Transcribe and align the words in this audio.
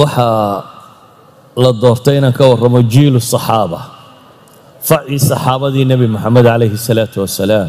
waxaa 0.00 0.64
la 1.62 1.70
doortay 1.82 2.16
inaan 2.18 2.34
ka 2.38 2.44
warramo 2.50 2.80
jiilu 2.92 3.18
saxaaba 3.32 3.80
facii 4.88 5.18
saxaabadii 5.30 5.84
nebi 5.92 6.06
moxamed 6.14 6.44
calayhi 6.50 6.78
salaatu 6.88 7.16
wasalaam. 7.24 7.68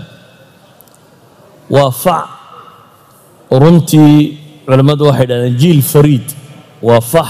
Waa 1.75 1.91
fac 2.03 2.25
runtii 3.61 4.15
culimmadu 4.67 5.03
waxay 5.09 5.25
dhahdeen 5.31 5.55
jiil 5.61 5.79
fariid 5.91 6.27
waa 6.87 7.01
fax 7.13 7.29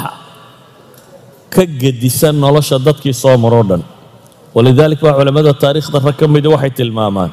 ka 1.54 1.64
gedisan 1.82 2.36
nolosha 2.44 2.78
dadkii 2.88 3.14
soo 3.22 3.36
maroo 3.44 3.64
dhan. 3.70 3.84
Walidaalik 4.56 5.00
baa 5.06 5.14
culimmada 5.20 5.54
taariikhda 5.64 5.98
rag 6.08 6.16
ka 6.20 6.26
mida 6.36 6.50
waxay 6.56 6.72
tilmaamaan 6.80 7.32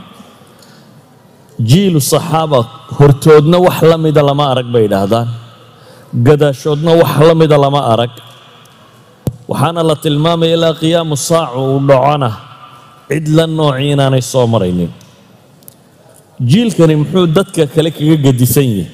jiilu 1.71 1.99
saxaaba 2.13 2.59
hortoodna 2.99 3.59
wax 3.67 3.79
la 3.91 3.97
mida 4.05 4.21
lama 4.29 4.45
arag 4.53 4.69
bay 4.75 4.85
idhaahdaan 4.89 5.29
gadaashoodna 6.15 6.93
wax 7.01 7.13
la 7.29 7.35
mida 7.35 7.57
lama 7.59 7.81
arag. 7.93 8.11
Waxaana 9.49 9.83
la 9.83 9.97
tilmaamaya 9.97 10.55
ilaa 10.55 10.75
qiyaamu 10.75 11.17
saacu 11.17 11.59
uu 11.59 11.81
dhacona 11.89 12.31
cid 13.09 13.27
la 13.37 13.47
noocii 13.47 13.91
inaanay 13.95 14.23
soo 14.23 14.47
maraynin. 14.47 14.91
Jiilkani 16.51 16.97
muxuu 16.97 17.27
dadka 17.27 17.67
kale 17.67 17.91
kaga 17.91 18.17
gedisan 18.25 18.65
yahay. 18.67 18.87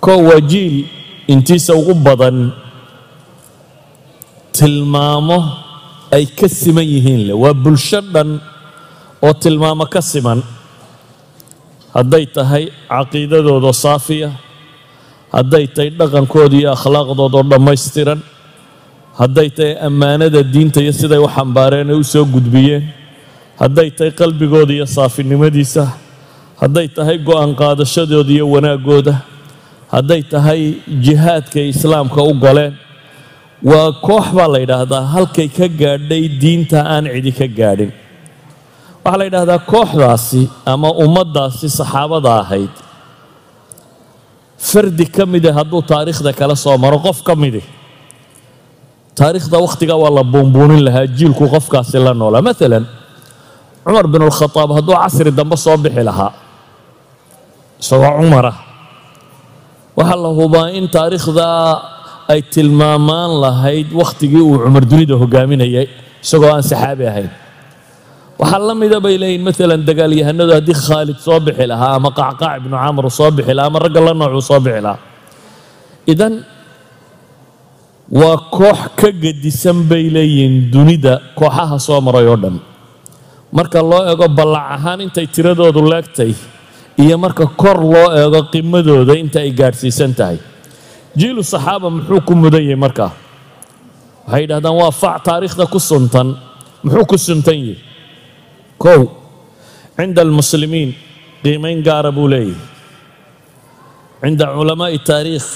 Koo 0.00 0.18
waa 0.28 0.40
jiil 0.40 0.84
intiisa 1.32 1.74
ugu 1.74 1.94
badan 1.94 2.52
tilmaamo 4.56 5.38
ay 6.16 6.26
ka 6.38 6.48
siman 6.48 6.84
yihiin 6.92 7.22
leh. 7.28 7.36
Waa 7.42 7.54
bulsho 7.54 8.00
dhan 8.00 8.40
oo 9.22 9.32
tilmaamo 9.42 9.84
ka 9.94 10.00
siman. 10.02 10.40
Hadday 11.94 12.26
tahay 12.34 12.64
caqiidadooda 12.88 13.72
saafiya 13.72 14.30
hadday 15.36 15.66
tahay 15.74 15.90
dhaqankooda 16.00 16.56
iyo 16.60 16.70
akhlaaqdoodoo 16.76 17.44
dhammaystiran. 17.52 18.20
Hadday 19.20 19.48
tahay 19.56 19.74
ammaanada 19.88 20.40
diinta 20.54 20.80
iyo 20.84 20.92
siday 21.00 21.20
u 21.26 21.28
xambaareen 21.36 21.88
ay 21.92 21.98
u 22.02 22.04
soo 22.12 22.24
gudbiyeen. 22.34 22.84
Hadday 23.60 23.88
tahay 23.96 24.12
qalbigooda 24.20 24.72
iyo 24.76 24.86
saafinimadiisa. 24.96 25.84
Hadday 26.62 26.88
tahay 26.96 27.16
go'aan 27.28 27.52
qaadashadooda 27.60 28.32
iyo 28.36 28.46
wanaaggooda 28.54 29.14
hadday 29.94 30.22
tahay 30.32 30.60
jihaadkay 31.06 31.66
islaamka 31.74 32.20
u 32.30 32.32
galeen 32.44 32.74
waa 33.70 33.92
koox 34.06 34.26
baa 34.36 34.48
la 34.54 34.58
yidhaahdaa 34.64 35.04
halkay 35.14 35.48
ka 35.58 35.66
gaadhay 35.80 36.24
diinta 36.42 36.78
aan 36.94 37.04
cidi 37.14 37.32
ka 37.38 37.46
gaadhin. 37.58 37.92
Waxaa 39.04 39.18
la 39.20 39.24
yidhaahdaa 39.28 39.60
kooxdaasi 39.72 40.42
ama 40.72 40.88
ummaddaasi 41.04 41.66
saxaabada 41.78 42.30
ahayd 42.42 42.72
fardi 44.58 45.06
ka 45.16 45.24
mide 45.26 45.50
hadduu 45.52 45.82
taariikhda 45.82 46.32
kala 46.32 46.56
soo 46.56 46.76
maro 46.78 46.98
qof 46.98 47.22
ka 47.22 47.34
midi. 47.36 47.62
Taariikhda 49.18 49.56
wakhtigaa 49.64 49.96
waa 50.02 50.10
la 50.18 50.22
buunbuunin 50.24 50.82
lahaa 50.84 51.06
jiilku 51.06 51.44
qofkaasi 51.54 51.98
la 52.06 52.12
noolaa 52.14 52.42
maalan 52.48 52.84
cumar 53.84 54.06
bin 54.12 54.22
alkhadaab 54.28 54.70
hadduu 54.76 54.94
casri 55.02 55.30
dambe 55.38 55.56
soo 55.64 55.76
bixi 55.84 56.02
lahaa 56.08 56.32
isagoo 57.80 58.12
cumar 58.20 58.46
ah 58.52 58.56
waxaa 59.98 60.18
la 60.24 60.30
hubaa 60.38 60.68
in 60.78 60.84
taariikhdaa 60.96 61.64
ay 62.32 62.40
tilmaamaan 62.54 63.30
lahayd 63.44 63.88
wakhtigii 64.00 64.42
uu 64.48 64.58
cumar 64.64 64.84
dunida 64.90 65.14
hogaaminayay 65.22 65.86
isagoo 66.24 66.50
aan 66.54 66.62
saxaabi 66.70 67.04
ahayn 67.10 67.30
waxaa 68.38 68.60
la 68.68 68.74
mida 68.74 68.98
bay 69.00 69.16
leeyihiin 69.22 69.42
maalan 69.46 69.80
dagaalyahanadu 69.88 70.52
haddii 70.58 70.76
khaalid 70.86 71.18
soo 71.26 71.38
bixi 71.46 71.64
lahaa 71.72 71.96
ama 71.98 72.10
qacqaac 72.20 72.54
ibnu 72.60 72.76
camr 72.84 73.04
soo 73.18 73.30
bixi 73.36 73.52
lahaa 73.56 73.68
ama 73.72 73.78
ragga 73.84 74.00
la 74.06 74.12
noocuu 74.20 74.42
soo 74.50 74.60
bixi 74.60 74.80
lahaa. 74.86 75.00
Idan 76.12 76.34
waa 78.20 78.36
koox 78.56 78.80
ka 79.00 79.08
gedisan 79.22 79.78
bay 79.90 80.04
leeyihiin 80.16 80.70
dunida 80.72 81.14
kooxaha 81.38 81.76
soo 81.86 82.00
maray 82.06 82.26
oo 82.28 82.36
dhan. 82.36 82.56
Marka 83.56 83.80
loo 83.90 84.02
eego 84.10 84.28
ballac 84.28 84.66
ahaan 84.76 85.00
intay 85.00 85.26
tiradoodu 85.34 85.80
leegtay 85.92 86.32
iyo 87.02 87.16
marka 87.18 87.46
kor 87.56 87.78
loo 87.92 88.08
eego 88.20 88.40
qimadooda 88.52 89.14
inta 89.22 89.40
ay 89.40 89.50
gaadhsiisan 89.60 90.12
tahay. 90.18 90.38
Jiilu 91.16 91.40
saxaaba 91.42 91.88
muxuu 91.90 92.20
ku 92.20 92.34
mudan 92.36 92.60
yahay 92.62 92.76
markaa? 92.76 93.10
Waxay 94.28 94.42
yidhahdaan 94.44 94.76
waa 94.80 94.92
fac 94.92 95.24
taariikhda 95.24 95.64
ku 95.72 95.80
suntan. 95.80 96.36
Muxuu 96.84 97.04
ku 97.08 97.16
suntan 97.16 97.56
yahay 97.56 97.78
kow 98.84 99.02
cinda 99.98 100.20
almuslimiin 100.26 100.90
qiimayn 101.44 101.78
gaara 101.88 102.10
buu 102.16 102.28
leeyahay 102.32 102.60
cinda 104.22 104.44
culamaa'i 104.56 104.98
taariikh 105.10 105.48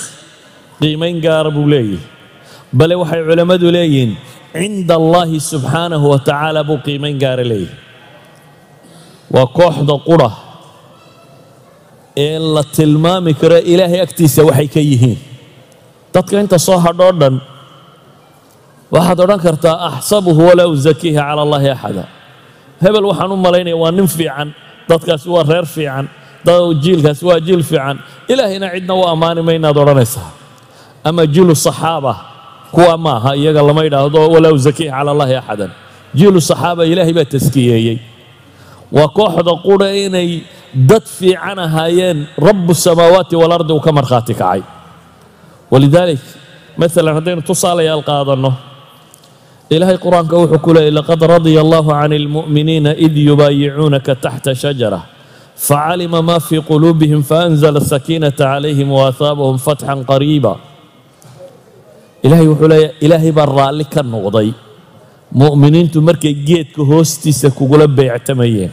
qiimayn 0.81 1.17
gaara 1.27 1.51
buu 1.57 1.67
leeyahay 1.73 2.03
bale 2.79 2.95
waxay 3.03 3.23
culammadu 3.29 3.67
leeyihiin 3.77 4.13
cinda 4.57 4.95
allaahi 5.01 5.39
subxaanahu 5.51 6.07
wa 6.13 6.19
tacaala 6.29 6.61
buu 6.69 6.79
qiimayn 6.87 7.17
gaara 7.25 7.45
leeyahay 7.53 7.79
waa 9.35 9.49
kooxda 9.59 9.95
qura 10.09 10.31
ee 12.27 12.39
la 12.55 12.63
tilmaami 12.77 13.33
karo 13.41 13.59
ilaahay 13.73 14.01
agtiisa 14.07 14.41
waxay 14.49 14.69
ka 14.75 14.81
yihiin. 14.91 15.19
Dadka 16.15 16.35
inta 16.43 16.59
soo 16.67 16.79
hadhoo 16.87 17.13
dhan 17.21 17.35
waxaad 18.95 19.19
odhan 19.25 19.41
kartaa 19.47 19.77
axsabuhu 19.89 20.41
walaa 20.51 20.67
usakiihi 20.75 21.15
cala 21.19 21.41
allaahi 21.47 21.69
axada 21.77 22.05
hebel 22.83 23.05
waxaan 23.11 23.33
u 23.33 23.37
malaynaya 23.37 23.77
waa 23.83 23.91
nin 23.97 24.09
fiican 24.09 24.49
dadkaasi 24.89 25.29
waa 25.35 25.45
reer 25.53 25.67
fiican 25.67 26.07
jiilkaasi 26.83 27.23
waa 27.29 27.41
jiil 27.47 27.63
fiican. 27.63 27.97
Ilaahayna 28.29 28.67
cidna 28.75 28.95
u 28.95 29.03
ammaani 29.13 29.43
ma 29.47 29.53
inaad 29.53 29.77
odhanaysaa. 29.83 30.31
Ama 31.05 31.27
jiilu 31.27 31.55
saxaaba 31.67 32.15
kuwa 32.73 32.97
maaha 32.99 33.37
iyaga 33.37 33.63
lama 33.63 33.83
yidhaahdo 33.85 34.29
walaa 34.35 34.53
usakiihi 34.59 34.91
cala 34.91 35.11
allaahi 35.15 35.35
axadan. 35.41 35.71
Jiilu 36.15 36.41
saxaaba 36.41 36.83
ilaahay 36.87 37.13
baa 37.19 37.25
taskiyeeyey. 37.35 37.99
Waa 38.93 39.09
kooxda 39.09 39.53
qura 39.65 39.89
inay 40.05 40.43
dad 40.75 41.05
fiican 41.19 41.59
ahaayeen 41.67 42.19
rabu 42.47 42.75
samaawaati 42.75 43.35
walardi 43.43 43.73
uu 43.73 43.81
ka 43.87 43.93
markhaati 43.93 44.35
kacay. 44.35 44.63
Walidaalik 45.71 46.21
maalan 46.81 47.15
haddaynu 47.21 47.43
tusaalayaal 47.49 48.03
qaadanno 48.11 48.51
ilaahay 49.75 49.99
qur'aanka 50.05 50.35
wuxuu 50.43 50.59
ku 50.65 50.71
leeyay 50.77 50.91
laqad 50.99 51.21
radya 51.35 51.61
allahu 51.65 51.91
can 51.95 52.13
almu'miniina 52.13 52.91
id 53.07 53.15
yubaayicuunaka 53.29 54.13
taxta 54.25 54.55
shajara. 54.63 55.01
Facalima 55.67 56.19
ma 56.29 56.37
fii 56.41 56.61
quluubihim 56.71 57.23
faanzla 57.31 57.81
sakiinata 57.93 58.45
calayhim 58.51 58.89
waahaabahum 58.99 59.59
fatxan 59.67 59.99
qariiba. 60.11 60.53
Ilaahay 62.25 62.47
wuxuu 62.53 62.69
leeyahy 62.73 62.95
ilaahay 63.05 63.33
baa 63.39 63.47
raalli 63.59 63.85
ka 63.95 64.03
noqday. 64.03 64.49
Mu'miniintu 65.41 65.99
markay 66.09 66.35
geedka 66.49 66.83
hoostiisa 66.91 67.49
kugula 67.59 67.87
beectamayeen. 67.99 68.73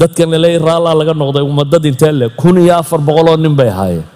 Dadkan 0.00 0.30
laleeyahy 0.32 0.64
raallaa 0.68 0.94
laga 1.00 1.12
noqday 1.22 1.44
ummadad 1.50 1.84
intee 1.90 2.12
le 2.20 2.26
kun 2.40 2.56
iyo 2.64 2.74
afar 2.80 3.00
boqoloo 3.08 3.36
nin 3.36 3.54
bay 3.58 3.68
ahaayeen 3.74 4.06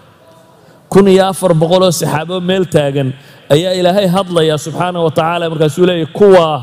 kun 0.96 1.08
iyo 1.12 1.28
afar 1.28 1.52
boqoloo 1.52 1.92
saxaabo 1.92 2.36
meel 2.48 2.64
taagan 2.74 3.08
ayaa 3.54 3.72
ilaahay 3.80 4.06
hadlaya 4.16 4.56
subxaana 4.64 4.98
wa 5.04 5.10
tacaala 5.12 5.44
markaasuu 5.52 5.84
leeyahy 5.88 6.08
kuwaa 6.18 6.56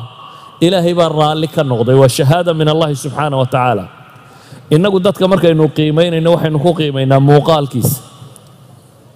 ilaahay 0.66 0.94
baa 1.00 1.10
raalli 1.20 1.48
ka 1.56 1.62
noqday 1.72 1.94
waa 2.02 2.10
shahaada 2.18 2.52
min 2.60 2.66
allahi 2.74 2.96
subxaana 3.04 3.36
wa 3.42 3.46
tacaala. 3.46 3.86
Innagu 4.76 4.98
dadka 5.06 5.26
markaynu 5.34 5.64
qiimaynayno 5.78 6.30
waxaynu 6.36 6.58
ku 6.66 6.72
qiimaynaa 6.80 7.20
muuqaalkiisa. 7.30 7.98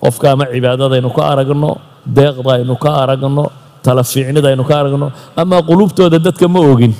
Qofka 0.03 0.25
ama 0.37 0.45
cibaadadaynu 0.53 1.09
ka 1.17 1.21
aragno 1.33 1.71
deeqda 2.17 2.49
aynu 2.61 2.75
ka 2.83 2.89
aragno 3.03 3.43
tala 3.85 4.03
fiicnida 4.11 4.47
aynu 4.53 4.63
ka 4.69 4.75
aragno 4.81 5.07
ama 5.41 5.57
qulubtooda 5.69 6.17
dadka 6.27 6.45
ma 6.53 6.59
ogin 6.71 6.93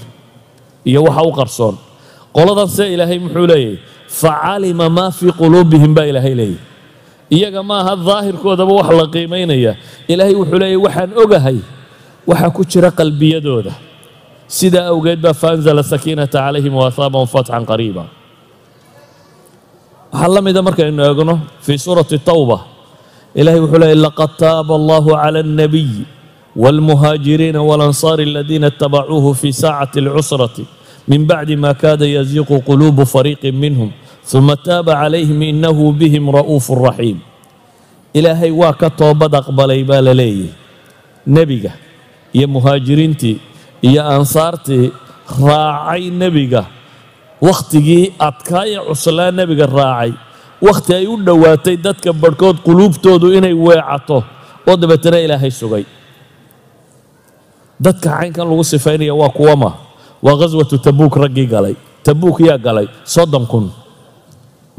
iyo 0.89 0.99
waxa 1.07 1.21
u 1.21 1.31
qarsoon. 1.39 1.75
Qoladan 2.35 2.67
se 2.75 2.83
ilaahay 2.93 3.19
muxuu 3.23 3.45
leeyahy 3.51 3.77
facalima 4.21 4.85
maa 4.97 5.11
fii 5.17 5.31
quluubihim 5.39 5.93
baa 5.97 6.07
ilaahay 6.11 6.33
leeyahy 6.41 6.57
iyaga 7.35 7.61
ma 7.63 7.75
aha 7.81 7.93
daahirkoodaba 8.07 8.71
wax 8.79 8.89
la 8.99 9.05
qiimaynaya 9.15 9.71
ilaahay 10.11 10.35
wuxuu 10.39 10.59
leeyahy 10.61 10.79
waxaan 10.85 11.11
ogahay 11.23 11.57
waxa 12.29 12.47
ku 12.55 12.61
jira 12.71 12.89
qalbiyadooda. 12.99 13.73
Sidaa 14.47 14.87
awgeed 14.93 15.19
baa 15.25 15.33
faanzala 15.35 15.83
sakiinata 15.83 16.39
calayhim 16.39 16.71
waahaabahum 16.79 17.27
fatxan 17.35 17.63
qariiba. 17.71 18.03
Waxaa 20.13 20.27
la 20.35 20.41
mida 20.41 20.61
markaynu 20.67 21.01
eegno 21.03 21.35
fii 21.65 21.77
suurati 21.77 22.17
tawba 22.19 22.57
ilahay 23.35 23.59
wuxuu 23.63 23.79
leeyahy 23.81 23.99
laqad 24.05 24.31
taaba 24.39 24.73
allahu 24.79 25.09
cala 25.21 25.39
alnabiy 25.43 25.91
wاlmuhaajiriina 26.55 27.59
walansaari 27.69 28.23
aladiina 28.29 28.67
itabacuuhu 28.73 29.29
fi 29.35 29.49
saacati 29.53 29.99
alcusrati 29.99 30.63
min 31.07 31.21
bacdi 31.29 31.55
ma 31.55 31.73
kaada 31.73 32.05
yaziiqu 32.17 32.55
quluubu 32.67 33.03
fariiqin 33.13 33.55
minhum 33.63 33.89
uma 34.33 34.55
taaba 34.57 34.93
calayhim 35.01 35.39
inahu 35.41 35.91
bihim 35.95 36.27
ra'uufu 36.37 36.75
raxiim 36.75 37.19
ilaahay 38.13 38.51
waa 38.51 38.73
ka 38.75 38.89
toobad 38.89 39.31
aqbalay 39.39 39.83
baa 39.87 40.01
la 40.03 40.13
leeyahy 40.13 40.49
nebiga 41.27 41.71
iyo 42.33 42.47
muhaajiriintii 42.47 43.35
iyo 43.81 44.01
ansaartii 44.15 44.91
raacay 45.47 46.09
nebiga 46.11 46.65
wakhtigii 47.41 48.13
adkaaya 48.19 48.79
cuslaa 48.89 49.31
nebiga 49.31 49.65
raacay 49.65 50.11
wakhti 50.61 50.91
ay 50.99 51.05
u 51.07 51.15
dhowaatay 51.27 51.75
dadka 51.77 52.13
barhkood 52.13 52.57
quluubtoodu 52.65 53.27
inay 53.37 53.53
weecato 53.53 54.23
oo 54.67 54.75
dabeetana 54.81 55.19
ilaahay 55.25 55.51
sugay 55.51 55.85
dadka 57.79 58.09
caynkan 58.17 58.43
lagu 58.49 58.63
sifaynaya 58.63 59.13
waa 59.15 59.29
kuwama 59.29 59.69
waa 60.25 60.35
ghaswatu 60.35 60.77
tabuuk 60.81 61.15
raggii 61.15 61.45
galay 61.47 61.75
tabuuk 62.03 62.39
yaa 62.41 62.57
galay 62.57 62.87
soddon 63.05 63.45
kun 63.45 63.69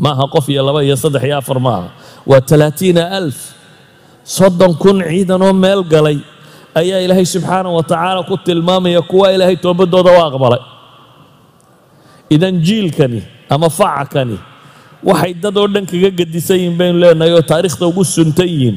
maaha 0.05 0.25
qof 0.35 0.47
iyo 0.53 0.63
laba 0.69 0.81
iyo 0.87 0.97
saddex 1.03 1.23
iyo 1.29 1.37
afar 1.43 1.59
maaha. 1.67 1.89
Waa 2.27 2.41
talaatiina 2.51 3.03
alf. 3.19 3.39
Soddon 4.37 4.73
kun 4.83 4.97
ciidanoo 5.09 5.53
meel 5.63 5.83
galay 5.93 6.19
ayaa 6.81 7.01
ilaahay 7.05 7.27
subxaana 7.35 7.69
wa 7.77 7.83
tacaala 7.83 8.21
ku 8.29 8.37
tilmaamaya 8.47 9.03
kuwa 9.11 9.33
ilaahay 9.35 9.57
toobadooda 9.65 10.11
u 10.13 10.21
aqbalay. 10.29 10.63
Idan 12.31 12.61
jiilkani 12.67 13.23
ama 13.51 13.69
facakani 13.79 14.39
waxay 15.09 15.33
dad 15.43 15.57
oo 15.57 15.67
dhan 15.75 15.87
kaga 15.91 16.11
gedisan 16.19 16.57
yihiin 16.61 16.77
baynu 16.79 16.99
leenahay 17.03 17.33
oo 17.37 17.43
taariikhda 17.51 17.85
ugu 17.91 18.05
suntan 18.05 18.47
yihiin. 18.53 18.77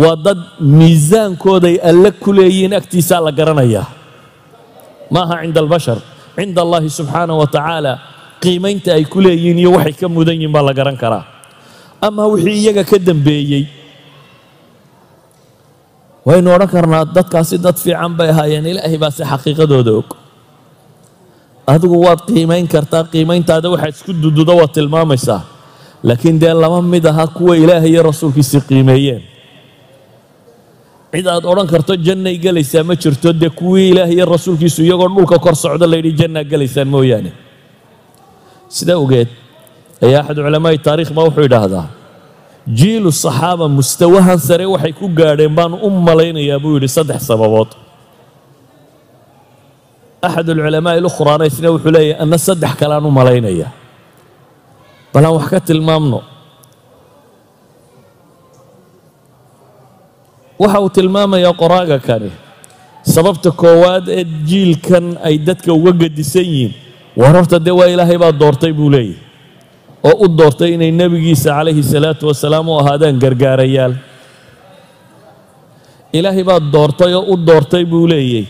Waa 0.00 0.16
dad 0.26 0.38
miisaankooday 0.60 1.76
alle 1.90 2.10
ku 2.22 2.30
leeyihiin 2.38 2.74
agtiisaa 2.78 3.20
la 3.26 3.32
garanayaa. 3.38 3.86
Maaha 5.14 5.34
cinda 5.42 5.60
albashar. 5.64 5.98
Cinda 6.36 6.60
allahi 6.64 6.88
subxaana 6.98 7.32
wa 7.40 7.46
tacaala 7.54 7.92
qiimaynta 8.42 8.90
ay 8.98 9.04
ku 9.12 9.18
leeyihiin 9.24 9.58
iyo 9.62 9.70
waxay 9.76 9.94
ka 10.00 10.06
mudan 10.08 10.34
yihiin 10.36 10.52
baa 10.54 10.62
la 10.68 10.72
garan 10.78 10.96
karaa. 11.02 11.24
Ama 12.06 12.22
wixii 12.32 12.58
iyaga 12.62 12.84
ka 12.90 12.98
dambeeyey. 12.98 13.64
Waynu 16.26 16.48
odhan 16.54 16.68
karnaa 16.74 17.04
dadkaasi 17.14 17.56
dad 17.64 17.76
fiican 17.84 18.12
bay 18.18 18.28
ahaayeen 18.30 18.66
ilaahay 18.72 18.98
baa 19.02 19.10
si 19.16 19.22
xaqiiqadooda 19.32 19.92
og. 20.00 20.08
Adigu 21.66 21.96
waad 22.06 22.20
qiimayn 22.28 22.66
kartaa 22.74 23.04
qiimayntaada 23.12 23.68
waxaad 23.74 23.94
isku 23.96 24.12
dududo 24.22 24.52
waad 24.60 24.72
tilmaamaysaa. 24.76 25.40
Laakiin 26.02 26.38
dee 26.42 26.54
lama 26.54 26.82
mid 26.82 27.04
aha 27.06 27.26
kuwa 27.36 27.54
ilaahay 27.56 27.90
iyo 27.94 28.02
rasuulkiisii 28.02 28.60
qiimeeyeen. 28.68 29.22
Cid 31.12 31.26
aad 31.26 31.44
odhan 31.44 31.66
karto 31.72 31.94
jannay 32.06 32.36
gelaysaa 32.44 32.82
ma 32.88 32.94
jirto. 33.02 33.32
Dee 33.32 33.50
kuwii 33.50 33.88
ilaahay 33.94 34.14
iyo 34.18 34.26
rasuulkiisu 34.26 34.82
iyagoo 34.82 35.08
dhulka 35.14 35.38
kor 35.38 35.54
socdo 35.56 35.86
layidhi 35.86 36.12
jannaa 36.20 36.44
gelaysaan 36.50 36.88
mooyaane 36.94 37.30
sidaa 38.76 38.98
ogeed 39.04 39.28
ayaa 40.06 40.20
axad 40.22 40.36
culamaa'i 40.46 40.78
taariikh 40.86 41.12
baa 41.16 41.24
wuxuu 41.28 41.44
idhaahdaa 41.50 41.86
jiilu 42.80 43.10
saxaaba 43.24 43.66
mustawahan 43.78 44.38
sare 44.48 44.64
waxay 44.74 44.92
ku 45.00 45.06
gaadheen 45.18 45.54
baan 45.58 45.72
u 45.86 45.88
malaynayaa 46.08 46.58
buu 46.62 46.74
yidhi 46.76 46.88
saddex 46.96 47.20
sababood. 47.30 47.70
Axad 50.26 50.46
alculamaa'i 50.54 51.00
lukhraana 51.06 51.44
wuxuu 51.74 51.92
leeyahy 51.96 52.14
anna 52.22 52.38
saddex 52.48 52.72
kaleaan 52.80 53.04
u 53.06 53.10
malaynaya. 53.18 53.68
Bal 55.12 55.24
aan 55.26 55.34
wax 55.38 55.46
ka 55.52 55.58
tilmaamno 55.68 56.20
waxa 60.62 60.78
uu 60.84 60.90
tilmaamayaa 60.96 61.52
qoraaga 61.62 61.98
kani 62.08 62.30
sababta 63.14 63.50
koowaad 63.62 64.06
ee 64.18 64.24
jiilkan 64.48 65.06
ay 65.26 65.34
dadka 65.48 65.70
uga 65.78 65.92
gedisan 66.02 66.46
yihiin 66.52 66.72
war 67.20 67.32
horta 67.36 67.58
dee 67.66 67.74
waa 67.80 67.88
ilaahay 67.94 68.18
baa 68.24 68.32
doortay 68.42 68.72
buu 68.78 68.90
leeyahy 68.94 69.16
oo 70.08 70.14
u 70.24 70.28
doortay 70.38 70.70
inay 70.76 70.90
nebigiisa 71.00 71.48
calayhi 71.56 71.82
salaatu 71.94 72.24
wasalaam 72.30 72.66
u 72.68 72.74
ahaadaan 72.80 73.16
gargaarayaal. 73.22 73.94
Ilaahay 76.18 76.44
baa 76.50 76.60
doortay 76.74 77.12
oo 77.18 77.24
u 77.32 77.36
doortay 77.48 77.84
buu 77.92 78.06
leeyay 78.12 78.44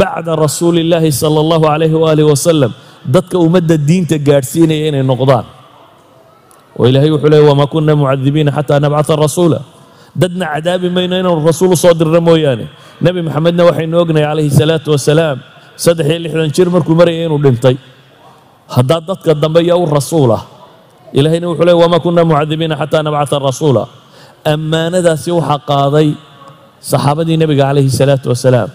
bacda 0.00 0.32
rasuulillaahi 0.44 1.10
sala 1.22 1.38
allahu 1.44 1.64
calayhi 1.70 1.96
waaalih 2.04 2.26
wasalam 2.32 2.72
dadka 3.14 3.36
ummadda 3.44 3.76
diinta 3.88 4.16
gaadhsiinaya 4.28 4.84
inay 4.90 5.02
noqdaan. 5.12 5.44
Oo 6.78 6.84
ilaahay 6.90 7.10
wuxuu 7.14 7.30
leeyay 7.32 7.46
wamaa 7.50 7.68
kunna 7.72 7.92
mucadibiina 8.00 8.50
xataa 8.56 8.78
nabcata 8.84 9.14
rasuula. 9.24 9.58
Dadna 10.20 10.44
cadaabi 10.54 10.88
mayno 10.96 11.14
inaanu 11.20 11.40
rasuul 11.50 11.72
u 11.74 11.76
soo 11.82 11.94
dirno 12.00 12.20
mooyaane. 12.28 12.64
Nebi 13.04 13.20
maxamedna 13.26 13.62
waxaynu 13.68 13.94
ognahay 14.02 14.24
calayhi 14.30 14.50
salaatu 14.60 14.88
wasalaam 14.94 15.36
saddex 15.84 16.06
iyo 16.10 16.18
lixdan 16.24 16.50
jir 16.56 16.68
markuu 16.74 16.94
marayay 17.00 17.24
inuu 17.26 17.40
dhintay 17.44 17.76
haddaa 18.74 19.00
dadka 19.08 19.30
dambe 19.42 19.60
yaa 19.70 19.76
u 19.76 19.86
rasuul 19.96 20.30
ah 20.38 20.42
ilaahayna 21.18 21.46
wuxuu 21.50 21.66
leey 21.68 21.76
wamaa 21.82 22.00
kunna 22.04 22.22
mucadibiina 22.30 22.74
xataa 22.80 23.02
nabcata 23.06 23.36
rasuula. 23.48 23.82
Ammaanadaasi 24.52 25.30
waxaa 25.38 25.58
qaaday 25.70 26.08
saxaabadii 26.90 27.36
nebiga 27.42 27.64
calayhi 27.68 27.90
salaatu 28.00 28.26
wasalaam 28.32 28.70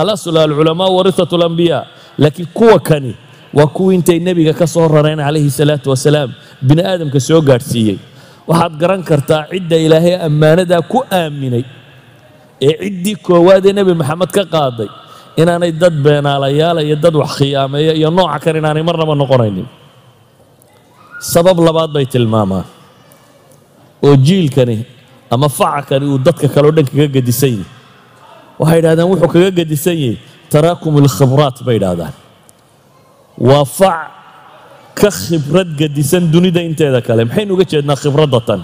alasla 0.00 0.38
alculamaa 0.48 0.88
warithatu 0.96 1.34
alambiyaa 1.38 1.82
laakiin 2.22 2.48
kuwa 2.56 2.78
kani 2.88 3.12
waa 3.56 3.66
kuwii 3.76 3.94
intay 3.98 4.18
nebiga 4.28 4.52
ka 4.60 4.66
soo 4.74 4.86
rareen 4.94 5.18
calayhi 5.26 5.50
salaatu 5.60 5.86
wasalaam 5.92 6.30
bini 6.66 6.82
aadamka 6.90 7.20
soo 7.28 7.40
gaadhsiiyey. 7.48 7.98
Waxaad 8.48 8.74
garan 8.80 9.02
kartaa 9.10 9.42
cidda 9.52 9.76
ilaahay 9.86 10.14
ammaanadaa 10.28 10.80
ku 10.92 10.98
aaminay 11.20 11.64
ee 12.66 12.74
ciddii 12.84 13.16
koowaadee 13.26 13.72
nebi 13.78 13.92
maxamed 14.00 14.30
ka 14.36 14.44
qaaday 14.54 14.88
inaanay 15.40 15.72
dad 15.82 15.94
beenaalayaala 16.04 16.80
iyo 16.86 16.96
dad 17.04 17.14
wax 17.22 17.30
khiyaameeya 17.38 17.92
iyo 18.00 18.10
nooca 18.16 18.38
kan 18.44 18.54
inaanay 18.60 18.82
marnaba 18.88 19.14
noqonaynin. 19.22 19.66
Sabab 21.32 21.58
labaad 21.66 21.90
bay 21.94 22.06
tilmaamaan. 22.06 22.66
Oo 24.06 24.14
jiilkani 24.26 24.76
ama 25.30 25.48
facakani 25.58 26.06
uu 26.12 26.18
dadka 26.26 26.46
kaleo 26.54 26.70
dhan 26.76 26.86
kaga 26.90 27.06
gedisan 27.18 27.50
yahi 27.58 27.66
waxay 28.60 28.78
idhahdeen 28.82 29.08
wuxuu 29.10 29.30
kaga 29.34 29.50
gedisan 29.58 29.96
yahay 30.02 30.16
taraakum 30.52 30.94
alkhibraat 31.02 31.56
bay 31.66 31.76
idhaahdaan 31.82 32.14
waa 33.48 33.64
fac 33.78 34.00
ka 34.98 35.10
khibrad 35.10 35.70
gedisan 35.80 36.22
dunida 36.32 36.60
inteeda 36.68 37.00
kale. 37.06 37.22
Maxaynu 37.28 37.52
uga 37.54 37.64
jeednaa 37.72 37.98
khibradda 38.02 38.40
tan 38.48 38.60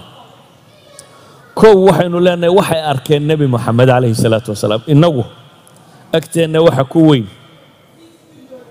kow 1.61 1.75
waxaynu 1.91 2.17
leenahay 2.27 2.51
waxay 2.59 2.81
arkeen 2.93 3.23
nebi 3.31 3.47
moxamed 3.55 3.89
calayhi 3.91 4.15
salaatu 4.25 4.49
wasalaam 4.55 4.83
innagu 4.93 5.23
agteenna 6.19 6.59
waxa 6.67 6.85
ku 6.93 7.01
weyn. 7.11 7.27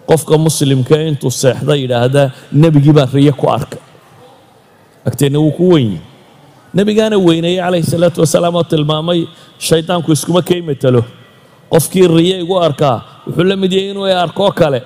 Qofka 0.09 0.35
muslimka 0.45 0.95
intuu 1.09 1.31
seexda 1.41 1.73
yidhaahdaa 1.81 2.27
nebigii 2.61 2.93
baa 2.97 3.07
riyo 3.13 3.33
ku 3.41 3.47
arkay 3.57 3.79
agteenna 5.07 5.39
wuu 5.43 5.51
ku 5.57 5.65
weyn 5.73 5.89
yahay. 5.93 6.01
Nebigaana 6.77 7.17
weyneeyey 7.27 7.59
calayhi 7.63 7.87
salaatu 7.93 8.19
wasalaam 8.23 8.55
oo 8.59 8.63
tilmaamay 8.71 9.19
shaydaanku 9.67 10.09
iskuma 10.15 10.41
kay 10.49 10.61
matalo 10.69 11.01
qofkii 11.73 12.07
riyo 12.17 12.35
igu 12.43 12.55
arkaa 12.67 12.95
wuxuu 13.27 13.43
la 13.49 13.55
mid 13.61 13.71
yahay 13.73 13.89
inuu 13.91 14.07
i 14.07 14.13
arkoo 14.23 14.51
kale. 14.59 14.79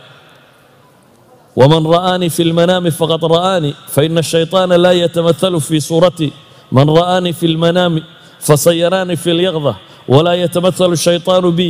Waman 1.60 1.84
ra'aanii 1.94 2.30
fi 2.30 2.44
lmanaami 2.50 2.92
faqad 3.00 3.22
ra'aanii 3.36 3.74
faina 3.94 4.20
ashayطaana 4.26 4.78
laa 4.84 4.94
yatamahalu 5.04 5.60
fi 5.68 5.78
suurati. 5.82 6.28
Man 6.72 6.88
ra'aanii 6.98 7.34
fi 7.40 7.48
lmanaami 7.54 8.02
fasayaraanii 8.48 9.18
fi 9.24 9.32
lyaqda 9.40 9.74
walaa 10.14 10.36
yatamahalu 10.44 10.96
shayطaanu 11.06 11.50
bi 11.58 11.70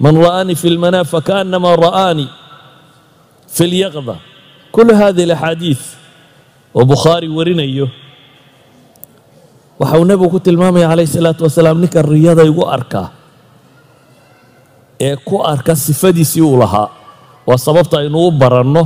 man 0.00 0.14
ra'aanii 0.24 0.54
fi 0.62 0.68
lmanaam 0.76 1.04
fakaannama 1.14 1.70
ra'aanii 1.84 2.28
fi 3.56 3.64
lyaqda 3.72 4.14
kul 4.74 4.88
hadihi 5.00 5.24
alaxaadiid 5.30 5.80
oo 6.78 6.84
bukhaari 6.90 7.28
warinayo 7.38 7.86
waxa 9.80 9.96
uu 10.00 10.04
nebigu 10.10 10.30
ku 10.34 10.40
tilmaamaya 10.40 10.88
calayhi 10.92 11.10
salaatu 11.16 11.42
wasalaam 11.48 11.76
ninka 11.82 12.00
riyada 12.02 12.42
igu 12.50 12.64
arkaa 12.76 13.08
ee 15.00 15.16
ku 15.28 15.36
arka 15.52 15.72
sifadiisii 15.76 16.40
uu 16.48 16.56
lahaa 16.62 16.88
waa 17.48 17.58
sababta 17.66 17.98
aynu 18.00 18.16
u 18.26 18.30
baranno 18.30 18.82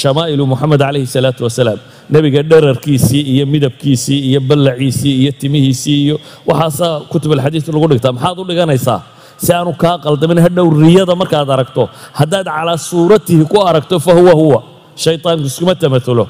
shamaa'ilu 0.00 0.44
moxamed 0.52 0.80
calayhi 0.84 1.06
salaatu 1.16 1.44
wasalaam 1.46 1.78
nebiga 2.10 2.42
dherarkiisii 2.50 3.22
iyo 3.34 3.44
midabkiisii 3.46 4.18
iyo 4.30 4.40
ballaciisii 4.48 5.14
iyo 5.22 5.32
timihiisii 5.40 5.98
iyo 6.04 6.16
waxaasaa 6.46 7.00
kutub 7.10 7.32
alxadiid 7.32 7.64
lagu 7.74 7.86
dhigtaa 7.92 8.12
maxaad 8.16 8.38
u 8.38 8.44
dhiganaysaa 8.50 8.98
si 9.44 9.50
aanu 9.56 9.72
kaa 9.82 9.96
qaldamin 10.04 10.38
hadhow 10.46 10.66
riyada 10.84 11.14
markaad 11.20 11.48
aragto 11.56 11.82
haddaad 12.18 12.46
calaa 12.56 12.78
suuratihi 12.88 13.44
ku 13.52 13.58
aragto 13.70 13.96
fa 14.06 14.12
huwa 14.18 14.32
huwa 14.40 14.58
shaytaanku 15.04 15.46
iskuma 15.50 15.74
tamatulo 15.82 16.24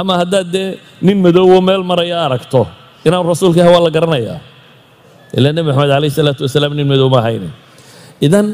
ama 0.00 0.12
haddaad 0.20 0.46
dee 0.54 0.68
nin 1.06 1.18
madoowo 1.24 1.58
meel 1.68 1.82
maraya 1.90 2.16
aragto 2.26 2.60
inaan 3.06 3.24
rasuulka 3.30 3.58
yahay 3.60 3.72
waa 3.76 3.84
la 3.86 3.90
garanayaa. 3.96 4.38
Ilaa 5.38 5.52
nebi 5.56 5.68
maxamed 5.68 5.90
calayhi 5.94 6.14
salaatu 6.18 6.42
wasalaam 6.46 6.72
nin 6.78 6.86
madow 6.92 7.08
ma 7.14 7.18
ahayne. 7.22 7.48
Idan 8.26 8.46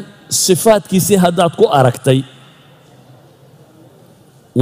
sifaadkiisii 0.44 1.18
haddaad 1.24 1.52
ku 1.60 1.64
aragtay 1.78 2.20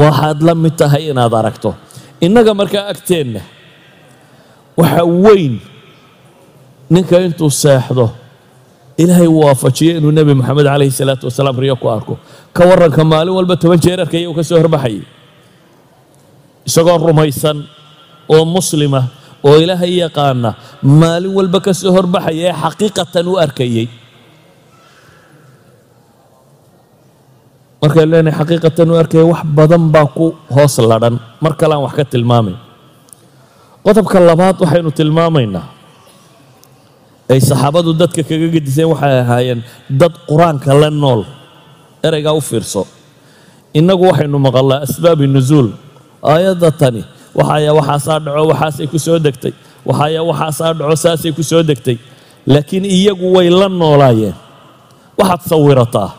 waxaad 0.01 0.39
la 0.49 0.55
mid 0.63 0.75
tahay 0.81 1.05
inaad 1.13 1.33
aragto. 1.41 1.71
Innaga 2.27 2.53
markaa 2.61 2.85
agteenna 2.93 3.41
waxa 4.81 5.03
weyn 5.25 5.55
ninka 6.95 7.17
intuu 7.27 7.51
seexdo 7.63 8.07
ilaahay 9.03 9.29
uu 9.29 9.41
waafajiyo 9.47 9.93
inuu 9.99 10.13
nebi 10.19 10.33
moxamed 10.39 10.65
calayhi 10.71 10.93
salaatu 11.01 11.25
wasalaam 11.29 11.57
riyo 11.63 11.77
ku 11.83 11.87
arko. 11.97 12.15
Ka 12.57 12.63
warranka 12.69 13.03
maalin 13.13 13.35
walba 13.39 13.55
toban 13.63 13.79
jeerarka 13.85 14.17
iyagu 14.21 14.35
ka 14.39 14.43
soo 14.49 14.59
horbaxayay 14.63 15.03
isagoo 16.69 16.99
rumaysan 17.09 17.59
oo 18.35 18.45
muslima 18.55 19.01
oo 19.47 19.57
ilaahay 19.63 19.93
yaqaana 20.03 20.51
maalin 20.83 21.33
walba 21.39 21.59
ka 21.67 21.73
soo 21.81 21.93
horbaxaya 21.97 22.49
ee 22.51 22.55
xaqiiqatan 22.63 23.27
u 23.29 23.35
arkayey 23.45 23.87
markaan 27.83 28.09
leenahay 28.13 28.35
xaqiiqatan 28.41 28.89
u 28.91 28.95
arkaya 29.03 29.25
wax 29.33 29.43
badan 29.57 29.85
baa 29.95 30.07
ku 30.17 30.27
hoos 30.55 30.77
ladhan 30.91 31.15
mar 31.45 31.53
kale 31.61 31.75
aan 31.77 31.83
wax 31.87 31.95
ka 32.01 32.05
tilmaamay. 32.13 32.57
Qodobka 33.85 34.19
labaad 34.29 34.57
waxaynu 34.63 34.91
tilmaamaynaa 34.99 35.65
ay 37.33 37.41
saxaabadu 37.49 37.91
dadka 38.01 38.23
kaga 38.29 38.49
gediseen 38.55 38.89
waxay 38.93 39.15
ahaayeen 39.23 39.61
dad 40.01 40.13
qur'aanka 40.29 40.71
la 40.83 40.91
nool. 41.03 41.23
Ereygaa 42.07 42.35
u 42.39 42.41
fiirso. 42.49 42.83
Innagu 43.79 44.05
waxaynu 44.11 44.39
maqalnaa 44.47 44.81
asbaabi 44.87 45.27
nusuul 45.35 45.69
aayadda 46.33 46.71
tani 46.81 47.03
waxaya 47.39 47.71
waxaasaa 47.79 48.19
dhaco 48.25 48.43
waxaasay 48.53 48.87
ku 48.93 48.99
soo 49.07 49.19
degtay. 49.27 49.53
Waxaya 49.89 50.21
waxaasaa 50.31 50.73
dhaco 50.79 50.95
saasay 51.05 51.33
ku 51.39 51.43
soo 51.51 51.63
degtay. 51.71 51.97
Laakiin 52.53 52.85
iyagu 52.97 53.27
way 53.37 53.49
la 53.61 53.69
noolaayeen. 53.81 54.35
Waxaad 55.19 55.43
sawirataa. 55.51 56.11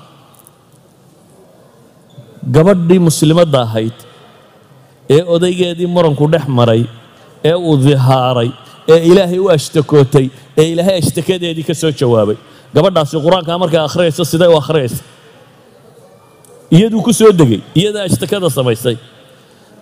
Gabadhii 2.55 2.99
muslimadda 3.07 3.59
ahayd 3.67 3.95
ee 5.15 5.21
odaygeedii 5.35 5.87
muranku 5.95 6.25
dhex 6.33 6.45
maray 6.57 6.83
ee 7.49 7.55
uu 7.69 7.75
dihaaray 7.85 8.49
ee 8.93 8.99
ilaahay 9.11 9.39
u 9.39 9.47
ashtakootay 9.55 10.25
ee 10.57 10.65
ilaahay 10.73 10.97
ashtakadeedii 11.01 11.63
ka 11.69 11.73
soo 11.81 11.91
jawaabay. 11.99 12.37
Gabadhaasi 12.75 13.15
qur'aankaa 13.25 13.57
markay 13.63 13.79
akhriyayso 13.87 14.23
siday 14.31 14.47
u 14.47 14.57
akhriyaysa 14.61 15.01
iyaduu 16.75 17.01
ku 17.07 17.13
soo 17.13 17.31
degay 17.39 17.61
iyadaa 17.79 18.03
ashtakada 18.09 18.49
samaysay 18.57 18.95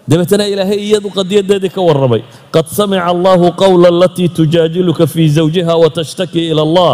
dabeetana 0.09 0.45
ilaahay 0.53 0.79
iyadu 0.87 1.09
qadiyadeedii 1.17 1.69
ka 1.75 1.81
warramay. 1.87 2.21
Qad 2.55 2.67
samica 2.77 3.05
allahu 3.13 3.45
qawla 3.61 3.87
alatii 3.93 4.29
tujaadiluka 4.37 5.07
fii 5.13 5.29
zawjiha 5.37 5.73
watashtaki 5.83 6.41
ila 6.51 6.61
allah. 6.67 6.93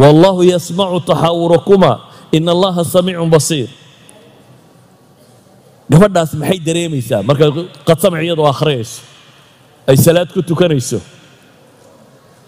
Wallahu 0.00 0.40
yasmacu 0.52 1.00
taxaawurakuma 1.10 1.92
in 2.36 2.44
allaha 2.54 2.84
samiicun 2.94 3.30
basiir. 3.34 3.68
Gabadhaas 5.92 6.32
maxay 6.40 6.58
dareemaysaa? 6.66 7.20
Marka 7.28 7.44
qad 7.88 7.98
samic 8.04 8.20
iyadoo 8.26 8.46
akhriyayso 8.52 9.00
ay 9.88 9.96
salaad 9.96 10.28
ku 10.32 10.40
tukanayso 10.42 10.98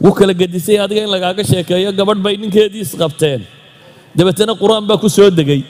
wuu 0.05 0.13
kala 0.19 0.33
gedisay 0.41 0.77
adiga 0.85 1.01
in 1.07 1.11
lagaaga 1.15 1.43
sheekeeyo 1.51 1.91
gabadh 1.99 2.21
bay 2.27 2.35
ninkeedii 2.43 2.83
isqabteen 2.87 3.41
dabeetana 4.19 4.53
qur'aan 4.63 4.85
baa 4.89 4.99
ku 5.05 5.09
soo 5.17 5.29
degay 5.39 5.61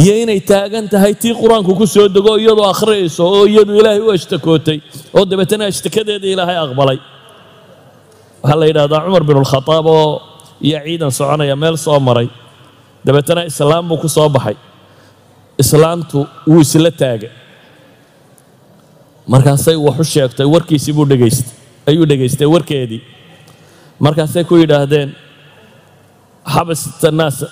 iyo 0.00 0.12
inay 0.22 0.40
taagan 0.50 0.86
tahay 0.92 1.12
tii 1.22 1.34
qur'aanku 1.42 1.72
ku 1.80 1.86
soo 1.94 2.06
dego 2.16 2.32
iyadoo 2.42 2.66
akhriyayso 2.74 3.22
oo 3.36 3.42
iyadu 3.52 3.72
ilaahay 3.80 4.00
u 4.06 4.10
ashtakootay 4.16 4.78
oo 5.16 5.24
dabeetana 5.30 5.64
ashtakadeeda 5.72 6.26
ilaahay 6.34 6.56
aqbalay 6.64 6.98
waxaa 8.42 8.58
la 8.60 8.66
yidhahdaa 8.70 9.00
cumar 9.06 9.22
binulkhadaab 9.28 9.86
oo 9.96 10.08
iyo 10.68 10.78
ciidan 10.86 11.10
soconaya 11.18 11.54
meel 11.62 11.76
soo 11.86 11.98
maray 12.08 12.28
dabeetana 13.06 13.40
islaam 13.50 13.84
buu 13.90 13.98
ku 14.04 14.08
soo 14.16 14.28
baxay 14.36 14.56
islaamtu 15.62 16.18
wuu 16.50 16.60
isla 16.66 16.90
taagay 17.02 17.30
markaasay 19.32 19.76
wax 19.86 19.98
u 20.00 20.04
sheegtay 20.14 20.46
warkiisii 20.54 20.92
buu 20.96 21.06
dhegaystay 21.10 21.52
ayuu 21.90 22.06
dhegaystay 22.10 22.48
warkeedii 22.54 23.00
markaasay 24.00 24.44
ku 24.44 24.56
yidhaahdeen 24.62 25.10
naasa 27.12 27.46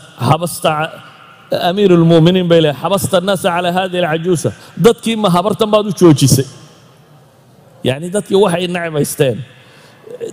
amiiru 1.69 1.97
lmuuminiin 2.03 2.49
bay 2.49 2.61
leehay 2.65 2.81
xabasta 2.83 3.15
annaasa 3.21 3.49
calaa 3.55 3.73
hadihi 3.79 4.05
alcajuusa. 4.05 4.51
Dadkii 4.85 5.17
ma 5.17 5.29
habartan 5.31 5.71
baad 5.73 5.87
u 5.87 5.93
joojisay. 6.01 6.47
Yacni 7.85 8.09
dadkii 8.17 8.37
waxay 8.45 8.67
necbaysteen 8.77 9.39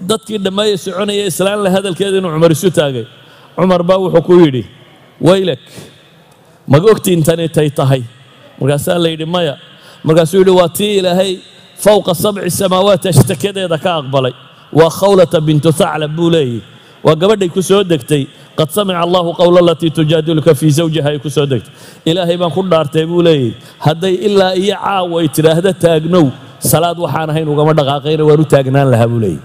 dadkii 0.09 0.37
dhammeeye 0.45 0.77
soconaya 0.85 1.25
islaan 1.31 1.59
la 1.63 1.69
hadalkeeda 1.75 2.17
inuu 2.19 2.31
cumar 2.35 2.51
isu 2.51 2.69
taagay. 2.79 3.05
Cumar 3.55 3.81
baa 3.89 3.97
wuxuu 4.03 4.21
ku 4.27 4.33
yidhi 4.43 4.63
waylak 5.27 5.59
maga 6.71 6.87
ogti 6.93 7.09
intani 7.17 7.45
tay 7.55 7.69
tahay? 7.69 8.01
Markaasaa 8.59 8.97
la 9.03 9.09
yidhi 9.13 9.25
maya. 9.35 9.53
Markaasuu 10.03 10.39
yidhi 10.41 10.53
waa 10.59 10.69
tii 10.77 10.97
ilaahay 10.99 11.31
fowqa 11.83 12.13
sabci 12.23 12.49
samaawaat 12.61 13.03
ashtakadeeda 13.11 13.77
ka 13.83 13.91
aqbalay 13.99 14.33
waa 14.77 14.89
khawlata 14.99 15.37
bintu 15.47 15.69
thaclab 15.79 16.11
buu 16.17 16.29
leeyahy 16.35 16.61
waa 17.05 17.15
gabadhay 17.21 17.49
ku 17.49 17.61
soo 17.61 17.83
degtay. 17.83 18.23
Qad 18.59 18.69
samica 18.75 18.99
allahu 19.05 19.29
qowla 19.39 19.59
alatii 19.63 19.89
tujaadiluka 19.97 20.51
fii 20.59 20.71
zawjiha 20.83 21.09
ay 21.15 21.19
ku 21.23 21.29
soo 21.31 21.45
degtay. 21.51 21.71
Ilaahay 22.09 22.35
baan 22.41 22.51
ku 22.51 22.61
dhaartay 22.71 23.05
buu 23.11 23.21
leeyahy 23.27 23.53
hadday 23.85 24.13
ilaa 24.27 24.53
iyo 24.63 24.75
caawa 24.83 25.15
ay 25.23 25.27
tidhaahda 25.35 25.71
taagnow 25.83 26.25
salaad 26.71 26.97
waxaan 27.05 27.29
ahayn 27.31 27.47
ugama 27.53 27.71
dhaqaaqayna 27.79 28.23
waan 28.29 28.39
u 28.43 28.45
taagnaan 28.53 28.87
lahaa 28.93 29.07
buu 29.11 29.19
leeyahy 29.23 29.41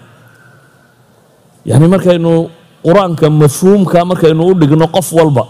yacni 1.71 1.87
markaynu 1.95 2.33
qur'aanka 2.87 3.27
mafhuumka 3.43 3.99
markaynu 4.11 4.43
u 4.51 4.55
dhigno 4.61 4.87
qof 4.97 5.09
walba 5.19 5.45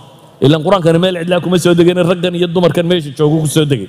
ilaan 0.45 0.63
qur'aankani 0.67 0.99
meel 1.05 1.17
cidlaa 1.25 1.41
kuma 1.45 1.57
soo 1.65 1.75
degin 1.79 1.99
raggan 2.11 2.35
iyo 2.39 2.47
dumarkan 2.55 2.87
meesha 2.91 3.11
joogu 3.19 3.37
ku 3.45 3.49
soo 3.57 3.65
degay 3.71 3.89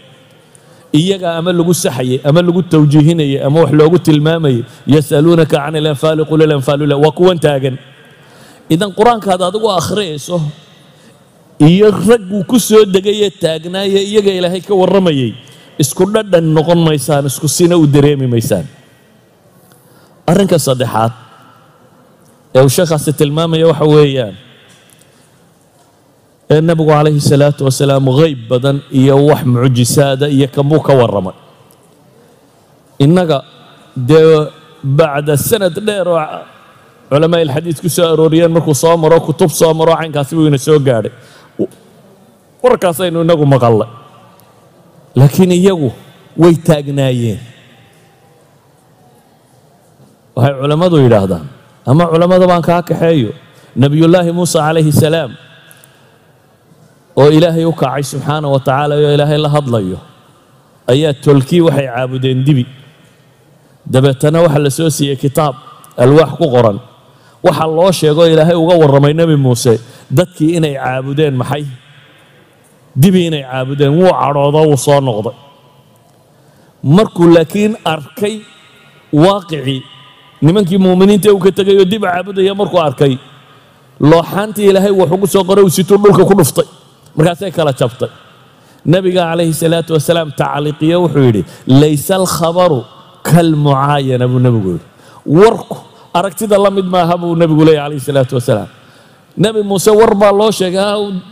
iyaga 0.93 1.37
ama 1.39 1.51
lagu 1.53 1.73
saxayay 1.73 2.19
ama 2.23 2.41
lagu 2.41 2.61
tawjiihinayay 2.63 3.39
ama 3.47 3.57
wax 3.63 3.71
loogu 3.79 3.97
tilmaamayay 3.99 4.63
yasaluunaka 4.87 5.57
can 5.57 5.75
ilanfaali 5.75 6.21
qul 6.29 6.41
ilanfaalu 6.47 6.85
lah 6.91 6.97
waa 7.03 7.11
kuwan 7.17 7.39
taagan. 7.39 7.75
Idan 8.69 8.91
qur'aankaad 8.97 9.41
adigu 9.49 9.67
akhriyayso 9.79 10.37
iyo 11.69 11.87
ragguu 11.91 12.43
ku 12.49 12.57
soo 12.59 12.85
degayee 12.85 13.29
taagnaaye 13.43 13.99
iyaga 14.11 14.31
ilaahay 14.39 14.61
ka 14.61 14.73
warramayay 14.81 15.31
isku 15.83 16.03
dhadhan 16.13 16.45
noqon 16.55 16.79
maysaan 16.87 17.25
isku 17.31 17.47
sina 17.47 17.75
u 17.77 17.85
dareemi 17.87 18.27
maysaan. 18.27 18.65
Arrinka 20.31 20.57
saddexaad 20.67 21.13
ee 22.55 22.61
uu 22.65 22.71
sheekhaasi 22.75 23.11
tilmaamaya 23.19 23.67
waxa 23.71 23.85
weeyaan 23.95 24.35
ee 26.53 26.61
nebigu 26.67 26.89
calayhi 26.95 27.21
salaatu 27.31 27.61
wasalaam 27.67 28.05
hayb 28.19 28.39
badan 28.51 28.77
iyo 28.99 29.15
wax 29.29 29.41
mucjisaada 29.53 30.25
iyo 30.35 30.47
kanbuu 30.55 30.81
ka 30.87 30.93
warramay. 30.99 31.33
Innaga 33.05 33.37
dee 34.09 34.47
bacda 34.97 35.33
sanad 35.47 35.75
dheer 35.87 36.07
oo 36.07 36.21
culamaa 37.09 37.41
ilxadiid 37.45 37.77
ku 37.83 37.89
soo 37.95 38.05
arooriyeen 38.13 38.51
markuu 38.55 38.75
soo 38.83 38.95
maro 39.03 39.17
kutub 39.27 39.49
soo 39.59 39.73
maro 39.79 39.93
caynkaasi 39.99 40.31
buu 40.37 40.47
ina 40.49 40.57
soo 40.67 40.79
gaadhay. 40.87 41.11
Warkaasaynu 42.63 43.19
inagu 43.25 43.45
maqallay 43.53 43.89
laakiin 45.19 45.51
iyagu 45.59 45.89
way 46.41 46.53
taagnaayeen. 46.67 47.39
Waxay 50.35 50.53
culammadu 50.61 50.95
yidhaahdaan 51.03 51.45
ama 51.89 52.03
culammada 52.11 52.45
baan 52.51 52.61
kaa 52.67 52.81
kaxeeyo? 52.89 53.31
Nebiyullaahi 53.81 54.31
muusa 54.37 54.59
calayhi 54.65 54.91
salaam 55.03 55.31
oo 57.19 57.29
ilaahay 57.37 57.65
u 57.65 57.73
kacay 57.81 58.03
subxaana 58.11 58.47
wa 58.53 58.59
tacaala 58.59 58.93
oo 58.95 59.13
ilaahay 59.15 59.37
la 59.45 59.49
hadlayo 59.55 59.97
ayaa 60.93 61.13
tolkii 61.25 61.61
waxay 61.67 61.87
caabudeen 61.93 62.39
dibi. 62.47 62.65
Dabeetana 63.93 64.37
waxaa 64.45 64.63
la 64.65 64.69
soo 64.77 64.89
siiyey 64.97 65.15
kitaab 65.23 65.55
alwaax 66.03 66.31
ku 66.39 66.45
qoran. 66.53 66.77
Waxaa 67.45 67.67
loo 67.77 67.91
sheegoo 67.99 68.27
ilaahay 68.33 68.55
uga 68.63 68.75
warramay 68.81 69.13
nebi 69.13 69.35
muuse 69.45 69.73
dadkii 70.17 70.51
inay 70.57 70.73
caabudeen 70.83 71.35
maxay? 71.41 71.63
Dibi 73.01 73.19
inay 73.27 73.43
caabudeen 73.49 73.93
wuu 73.99 74.11
cadhoodo 74.21 74.59
wuu 74.69 74.77
soo 74.85 74.99
noqday. 75.07 75.35
Markuu 76.95 77.27
laakiin 77.35 77.73
arkay 77.93 78.35
waaqicii 79.13 79.81
nimankii 80.41 80.77
muuminiinta 80.83 81.29
uu 81.33 81.39
ka 81.45 81.51
tegay 81.57 81.77
oo 81.81 81.85
dib 81.91 82.03
caabudaya 82.03 82.53
markuu 82.59 82.79
arkay 82.87 83.13
looxaantii 84.09 84.67
ilaahay 84.69 84.91
wax 84.99 85.09
ugu 85.15 85.27
soo 85.33 85.43
qoray 85.49 85.63
uu 85.65 85.69
situu 85.77 85.97
dhulka 86.03 86.25
ku 86.29 86.33
dhuftay 86.39 86.65
markaasay 87.17 87.51
kala 87.57 87.71
jabtay. 87.79 88.09
Nebiga 88.85 89.21
calayhi 89.29 89.53
salaatu 89.53 89.91
wasalaam 89.97 90.29
tacliiqiyo 90.41 90.97
wuxuu 91.03 91.23
yidhi 91.27 91.41
laysa 91.81 92.13
alkhabaru 92.21 92.79
kalmucaayana 93.27 94.25
buu 94.31 94.39
nebigu 94.45 94.69
yidhi. 94.77 94.85
Warku 95.25 95.77
aragtida 96.13 96.57
la 96.65 96.69
mid 96.77 96.85
maaha 96.95 97.15
buu 97.21 97.35
nebigu 97.41 97.63
leeyahy 97.67 97.83
calayhi 97.87 98.05
salaatu 98.09 98.33
wasalaam. 98.39 98.69
Nebi 99.43 99.61
muuse 99.69 99.89
war 99.99 100.11
baa 100.21 100.31
loo 100.39 100.51
sheegay 100.51 100.85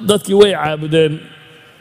dadkii 0.10 0.34
way 0.42 0.52
caabudeen. 0.62 1.14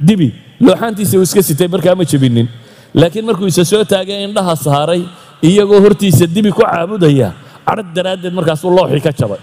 Dibi 0.09 0.28
looxaantiisa 0.66 1.14
uu 1.18 1.23
iska 1.28 1.42
sitay 1.49 1.68
markaa 1.75 1.94
ma 2.00 2.04
jebinin. 2.04 2.47
Laakiin 2.94 3.25
markuu 3.28 3.47
isa 3.52 3.64
soo 3.64 3.82
taagay 3.92 4.18
indhaha 4.28 4.54
saaray 4.66 5.02
iyagoo 5.49 5.80
hortiisa 5.85 6.26
dibi 6.35 6.50
ku 6.52 6.62
caabudaya 6.62 7.28
cadhag 7.66 7.88
daraaddeed 7.97 8.35
markaasuu 8.38 8.71
looxii 8.76 9.00
ka 9.06 9.12
jabay. 9.21 9.40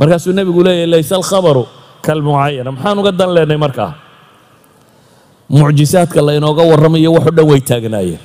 Markaasuu 0.00 0.32
nebigu 0.38 0.60
leeyahy 0.66 0.86
laysa 0.92 1.14
alkhabaru 1.20 1.64
kalmucaayana. 2.06 2.70
Maxaan 2.74 2.98
uga 3.02 3.12
dan 3.18 3.30
leenay 3.36 3.56
markaa 3.64 3.92
mucjisaadka 5.50 6.20
laynooga 6.28 6.62
warramayo 6.70 7.10
waxu 7.16 7.30
dhan 7.36 7.46
way 7.50 7.60
taagnaayeen 7.70 8.20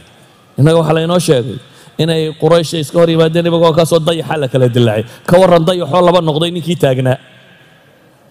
innaga 0.60 0.78
waxaa 0.82 0.96
laynoo 1.00 1.20
sheegay 1.28 1.58
inay 2.04 2.22
quraysha 2.42 2.78
iska 2.84 2.98
hor 3.00 3.10
yimaadeen 3.14 3.48
ibagoo 3.50 3.72
kaasoo 3.78 4.00
dayaxa 4.08 4.36
la 4.42 4.48
kala 4.54 4.68
dilaacay 4.76 5.04
ka 5.30 5.36
warran 5.42 5.64
dayaxoo 5.68 6.02
laba 6.08 6.20
noqday 6.28 6.52
ninkii 6.56 6.76
taagnaa. 6.84 7.18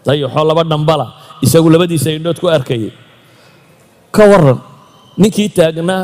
Dayaxoo 0.07 0.45
laba 0.51 0.63
dhambala 0.71 1.07
isagu 1.45 1.69
labadiisa 1.75 2.09
indhood 2.17 2.39
ku 2.43 2.47
arkayay. 2.57 2.93
Ka 4.17 4.23
warran 4.31 4.59
ninkii 5.23 5.49
taagnaa 5.59 6.03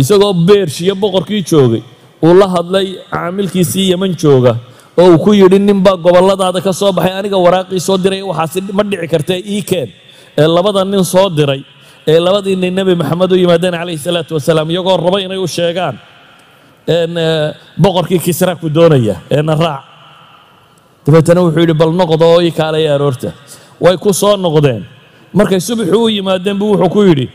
isagoo 0.00 0.32
beershiyo 0.48 0.94
boqorkii 1.02 1.42
joogay. 1.50 1.82
Uu 2.24 2.32
la 2.40 2.46
hadlay 2.54 2.86
caamilkiisii 3.12 3.90
yeman 3.92 4.12
jooga 4.22 4.52
oo 4.98 5.06
uu 5.14 5.18
ku 5.24 5.30
yidhi 5.34 5.58
ninbaa 5.58 5.96
gobolladaada 6.04 6.60
ka 6.66 6.72
soo 6.72 6.92
baxay 6.92 7.12
aniga 7.18 7.36
waraaqii 7.44 7.80
soo 7.80 7.96
diray 8.04 8.22
waxaasi 8.22 8.58
ma 8.76 8.82
dhici 8.90 9.06
kartee 9.12 9.38
ii 9.54 9.62
keen. 9.70 9.88
Ee 10.38 10.46
labada 10.56 10.84
nin 10.84 11.04
soo 11.04 11.28
diray 11.30 11.60
ee 12.06 12.18
labadii 12.26 12.56
nin 12.56 12.74
nebi 12.74 12.94
maxamed 12.94 13.30
u 13.32 13.36
yimaadeen 13.42 13.74
calayhi 13.80 13.98
salaatu 14.06 14.34
wasalaam 14.38 14.70
iyagoo 14.70 14.96
raba 14.96 15.18
inay 15.24 15.38
u 15.38 15.46
sheegaan 15.56 15.96
boqorkii 17.78 18.18
kisra 18.20 18.54
ku 18.56 18.68
doonaya 18.68 19.16
eena 19.30 19.54
raac. 19.54 19.82
Dabeetana 21.06 21.40
wuxuu 21.44 21.60
yidhi 21.64 21.74
bal 21.80 21.92
noqdo 22.00 22.24
oo 22.34 22.40
ii 22.42 22.50
kaalaya 22.52 22.94
aroorta. 22.94 23.32
Way 23.80 23.96
ku 23.96 24.12
soo 24.12 24.36
noqdeen. 24.36 24.82
Markay 25.34 25.60
subaxu 25.60 25.96
u 26.04 26.08
yimaadeen 26.08 26.58
buu 26.58 26.70
wuxuu 26.76 26.90
ku 26.94 27.02
yidhi 27.02 27.26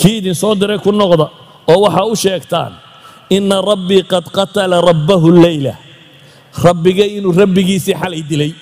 kii 0.00 0.16
idin 0.18 0.34
soo 0.34 0.54
diray 0.54 0.78
ku 0.78 0.90
noqda 0.92 1.26
oo 1.68 1.78
waxa 1.84 2.02
u 2.04 2.14
sheegtaan 2.16 2.72
inna 3.30 3.60
rabbii 3.62 4.02
qad 4.12 4.24
qatala 4.36 4.80
rabbahu 4.80 5.30
leyla 5.42 5.74
rabbigay 6.64 7.10
inuu 7.18 7.32
rabbigiisii 7.32 7.94
xalay 8.02 8.22
dilay. 8.30 8.52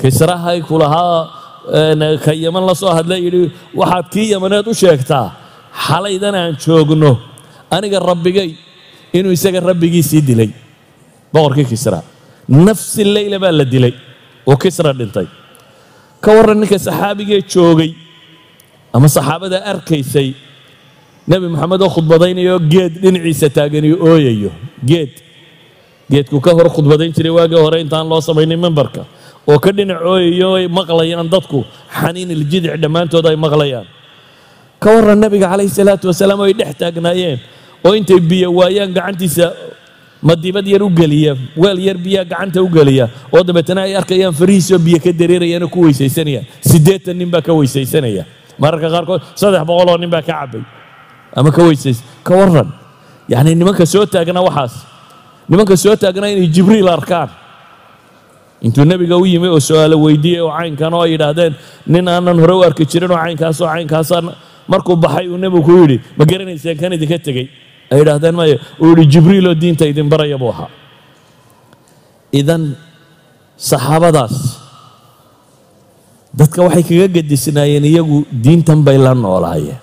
Kisrahay 0.00 0.60
ku 0.66 0.78
lahaa 0.78 1.30
ka 2.24 2.32
yaman 2.34 2.64
la 2.66 2.74
soo 2.74 2.90
hadla 2.90 3.16
yidhi 3.18 3.50
waxaad 3.74 4.06
kii 4.12 4.28
yamaneed 4.34 4.66
u 4.66 4.74
sheegtaa 4.74 5.26
xalaydan 5.86 6.34
aan 6.34 6.56
joogno. 6.64 7.12
Aniga 7.70 7.98
rabbigay 8.00 8.50
inuu 9.12 9.32
isaga 9.32 9.60
rabbigiisii 9.60 10.20
dilay. 10.28 10.50
Boqorkii 11.32 11.64
kisra. 11.72 12.02
Nafsi 12.48 13.04
leyla 13.04 13.38
baa 13.38 13.52
la 13.52 13.64
dilay 13.64 13.94
oo 14.46 14.56
kisra 14.56 14.92
dhintay. 14.92 15.26
Ka 16.22 16.30
warran 16.36 16.58
ninka 16.60 16.78
saxaabigee 16.78 17.40
joogay 17.52 17.90
ama 18.92 19.08
saxaabada 19.08 19.58
arkaysay 19.70 20.28
nebi 21.28 21.46
moxamed 21.52 21.80
oo 21.82 21.90
khudbadaynayo 21.94 22.58
geed 22.72 22.92
dhinaciisa 23.02 23.48
taaganiyo 23.56 23.96
ooyayo 24.08 24.50
geed 24.90 25.12
geedku 26.10 26.40
ka 26.40 26.50
hor 26.54 26.68
khudbadayn 26.70 27.12
jiray 27.12 27.30
waagii 27.32 27.60
hore 27.60 27.80
intaan 27.80 28.08
loo 28.08 28.20
samaynin 28.20 28.58
mimbarka. 28.60 29.04
Oo 29.48 29.58
ka 29.58 29.70
dhinac 29.72 30.00
ooyayo 30.02 30.54
ay 30.54 30.66
maqlayaan 30.68 31.28
dadku 31.30 31.64
xaniin 31.90 32.30
iljidic 32.30 32.78
dhammaantood 32.80 33.26
ay 33.26 33.36
maqlayaan. 33.36 33.86
Ka 34.78 34.90
warran 34.98 35.18
nebiga 35.18 35.48
calayhi 35.50 35.70
salaatu 35.70 36.08
wasalaam 36.10 36.40
ay 36.46 36.52
dhex 36.54 36.74
taagnaayeen. 36.78 37.38
Oo 37.84 37.94
intay 37.94 38.20
biyo 38.20 38.52
waayaan 38.54 38.92
gacantiisa 38.94 39.50
madibad 40.22 40.62
yar 40.66 40.82
u 40.82 40.90
geliya 40.90 41.34
weel 41.56 41.78
yar 41.78 41.96
biyaa 41.98 42.24
gacanta 42.24 42.62
u 42.62 42.68
geliya. 42.70 43.08
Oo 43.34 43.42
dabeetana 43.42 43.82
ay 43.88 43.96
arkayaan 43.96 44.34
farihiisoo 44.34 44.78
biyo 44.78 44.98
ka 45.02 45.10
dareerayaan 45.12 45.62
oo 45.66 45.70
ku 45.70 45.80
weysaysanayaan 45.86 46.46
siddeetan 46.62 47.16
nin 47.18 47.30
baa 47.30 47.42
ka 47.42 47.50
weysaysanaya. 47.52 48.26
Mararka 48.58 48.86
qaarkood 48.94 49.22
saddex 49.34 49.64
boqoloo 49.66 49.98
nin 49.98 50.10
baa 50.10 50.22
ka 50.22 50.32
cabbay. 50.46 50.62
Ama 51.34 51.50
ka 51.50 51.62
weysays 51.66 51.98
ka 52.22 52.34
warran. 52.36 52.70
Yacni 53.28 53.54
nimanka 53.58 53.86
soo 53.86 54.06
taagna 54.06 54.42
waxaas 54.42 54.86
nimanka 55.52 55.76
soo 55.76 55.92
taagna 56.00 56.26
inay 56.32 56.48
jibriil 56.48 56.88
arkaan. 56.88 57.28
Intuu 58.64 58.84
nebiga 58.88 59.16
u 59.20 59.26
yimi 59.26 59.48
oo 59.52 59.60
su'aalo 59.60 59.96
weydiiyey 60.04 60.40
oo 60.40 60.50
caynkan 60.58 60.94
oo 60.96 61.02
ay 61.04 61.10
yidhaahdeen 61.14 61.52
nin 61.92 62.08
aanan 62.08 62.38
hore 62.42 62.54
u 62.56 62.62
arki 62.64 62.84
jirin 62.90 63.10
oo 63.12 63.18
caynkaasoo 63.24 63.66
caynkaasaan 63.72 64.26
markuu 64.70 64.96
baxay 64.96 65.26
uu 65.28 65.36
nebigu 65.42 65.62
ku 65.66 65.72
yidhi 65.82 65.96
ma 66.18 66.24
garanayseen 66.30 66.76
kan 66.80 66.92
idinka 66.96 67.18
tegey? 67.26 67.46
Ay 67.92 67.98
yidhaahdeen 68.00 68.34
maya 68.38 68.56
uu 68.80 68.88
yidhi 68.94 69.04
jibriiloo 69.12 69.54
diinta 69.62 69.84
idin 69.92 70.08
baraya 70.12 70.38
buu 70.42 70.50
ahaa. 70.54 70.70
Idan 72.40 72.62
saxaabadaas 73.68 74.34
dadka 76.38 76.62
waxay 76.66 76.82
kaga 76.88 77.08
gedisnaayeen 77.18 77.84
iyagu 77.90 78.18
diintan 78.44 78.80
bay 78.86 78.96
la 78.98 79.12
noolaayeen. 79.14 79.80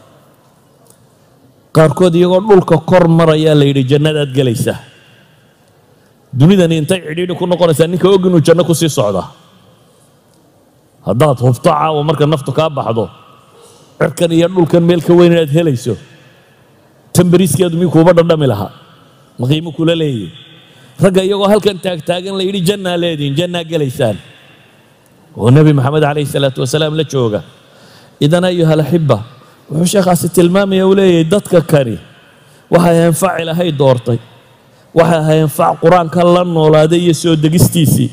Qaarkood 1.76 2.16
iyagoo 2.16 2.42
dhulka 2.48 2.78
kor 2.90 3.06
marayaa 3.20 3.56
la 3.60 3.66
yidhi 3.70 3.84
jannadaad 3.92 4.32
gelaysaa 4.38 4.80
dunidani 6.34 6.76
intay 6.82 7.00
cidhiidhi 7.08 7.34
ku 7.40 7.46
noqonaysaa 7.46 7.88
ninka 7.92 8.08
og 8.10 8.26
inuu 8.26 8.42
janno 8.48 8.64
ku 8.64 8.74
sii 8.74 8.90
socda. 8.90 9.24
Haddaad 11.08 11.38
hubto 11.42 11.70
caawa 11.70 12.04
marka 12.04 12.26
naftu 12.28 12.52
kaa 12.52 12.70
baxdo 12.70 13.10
cirkan 14.00 14.32
iyo 14.32 14.48
dhulkan 14.48 14.84
meel 14.84 15.02
ka 15.02 15.14
weyn 15.14 15.32
inaad 15.34 15.52
helayso 15.58 15.94
tambariiskeedu 17.16 17.76
mii 17.82 17.90
kuuba 17.94 18.12
dhadhami 18.14 18.48
lahaa? 18.52 18.72
Ma 19.40 19.46
qiimo 19.50 19.72
kula 19.72 19.96
leeyahy 19.96 20.30
ragga 21.04 21.22
iyagoo 21.24 21.48
halkan 21.52 21.78
taagtaagan 21.86 22.36
la 22.40 22.44
yidhi 22.48 22.62
jannaa 22.70 22.98
leedihin 23.02 23.34
jannaa 23.40 23.64
gelaysaan. 23.72 24.18
Oo 25.38 25.50
nebi 25.56 25.72
maxamed 25.74 26.04
calayhi 26.04 26.30
salaatu 26.36 26.62
wasalaam 26.64 26.94
la 27.00 27.04
jooga. 27.04 27.42
Idan 28.20 28.44
ayuha 28.44 28.72
alaxiba 28.78 29.18
wuxuu 29.72 29.90
sheekhaasi 29.94 30.28
tilmaamaya 30.36 30.84
uu 30.88 30.96
leeyahay 31.00 31.24
dadka 31.34 31.60
kani 31.72 31.96
waxay 32.74 32.96
ahayn 33.00 33.16
fac 33.22 33.34
ilaahay 33.42 33.72
doortay 33.72 34.20
waxay 34.94 35.20
ahaayeen 35.22 35.50
fac 35.50 35.74
qur'aanka 35.82 36.24
la 36.24 36.44
noolaaday 36.44 37.00
iyo 37.00 37.14
soo 37.14 37.36
degistiisii. 37.36 38.10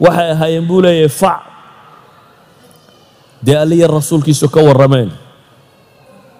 Waxay 0.00 0.30
ahaayeen 0.34 0.64
buu 0.68 0.80
leeyahay 0.84 1.08
fac. 1.08 1.40
Dee 3.44 3.56
alliya 3.56 3.86
rasuulkiisu 3.88 4.48
ka 4.52 4.60
warrameen. 4.60 5.10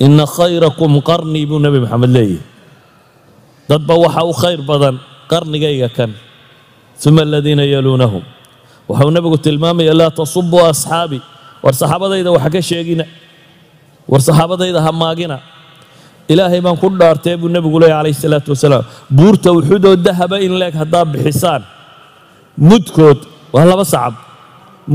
Inna 0.00 0.26
khayrakum 0.26 1.00
qarnii 1.02 1.46
buu 1.48 1.58
nebi 1.58 1.80
maxamed 1.80 2.10
leeyahay. 2.16 2.42
Dadba 3.68 3.94
waxa 4.04 4.22
u 4.24 4.32
khayr 4.32 4.60
badan 4.62 4.96
qarnigayga 5.30 5.88
kan. 5.96 6.10
Uma 7.06 7.22
aladiina 7.22 7.64
yaluunahum. 7.64 8.20
Waxau 8.88 9.10
nebigu 9.10 9.38
tilmaamaya 9.40 9.94
laa 9.94 10.10
tasubuu 10.10 10.60
asxaabi. 10.70 11.18
War 11.64 11.72
saxaabadayda 11.72 12.30
waxa 12.36 12.50
ka 12.50 12.60
sheegina. 12.60 13.04
War 14.08 14.20
saxaabadayda 14.20 14.80
ha 14.84 14.92
maagina 14.92 15.40
ilaahay 16.32 16.60
baan 16.64 16.76
ku 16.82 16.88
dhaartee 17.00 17.36
buu 17.40 17.48
nebigu 17.54 17.78
leeyahy 17.82 17.98
calayhi 18.00 18.20
salaatu 18.24 18.48
wasalaam. 18.54 18.84
Buurta 19.16 19.48
uxudoo 19.58 19.96
dahaba 20.06 20.36
in 20.46 20.52
leeg 20.60 20.74
haddaa 20.80 21.04
bixisaan. 21.12 21.62
Mudkood 22.68 23.18
waa 23.54 23.64
laba 23.70 23.84
sacab. 23.92 24.14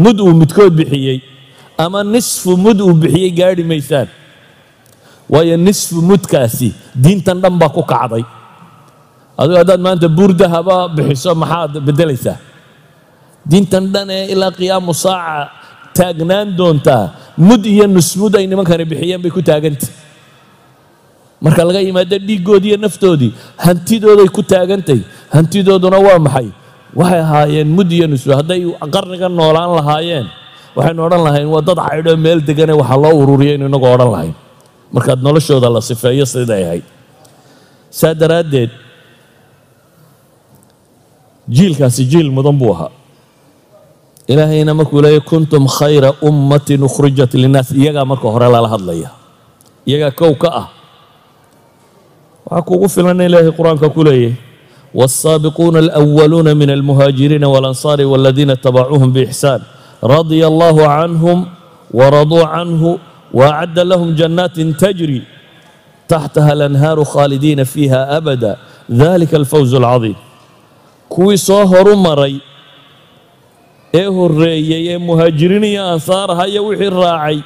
Mud 0.03 0.17
uu 0.25 0.33
midkood 0.41 0.73
bixiyey 0.79 1.19
ama 1.83 1.99
nisfu 2.13 2.51
mud 2.65 2.79
uu 2.85 2.93
bixiyey 3.01 3.31
gaadhi 3.39 3.63
maysaan. 3.71 4.07
Waayo 5.33 5.55
nisfu 5.67 5.95
mudkaasi 6.09 6.69
diintan 7.03 7.37
dhan 7.43 7.55
baa 7.61 7.69
ku 7.75 7.81
kacday. 7.93 8.23
Adigu 9.39 9.57
haddaad 9.61 9.81
maanta 9.85 10.07
buur 10.17 10.31
dahaba 10.41 10.75
bixiso 10.95 11.31
maxaad 11.41 11.73
beddelaysaa? 11.87 12.37
Diintan 13.49 13.85
dhan 13.93 14.07
ee 14.17 14.25
ilaa 14.33 14.51
qiyaamu 14.59 14.93
saaca 15.03 15.49
taagnaan 15.97 16.47
doontaa 16.59 17.03
mud 17.47 17.63
iyo 17.73 17.85
nusmud 17.95 18.33
ay 18.39 18.45
nimankani 18.51 18.85
bixiyeen 18.91 19.21
bay 19.23 19.31
ku 19.35 19.41
taagantah 19.49 19.89
marka 21.45 21.61
laga 21.67 21.79
yimaado 21.87 22.17
dhiiggoodii 22.27 22.69
iyo 22.73 22.79
naftoodii 22.85 23.31
hantidooday 23.65 24.29
ku 24.35 24.41
taagantay 24.51 24.99
hantidooduna 25.35 25.97
waa 26.07 26.19
maxay? 26.25 26.47
Waxay 26.99 27.19
ahaayeen 27.25 27.69
mud 27.77 27.89
iyo 27.91 28.05
hadday 28.39 28.61
qarniga 28.95 29.27
noolaan 29.39 29.71
lahaayeen 29.79 30.27
waxaynu 30.75 30.99
odhan 31.07 31.21
lahayn 31.27 31.47
waa 31.53 31.61
dad 31.67 31.79
caydhoo 31.87 32.17
meel 32.25 32.39
degane 32.47 32.73
waxaa 32.81 32.97
loo 33.03 33.13
ururiyay 33.21 33.55
inu 33.57 33.65
inagu 33.71 33.87
odhan 33.95 34.09
lahayn. 34.15 34.33
Markaad 34.95 35.19
noloshooda 35.25 35.69
la 35.75 35.81
sifeeyo 35.89 36.25
siday 36.33 36.61
ahayd. 36.67 36.85
Saa 37.99 38.13
daraaddeed 38.21 38.71
jiilkaasi 41.55 42.03
jiil 42.11 42.29
mudan 42.31 42.57
buu 42.59 42.71
ahaa. 42.73 42.91
Ilaahayna 44.27 44.73
markuu 44.73 45.01
leeyahy 45.05 45.21
kuntum 45.29 45.67
khayra 45.77 46.09
ummatin 46.21 46.81
ukhrijat 46.87 47.33
linnaas. 47.33 47.69
Iyagaa 47.71 48.05
marka 48.11 48.27
hore 48.33 48.47
lala 48.49 48.67
hadlaya 48.73 49.09
iyagaa 49.85 50.11
kow 50.19 50.33
ka 50.43 50.49
ah 50.61 50.67
waxaa 52.50 52.62
kuugu 52.68 52.88
filan 52.94 53.20
in 53.20 53.26
ilaahay 53.30 53.52
qur-aanka 53.58 53.88
ku 53.96 54.02
leeyahy 54.08 54.34
والسابقون 55.00 55.76
الأولون 55.84 56.48
من 56.60 56.70
المهاجرين 56.70 57.44
والأنصار 57.52 57.98
والذين 58.12 58.50
اتبعوهم 58.56 59.08
بإحسان 59.16 59.60
رضي 60.14 60.42
الله 60.50 60.76
عنهم 60.98 61.38
ورضوا 61.98 62.44
عنه 62.54 62.82
وأعد 63.38 63.78
لهم 63.90 64.08
جنات 64.20 64.56
تجري 64.82 65.22
تحتها 66.12 66.52
الأنهار 66.56 66.98
خالدين 67.04 67.64
فيها 67.64 68.00
أبدا 68.18 68.52
ذلك 69.02 69.32
الفوز 69.34 69.72
العظيم 69.74 70.16
kuwii 71.14 71.38
soo 71.38 71.66
horu 71.66 71.96
maray 71.96 72.34
ee 73.94 74.06
horreeyey 74.16 74.82
ee 74.94 74.98
muhaajiriin 74.98 75.64
iyo 75.64 75.82
ansaar 75.94 76.28
haya 76.40 76.62
wixii 76.66 76.90
raacay 77.02 77.38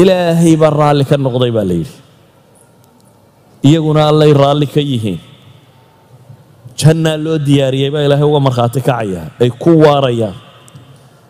ilaahay 0.00 0.54
baa 0.62 0.70
raalli 0.80 1.04
ka 1.10 1.16
noqday 1.26 1.50
baa 1.56 1.64
la 1.70 1.74
yidhi 1.80 1.96
iyaguna 3.63 4.07
allay 4.11 4.33
raalli 4.33 4.67
ka 4.67 4.79
yihiin. 4.81 5.19
Jannaa 6.79 7.17
loo 7.17 7.37
diyaariyey 7.37 7.89
baa 7.93 8.03
ilaahay 8.07 8.25
uga 8.25 8.39
markhaati 8.39 8.81
kacaya 8.81 9.21
ay 9.39 9.49
ku 9.63 9.71
waarayaan. 9.85 10.33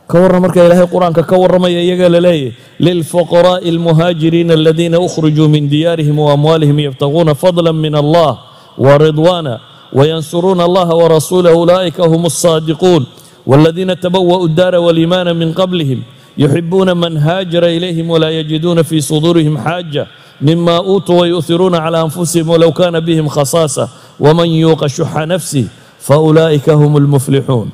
Ka 0.07 0.15
warran 0.19 0.41
marka 0.43 0.59
ilaahay 0.65 0.87
qur'aanka 0.87 1.23
ka 1.27 1.35
warramaya 1.41 1.79
iyagaa 1.81 2.09
laleeyahy 2.15 2.51
lilfuqaraa'i 2.79 3.67
almuhaajiriina 3.69 4.53
aladiina 4.59 4.99
ukhrijuu 4.99 5.47
min 5.47 5.67
diyaarihim 5.71 6.19
waamwaalihim 6.19 6.79
yabtaguuna 6.87 7.35
fadla 7.35 7.73
min 7.73 7.95
allah 7.95 8.31
waridwaana 8.77 9.59
wayansuruuna 9.93 10.63
allaha 10.63 10.93
warasuulahu 10.95 11.61
ulaa'ika 11.63 12.03
hum 12.11 12.25
alsaadiquun 12.31 13.03
waaladiina 13.47 13.95
tabawa'u 13.95 14.47
daara 14.47 14.79
waliimaana 14.79 15.33
min 15.33 15.53
qablihim 15.53 16.03
yuxibuuna 16.37 16.95
man 16.95 17.17
haajara 17.17 17.69
ilayhim 17.71 18.07
walaa 18.09 18.29
yajiduuna 18.39 18.83
fii 18.83 19.01
suduurihim 19.01 19.57
xaaja 19.57 20.07
mima 20.47 20.75
uutuu 20.91 21.17
wayuhiruuna 21.21 21.77
cala 21.85 21.97
anfusihim 22.05 22.47
walow 22.53 22.71
kana 22.79 22.99
bihim 23.07 23.27
khasaasa 23.35 23.83
waman 24.25 24.49
yuuqa 24.61 24.87
shuxa 24.97 25.25
nafsih 25.33 25.65
faulaa'ika 26.07 26.73
hum 26.81 26.93
اlmuflixuun 27.01 27.69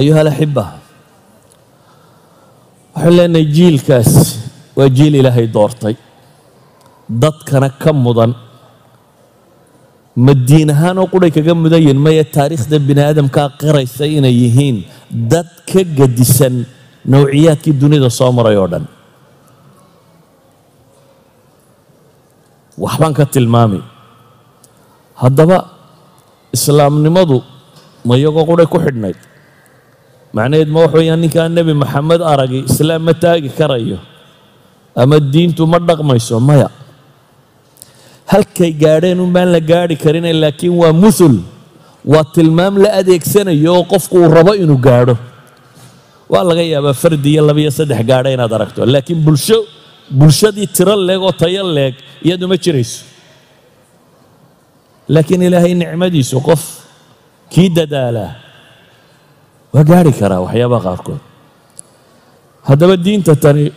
ayuha 0.00 0.20
alaxiba 0.24 0.64
waxaan 2.94 3.14
leenahay 3.18 3.46
jiilkaas 3.56 4.10
waa 4.78 4.88
jiil 4.96 5.14
ilaahay 5.20 5.46
doortay 5.56 5.94
dadkana 7.22 7.68
ka 7.82 7.90
mudan 8.04 8.32
madiin 10.26 10.70
ahaan 10.74 10.98
oo 11.02 11.06
qudhay 11.14 11.30
kaga 11.36 11.54
mudan 11.62 11.80
yihiin 11.84 12.00
maya 12.06 12.24
taariikhda 12.36 12.76
bini 12.88 13.02
aadamkaa 13.08 13.48
qiraysa 13.60 14.04
inay 14.18 14.34
yihiin 14.42 14.76
dad 15.32 15.48
ka 15.70 15.80
gadisan 15.98 16.54
nawciyaadkii 17.12 17.74
dunida 17.82 18.10
soo 18.18 18.30
maray 18.38 18.56
oo 18.62 18.68
dhan 18.72 18.84
waxbaan 22.82 23.14
ka 23.18 23.24
tilmaami 23.34 23.80
haddaba 25.22 25.58
islaamnimadu 26.56 27.38
ma 28.06 28.14
iyagoo 28.20 28.44
quray 28.48 28.66
ku 28.66 28.78
xidhnayd. 28.84 29.18
Macnaheed 30.34 30.68
ma 30.74 30.80
wax 30.84 30.92
weeyaan 30.98 31.20
ninkaan 31.22 31.52
nebi 31.56 31.72
maxamed 31.82 32.20
aragi 32.32 32.58
islaam 32.70 33.02
ma 33.06 33.12
taagi 33.14 33.48
karayo 33.58 33.98
ama 35.02 35.16
diintu 35.32 35.62
ma 35.72 35.78
dhaqmayso 35.78 36.36
maya. 36.48 36.68
Halkay 38.32 38.72
gaadheen 38.82 39.20
un 39.24 39.30
baan 39.32 39.48
la 39.54 39.60
gaadhi 39.60 39.96
karine 40.04 40.32
laakiin 40.42 40.74
waa 40.80 40.92
muhul 40.92 41.36
waa 42.12 42.24
tilmaam 42.34 42.74
la 42.82 42.90
adeegsanayo 43.00 43.70
oo 43.78 43.84
qofku 43.92 44.16
uu 44.22 44.28
rabo 44.36 44.52
inuu 44.62 44.78
gaadho. 44.86 45.14
Waa 46.32 46.42
laga 46.48 46.62
yaabaa 46.72 46.94
fardi 47.02 47.30
iyo 47.34 47.42
laba 47.46 47.60
iyo 47.62 47.70
saddex 47.78 48.00
gaadha 48.10 48.30
inaad 48.34 48.52
aragto 48.58 48.80
laakiin 48.86 49.20
bulsho 49.26 49.58
bulshadii 50.10 50.66
tiro 50.66 50.96
leeg 50.96 51.20
oo 51.22 51.32
tayo 51.32 51.62
leeg 51.76 51.94
iyadu 52.22 52.48
ma 52.48 52.56
jirayso. 52.56 53.04
Laakiin 55.08 55.42
ilaahay 55.42 55.74
nicmadiisu 55.74 56.40
qof 56.40 56.62
kii 57.52 57.68
dadaalaa 57.76 58.32
waa 59.74 59.84
gaadhi 59.84 60.12
karaa 60.20 60.40
waxyaabaha 60.44 60.82
qaarkood. 60.86 61.20
Haddaba 62.68 62.96
diinta 62.96 63.36
tani 63.36 63.72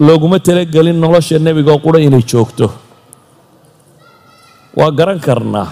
looguma 0.00 0.38
talagelin 0.38 0.98
nolosha 1.00 1.38
nebigaoo 1.38 1.78
qura 1.84 1.98
inay 2.00 2.22
joogto. 2.30 2.66
Waa 4.76 4.90
garan 4.90 5.20
karnaa 5.20 5.68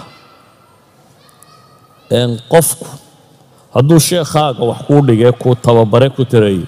qofku 2.51 2.87
hadduu 3.73 3.99
sheekhaaga 3.99 4.63
wax 4.69 4.79
kuu 4.87 5.01
dhigee 5.07 5.31
kuu 5.31 5.55
tababare 5.55 6.09
ku 6.09 6.25
tirayo 6.25 6.65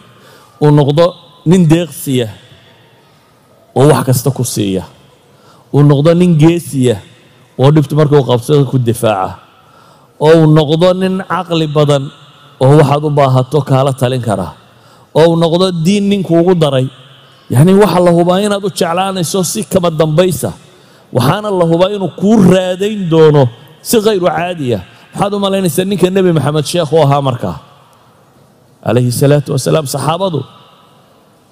uu 0.62 0.72
noqdo 0.72 1.06
nin 1.46 1.68
deeqsiya 1.70 2.28
oo 3.76 3.88
wax 3.92 4.04
kasta 4.08 4.30
ku 4.32 4.44
siiya. 4.44 4.84
Uu 5.74 5.84
noqdo 5.84 6.14
nin 6.16 6.36
geesiya 6.42 6.96
oo 7.60 7.70
dhibtu 7.72 7.96
markuu 7.96 8.24
qabsada 8.30 8.64
ku 8.72 8.78
difaaca. 8.80 9.40
Oo 10.20 10.44
uu 10.44 10.48
noqdo 10.58 10.94
nin 11.02 11.20
caqli 11.32 11.68
badan 11.68 12.04
oo 12.64 12.74
waxaad 12.80 13.04
u 13.04 13.10
baahato 13.12 13.60
kaala 13.70 13.92
talin 13.94 14.22
kara. 14.22 14.48
Oo 15.16 15.30
uu 15.32 15.36
noqdo 15.36 15.72
diin 15.86 16.06
ninkuugu 16.10 16.56
daray. 16.56 16.88
Yacnii 17.52 17.78
waxa 17.84 18.00
la 18.06 18.12
hubaa 18.18 18.40
inaad 18.42 18.64
u 18.64 18.70
jeclaanayso 18.72 19.44
si 19.44 19.64
kama 19.64 19.90
dambaysa. 19.92 20.50
Waxaana 21.14 21.50
la 21.60 21.66
hubaa 21.72 21.92
inuu 21.96 22.12
kuu 22.20 22.38
raadayn 22.54 23.10
doono 23.12 23.44
si 23.82 24.00
khayru 24.02 24.26
caadiya 24.28 24.80
maxaad 25.14 25.34
u 25.36 25.40
malaynaysaa 25.40 25.86
ninka 25.90 26.08
nebi 26.10 26.32
maxamed 26.38 26.66
sheekh 26.72 26.92
u 26.96 26.98
ahaa 27.04 27.22
markaa. 27.28 27.58
Calayhi 28.86 29.12
salaatu 29.12 29.50
wasalaam 29.56 29.86
saxaabadu 29.96 30.40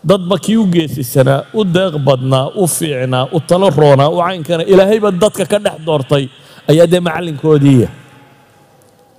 dadba 0.09 0.35
kii 0.43 0.57
u 0.57 0.65
geesisanaa 0.73 1.39
u 1.53 1.61
deeq 1.75 1.93
badnaa 2.07 2.45
u 2.61 2.67
fiicnaa 2.67 3.25
u 3.31 3.39
talo 3.49 3.67
roonaa 3.81 4.09
u 4.09 4.17
caynkana 4.25 4.63
ilaahayba 4.71 5.09
dadka 5.21 5.45
ka 5.51 5.57
dhex 5.65 5.77
doortay. 5.87 6.25
Ayaa 6.71 6.87
dee 6.91 6.99
macallinkoodiiya 7.07 7.89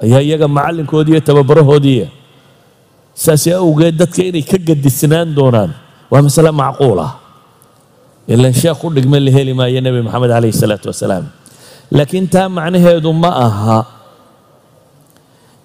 ayaa 0.04 0.20
iyaga 0.26 0.48
macallinkoodiiyo 0.56 1.20
tababarahoodiiya 1.28 2.06
saasi 3.24 3.48
awgeed 3.60 3.94
dadka 4.00 4.20
inay 4.28 4.42
ka 4.50 4.58
gadisnaan 4.68 5.28
doonaan 5.36 5.70
waa 6.10 6.22
masale 6.26 6.50
macquul 6.62 6.98
ah. 7.06 7.12
Ilan 8.28 8.52
sheekh 8.60 8.80
u 8.84 8.88
dhigma 8.94 9.18
la 9.20 9.30
heli 9.36 9.52
maayo 9.58 9.80
nebi 9.84 10.00
maxamed 10.06 10.30
calayhi 10.32 10.56
salaatu 10.62 10.86
wasalaam. 10.92 11.24
Laakiin 11.96 12.26
taa 12.32 12.48
macnaheedu 12.48 13.10
ma 13.22 13.30
aha 13.46 13.78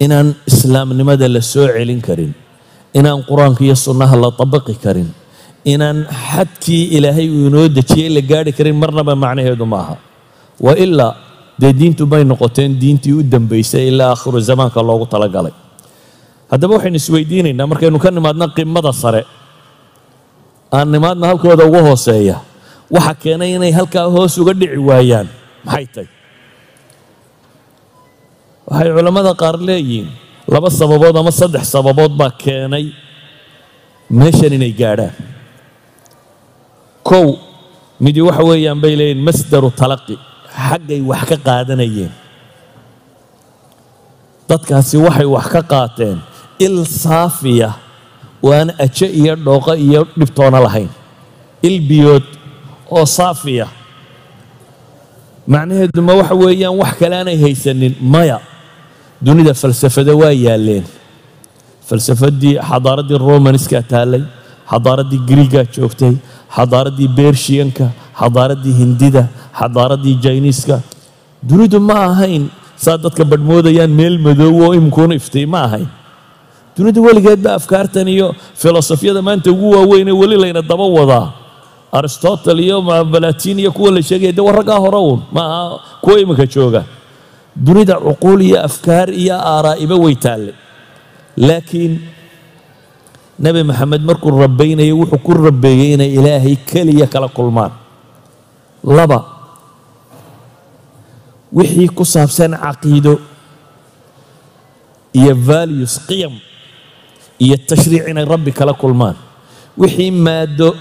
inaan 0.04 0.28
islaamnimada 0.50 1.28
la 1.36 1.42
soo 1.52 1.68
celin 1.76 2.02
karin 2.08 2.32
inaan 2.94 3.22
qur'aanka 3.30 3.62
iyo 3.68 3.76
sunnaha 3.76 4.16
la 4.24 4.30
tabaqi 4.32 4.74
karin 4.84 5.10
inaan 5.74 6.06
xadkii 6.10 6.84
ilaahay 6.98 7.28
uu 7.30 7.48
inoo 7.50 7.68
dejiyey 7.78 8.10
la 8.16 8.22
gaadhi 8.32 8.52
karin 8.58 8.76
marnaba 8.82 9.14
macnaheedu 9.16 9.66
ma 9.66 9.78
aha. 9.84 9.96
Wa 10.60 10.74
ilaa 10.76 11.14
dee 11.62 11.74
diintu 11.80 12.04
may 12.12 12.24
noqoteen 12.24 12.72
diintii 12.82 13.14
u 13.14 13.24
dambaysay 13.24 13.88
ilaa 13.92 14.10
aakhiru 14.16 14.40
zamaanka 14.50 14.80
loogu 14.88 15.06
talagalay. 15.14 15.54
Haddaba 16.52 16.74
waxaynu 16.80 16.98
isweydiinaynaa 17.02 17.68
markaynu 17.72 18.00
ka 18.04 18.10
nimaadna 18.12 18.46
qimada 18.58 18.92
sare. 19.02 19.22
Aan 20.72 20.88
nimaadna 20.94 21.26
halkooda 21.30 21.66
ugu 21.70 21.80
hooseeya. 21.88 22.36
Waxa 22.90 23.14
keenay 23.22 23.52
inay 23.56 23.72
halkaa 23.72 24.06
hoos 24.14 24.34
uga 24.42 24.54
dhici 24.60 24.78
waayaan. 24.90 25.28
Maxay 25.66 25.86
tahy 25.94 26.08
waxay 28.70 28.90
culammada 28.96 29.32
qaar 29.42 29.56
leeyihiin 29.68 30.08
laba 30.54 30.70
sababood 30.80 31.16
ama 31.18 31.32
saddex 31.32 31.64
sababood 31.74 32.14
baa 32.20 32.32
keenay 32.42 32.86
meeshan 34.20 34.54
inay 34.58 34.74
gaadhaan. 34.82 35.14
Kow 37.08 37.38
midi 38.04 38.22
waxa 38.28 38.44
weeyaan 38.50 38.80
bay 38.84 38.94
leeyihiin 39.00 39.22
masdaru 39.28 39.70
talaqi 39.80 40.16
xaggay 40.66 41.02
wax 41.10 41.22
ka 41.30 41.38
qaadanayeen. 41.48 42.12
Dadkaasi 44.50 44.98
waxay 45.06 45.28
wax 45.36 45.46
ka 45.54 45.62
qaateen 45.72 46.18
il 46.66 46.76
saafiya 46.86 47.70
oo 48.44 48.52
aan 48.54 48.70
aje 48.84 49.06
iyo 49.20 49.34
dhooqo 49.46 49.74
iyo 49.78 50.02
dhibtoona 50.20 50.60
lahayn. 50.66 50.90
Il 51.62 51.78
biyood 51.90 52.26
oo 52.90 53.06
saafiya. 53.06 53.68
Macnaheedu 55.48 56.02
ma 56.02 56.14
waxa 56.20 56.36
weeyaan 56.36 56.74
wax 56.82 56.94
kale 57.00 57.16
aanay 57.16 57.38
haysanin 57.44 57.94
maya 58.02 58.38
dunida 59.26 59.54
falsafada 59.62 60.14
waa 60.22 60.32
yaalleen 60.46 60.84
falsafaddii 61.90 62.56
xadaaraddii 62.70 63.18
romaniskaa 63.28 63.82
taallay 63.94 64.24
xadaaraddii 64.72 65.22
griigaa 65.30 65.66
joogtay 65.76 66.14
xadaaraddii 66.58 67.10
bershiyanka 67.18 67.86
xadaaraddii 68.22 68.74
hindida 68.82 69.24
xadaaraddii 69.60 70.16
jayniiska. 70.26 70.78
Dunidu 71.50 71.80
ma 71.90 71.96
ahayn 72.12 72.44
saa 72.84 72.98
dadka 73.04 73.24
badhmoodayaan 73.32 73.92
meel 74.00 74.16
madoow 74.28 74.56
oo 74.66 74.72
imikuuna 74.80 75.16
iftay 75.22 75.46
ma 75.54 75.60
ahayn. 75.68 75.88
Dunidu 76.78 77.00
weligeedba 77.08 77.50
afkaartan 77.60 78.08
iyo 78.08 78.28
filosofiyada 78.62 79.22
maanta 79.28 79.52
ugu 79.52 79.68
waaweynee 79.76 80.16
weli 80.22 80.38
layna 80.44 80.62
daba 80.62 80.86
wadaa. 80.98 81.28
Aristotle 81.92 82.60
iyo 82.64 82.82
balatin 83.14 83.60
iyo 83.60 83.72
kuwa 83.72 83.92
la 83.92 84.02
sheegaya 84.02 84.32
de 84.32 84.42
warraggaa 84.42 84.80
hore 84.86 84.98
uun? 84.98 85.20
Ma 85.32 85.42
aha 85.46 85.80
kuwa 86.02 86.20
iminka 86.20 86.46
jooga 86.46 86.84
dunida 87.66 87.96
cuquul 88.00 88.40
iyo 88.42 88.58
afkaar 88.64 89.10
iyo 89.22 89.36
aaraa'iba 89.36 89.96
way 90.04 90.16
taalle 90.16 90.54
laakiin 91.38 91.94
nebi 93.44 93.62
maxamed 93.70 94.02
markuu 94.10 94.32
rabaynayay 94.44 94.92
wuxuu 95.00 95.20
ku 95.26 95.32
rabeeyey 95.34 95.94
inay 95.96 96.12
ilaahay 96.18 96.56
keliya 96.70 97.08
kala 97.08 97.28
kulmaan. 97.28 97.72
Laba 98.84 99.20
wixii 101.52 101.90
ku 101.98 102.04
saabsan 102.06 102.52
caqiido 102.56 103.20
iyo 105.14 105.34
values 105.36 106.00
qiyam 106.08 106.34
iyo 107.40 107.56
tashriic 107.68 108.08
inay 108.12 108.26
rabbi 108.26 108.52
kala 108.52 108.74
kulmaan. 108.74 109.16
Wixii 109.78 110.12
maado 110.12 110.76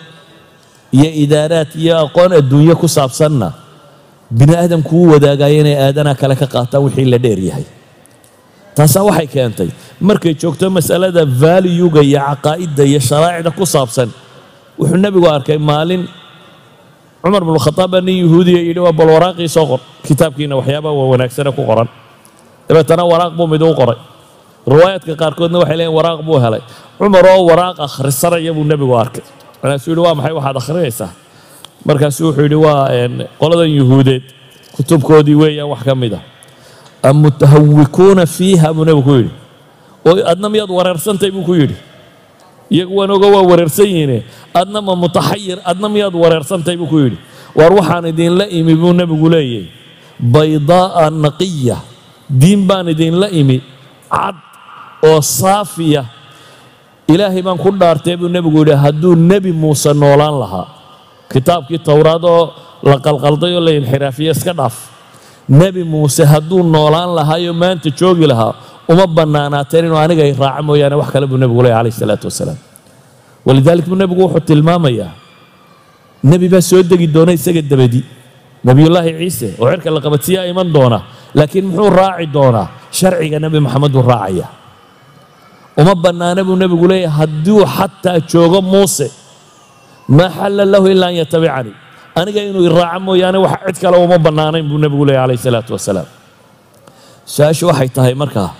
iyo 0.93 1.11
idaaraad 1.25 1.71
iyo 1.79 1.95
aqoon 2.07 2.33
adduunye 2.39 2.75
ku 2.75 2.87
saabsanna 2.89 3.53
bini 4.31 4.55
aadamku 4.57 4.93
u 5.03 5.11
wadaagayo 5.13 5.61
inay 5.63 5.77
aadanaha 5.87 6.15
kale 6.21 6.35
ka 6.37 6.47
qaataan 6.47 6.83
wixii 6.85 7.05
la 7.13 7.19
dheer 7.19 7.39
yahay. 7.49 7.65
Taasaa 8.77 9.03
waxay 9.09 9.27
keentay. 9.27 9.69
Markay 10.01 10.35
joogto 10.41 10.71
masalada 10.71 11.25
valuega 11.25 12.03
iyo 12.03 12.21
caqaa'idda 12.21 12.83
iyo 12.91 13.01
sharaa'icda 13.01 13.51
ku 13.59 13.65
saabsan 13.67 14.11
wuxuu 14.79 14.97
nebigu 15.05 15.27
arkay 15.37 15.59
maalin 15.59 16.03
cumar 17.23 17.43
bnu 17.47 17.59
khataab 17.67 17.91
baa 17.93 18.01
nin 18.07 18.17
yahuudiya 18.25 18.61
yidhi 18.69 18.81
waa 18.87 18.93
bal 18.99 19.09
waraaqii 19.15 19.49
soo 19.57 19.67
qor. 19.71 19.81
Kitaabkiina 20.07 20.55
waxyaabaha 20.61 20.95
waa 20.99 21.09
wanaagsane 21.13 21.51
ku 21.57 21.63
qoran. 21.71 21.89
Dabeetana 22.69 23.03
waraaq 23.13 23.33
buu 23.39 23.47
mid 23.53 23.63
u 23.63 23.75
qoray. 23.81 23.99
Riwaayaadka 24.73 25.13
qaarkoodna 25.23 25.59
waxay 25.63 25.77
leeyiin 25.81 25.95
waraaq 25.99 26.21
buu 26.27 26.39
helay. 26.45 26.63
Cumar 26.99 27.25
oo 27.33 27.43
waraaq 27.51 27.77
akhrisanaya 27.87 28.53
buu 28.57 28.65
nebigu 28.71 28.95
arkay. 29.03 29.25
Markaasuu 29.63 29.91
yidhi 29.93 30.03
waa 30.07 30.15
maxay? 30.19 30.33
Waxaad 30.39 30.57
akhrinaysaa 30.63 31.11
markaasuu 31.87 32.27
wuxuu 32.31 32.43
yidhi 32.43 32.55
waa 32.59 32.89
qoladan 33.39 33.71
yuhuudeed 33.71 34.23
kutubkoodii 34.77 35.35
weeyaan 35.35 35.69
wax 35.71 35.83
ka 35.85 35.95
mid 35.95 36.15
a 36.15 36.21
amutahawikuuna 37.03 38.27
fiiha 38.27 38.73
buu 38.75 38.85
nebigu 38.85 39.03
ku 39.03 39.15
yidhi. 39.15 39.31
Oo 40.07 40.19
adna 40.31 40.49
miyaad 40.49 40.71
wareersantay? 40.71 41.31
buu 41.31 41.43
ku 41.47 41.55
yidhi. 41.55 41.77
Iyagu 42.71 42.97
waan 42.97 43.11
oga 43.11 43.27
waa 43.27 43.43
wareersan 43.43 43.87
yihiine. 43.87 44.23
Adna 44.55 44.81
ma 44.83 44.95
mutaxayir 44.97 45.59
adna 45.65 45.89
miyaad 45.89 46.15
wareersantay? 46.15 46.77
buu 46.77 46.87
ku 46.87 46.99
yidhi. 46.99 47.19
Waar 47.55 47.73
waxaan 47.73 48.07
idinla 48.11 48.47
imi 48.51 48.75
buu 48.75 48.93
nebigu 48.93 49.29
leeyahy 49.31 49.67
baydaa'a 50.19 51.11
naqiya 51.11 51.77
diin 52.31 52.67
baan 52.67 52.89
idinla 52.91 53.31
imi 53.31 53.63
cad 54.11 54.35
oo 55.07 55.21
saafiya. 55.23 56.05
Ilaahay 57.09 57.43
baan 57.43 57.59
ku 57.59 57.71
dhaartay 57.71 58.17
buu 58.19 58.29
nebigu 58.29 58.59
yidhi. 58.67 58.75
Hadduu 58.75 59.15
nebi 59.15 59.53
muuse 59.55 59.93
noolaan 59.95 60.35
lahaa 60.43 60.67
kitaabkii 61.33 61.79
towraad 61.89 62.25
oo 62.35 62.43
la 62.89 62.97
qalqalday 63.07 63.53
oo 63.59 63.61
la 63.67 63.73
inxiraafiye 63.79 64.31
iska 64.37 64.53
dhaaf. 64.59 64.77
Nebi 65.61 65.83
muuse 65.93 66.25
hadduu 66.33 66.63
noolaan 66.75 67.11
lahaayo 67.19 67.53
maanta 67.63 67.89
joogi 67.99 68.27
lahaa 68.33 68.53
uma 68.93 69.07
bannaanaateen 69.17 69.85
inuu 69.89 69.97
aniga 70.05 70.25
i 70.25 70.33
raaca 70.43 70.63
mooyaane 70.69 70.97
wax 71.01 71.09
kale 71.15 71.27
buu 71.31 71.37
nebigu 71.43 71.63
leeyahy 71.65 71.79
calayh 71.81 71.95
isalaatu 71.97 72.27
wasalaam. 72.31 72.59
Walidalik 73.47 73.87
buu 73.91 73.97
nebigu 74.03 74.21
wuxuu 74.25 74.41
tilmaamayaa 74.49 75.11
nebi 76.31 76.47
baa 76.53 76.61
soo 76.71 76.83
degi 76.91 77.07
doona 77.15 77.33
isaga 77.39 77.63
dabadi. 77.73 78.01
Nebiyullaahi 78.67 79.11
ciise 79.21 79.49
oo 79.61 79.69
cirka 79.73 79.89
la 79.95 80.01
qabadsiiyaa 80.07 80.45
iman 80.53 80.69
doona 80.77 80.99
laakiin 81.39 81.65
muxuu 81.71 81.91
raaci 81.99 82.27
doonaa? 82.37 82.67
Sharciga 82.99 83.39
nebi 83.45 83.59
maxamed 83.67 83.95
raacaya. 84.11 84.47
Uma 85.81 85.95
bannaana 86.05 86.41
buu 86.49 86.57
nebigu 86.63 86.87
leeyahay 86.91 87.17
hadduu 87.19 87.61
xataa 87.77 88.19
joogo 88.31 88.61
muuse 88.71 89.07
maa 90.17 90.31
xalla 90.37 90.63
lahu 90.73 90.87
ilaa 90.95 91.11
an 91.13 91.17
yatabicanii 91.23 91.75
aniga 92.21 92.41
inuu 92.49 92.65
i 92.67 92.71
raaco 92.79 93.01
mooyaane 93.07 93.39
wax 93.45 93.61
cid 93.67 93.77
kale 93.83 93.97
uma 94.05 94.19
bannaanayn 94.27 94.67
buu 94.71 94.79
nebigu 94.83 95.05
leeyahy 95.09 95.25
calayh 95.27 95.39
isalaatu 95.41 95.71
wasalaam 95.77 96.09
su'aashu 97.35 97.65
waxay 97.71 97.89
tahay 97.97 98.15
markaa 98.23 98.51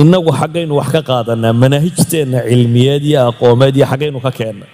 innagu 0.00 0.30
xaggaynu 0.40 0.72
wax 0.80 0.88
ka 0.96 1.00
qaadanaa 1.10 1.52
manaahijteenna 1.62 2.38
cilmiyeed 2.50 3.02
iyo 3.10 3.20
aqoomeed 3.30 3.74
iyo 3.78 3.86
xaggaynu 3.90 4.18
ka 4.26 4.30
keenna. 4.38 4.66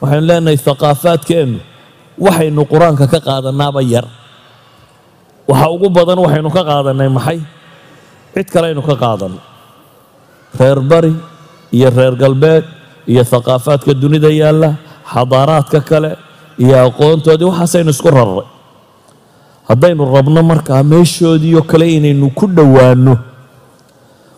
Waxaynu 0.00 0.24
leenahay 0.28 0.58
haqaafaadkeennu 0.66 1.58
waxaynu 2.24 2.62
qur'aanka 2.72 3.04
ka 3.12 3.18
qaadanaaba 3.28 3.80
yar. 3.94 4.06
Waxa 5.50 5.66
ugu 5.74 5.88
badan 5.96 6.18
waxaynu 6.24 6.50
ka 6.56 6.62
qaadannay 6.70 7.08
maxay? 7.18 7.38
Cid 8.34 8.48
kaleaynu 8.54 8.82
ka 8.88 8.94
qaadanno. 9.02 9.40
Reer 10.60 10.78
bari 10.90 11.12
iyo 11.76 11.88
reer 11.98 12.14
galbeed 12.22 12.64
iyo 13.10 13.22
haqaafaadka 13.30 13.94
dunida 14.02 14.30
yaalla 14.40 14.70
xadaaraadka 15.12 15.80
kale 15.90 16.10
iyo 16.62 16.74
aqoontoodii 16.86 17.48
waxaasaynu 17.50 17.90
isku 17.90 18.10
rarray. 18.10 18.46
Haddaynu 19.68 20.02
rabno 20.14 20.42
markaa 20.42 20.82
meeshoodiioo 20.82 21.62
kale 21.70 21.86
inaynu 21.96 22.30
ku 22.38 22.46
dhowaanno 22.56 23.14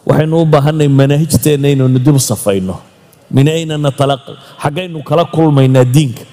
waxaynu 0.08 0.34
u 0.42 0.46
baahanay 0.52 0.88
manaahijteenna 0.88 1.68
inaynu 1.74 1.98
dib 2.06 2.16
safayno. 2.18 2.76
Min 3.34 3.48
ayna 3.48 3.76
natalaqi 3.78 4.32
xaggaynu 4.62 4.98
kala 5.08 5.24
kulmaynaa 5.34 5.84
diinka 5.94 6.24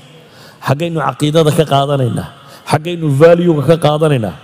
xaggaynu 0.67 0.99
caqiidada 1.07 1.51
ka 1.57 1.65
qaadanaynaa 1.73 2.27
xaggaynu 2.71 3.05
valuega 3.19 3.63
ka 3.71 3.77
qaadanaynaa. 3.85 4.35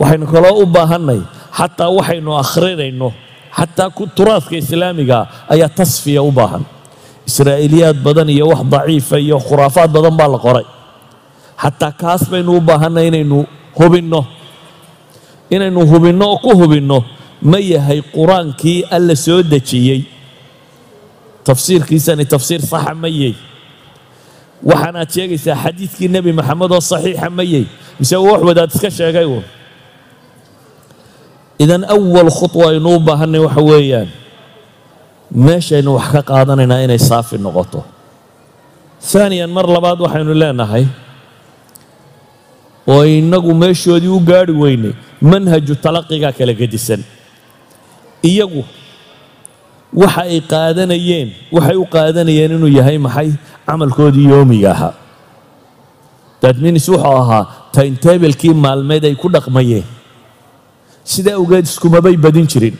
Waxaynu 0.00 0.26
kaloo 0.32 0.54
u 0.62 0.66
baahannay 0.66 1.20
xataa 1.58 1.90
waxaynu 1.98 2.30
akhrinayno 2.42 3.08
xataa 3.56 3.88
turaadka 4.16 4.54
islaamiga 4.62 5.18
ayaa 5.52 5.68
tasfiya 5.78 6.22
u 6.22 6.30
baahan 6.38 6.64
israa'iiliyaad 7.30 7.98
badan 8.06 8.28
iyo 8.34 8.44
wax 8.52 8.62
daciifa 8.72 9.16
iyo 9.24 9.36
khuraafaad 9.46 9.90
badan 9.96 10.14
baa 10.20 10.28
la 10.34 10.38
qoray. 10.46 10.66
Xataa 11.62 11.92
kaas 12.00 12.22
baynu 12.32 12.50
u 12.56 12.60
baahannay 12.68 13.06
inaynu 13.10 13.38
hubinno. 13.78 14.20
Inaynu 15.54 15.80
hubinno 15.90 16.24
oo 16.32 16.38
ku 16.44 16.50
hubinno 16.60 16.98
ma 17.50 17.58
yahay 17.72 18.00
qur'aankii 18.14 18.78
alla 18.96 19.14
soo 19.16 19.42
dejiyey. 19.52 20.00
Tafsiirkiisani 21.46 22.24
tafsiir 22.32 22.60
saxa 22.70 22.94
ma 23.02 23.08
yey 23.08 23.34
waxaanaad 24.70 25.08
sheegaysaa 25.14 25.56
xadiidkii 25.64 26.08
nebi 26.14 26.32
maxamed 26.38 26.70
oo 26.76 26.80
saxiixa 26.92 27.28
ma 27.36 27.42
yey 27.52 27.64
mise 27.98 28.16
wax 28.26 28.40
wadaad 28.48 28.70
iska 28.74 28.90
sheegay 28.98 29.24
idan 31.64 31.82
awal 31.94 32.28
khudwa 32.38 32.64
aynu 32.72 32.88
u 32.96 33.00
baahanay 33.00 33.40
waxa 33.46 33.60
weeyaan 33.70 34.08
meeshaynu 35.34 35.94
wax 35.96 36.08
ka 36.12 36.22
qaadanaynaa 36.22 36.82
inay 36.84 36.98
saafi 36.98 37.38
noqoto. 37.38 37.84
Haaniyan 39.12 39.50
mar 39.50 39.66
labaad 39.66 40.00
waxaynu 40.04 40.34
leenahay 40.34 40.84
oo 42.86 43.04
innagu 43.04 43.54
meeshoodii 43.54 44.08
u 44.10 44.20
gaadhi 44.20 44.52
weynay 44.62 44.92
manhaju 45.22 45.74
talaqigaa 45.84 46.32
kala 46.38 46.52
gedisan. 46.60 47.02
Iyagu 48.22 48.64
waxa 50.02 50.22
ay 50.32 50.40
qaadanayeen 50.52 51.28
waxay 51.52 51.76
u 51.76 51.86
qaadanayeen 51.94 52.52
inuu 52.58 52.72
yahay 52.78 52.98
maxay 52.98 53.30
camalkoodii 53.66 54.26
yoomiga 54.32 54.70
ahaa. 54.74 54.94
Datminis 56.42 56.88
wuxuu 56.88 57.16
ahaa 57.22 57.44
taintablekii 57.72 58.54
maalmeed 58.54 59.04
ay 59.04 59.14
ku 59.14 59.28
dhaqmayeen. 59.28 59.84
Sidaa 61.04 61.36
awgeed 61.40 61.64
iskumabay 61.70 62.16
badin 62.16 62.46
jirin 62.52 62.76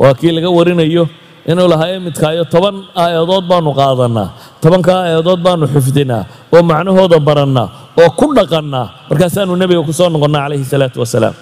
waa 0.00 0.14
kii 0.18 0.32
laga 0.36 0.50
warinayo 0.58 1.04
inuu 1.50 1.68
lahaa 1.72 1.90
imidkaayo 1.98 2.44
toban 2.52 2.76
aayadood 3.02 3.44
baanu 3.50 3.70
qaadannaa 3.80 4.28
tobankaa 4.62 4.98
aayadood 5.04 5.40
baanu 5.46 5.64
xifdinaa 5.74 6.22
oo 6.54 6.62
macnahooda 6.70 7.18
barannaa 7.28 7.66
oo 8.02 8.10
ku 8.18 8.26
dhaqannaa 8.36 8.86
markaasaanu 9.10 9.52
nebiga 9.60 9.82
ku 9.88 9.92
soo 9.98 10.08
noqonnaa 10.14 10.42
calayhi 10.44 10.64
salaatu 10.72 10.98
wasalaam. 11.04 11.34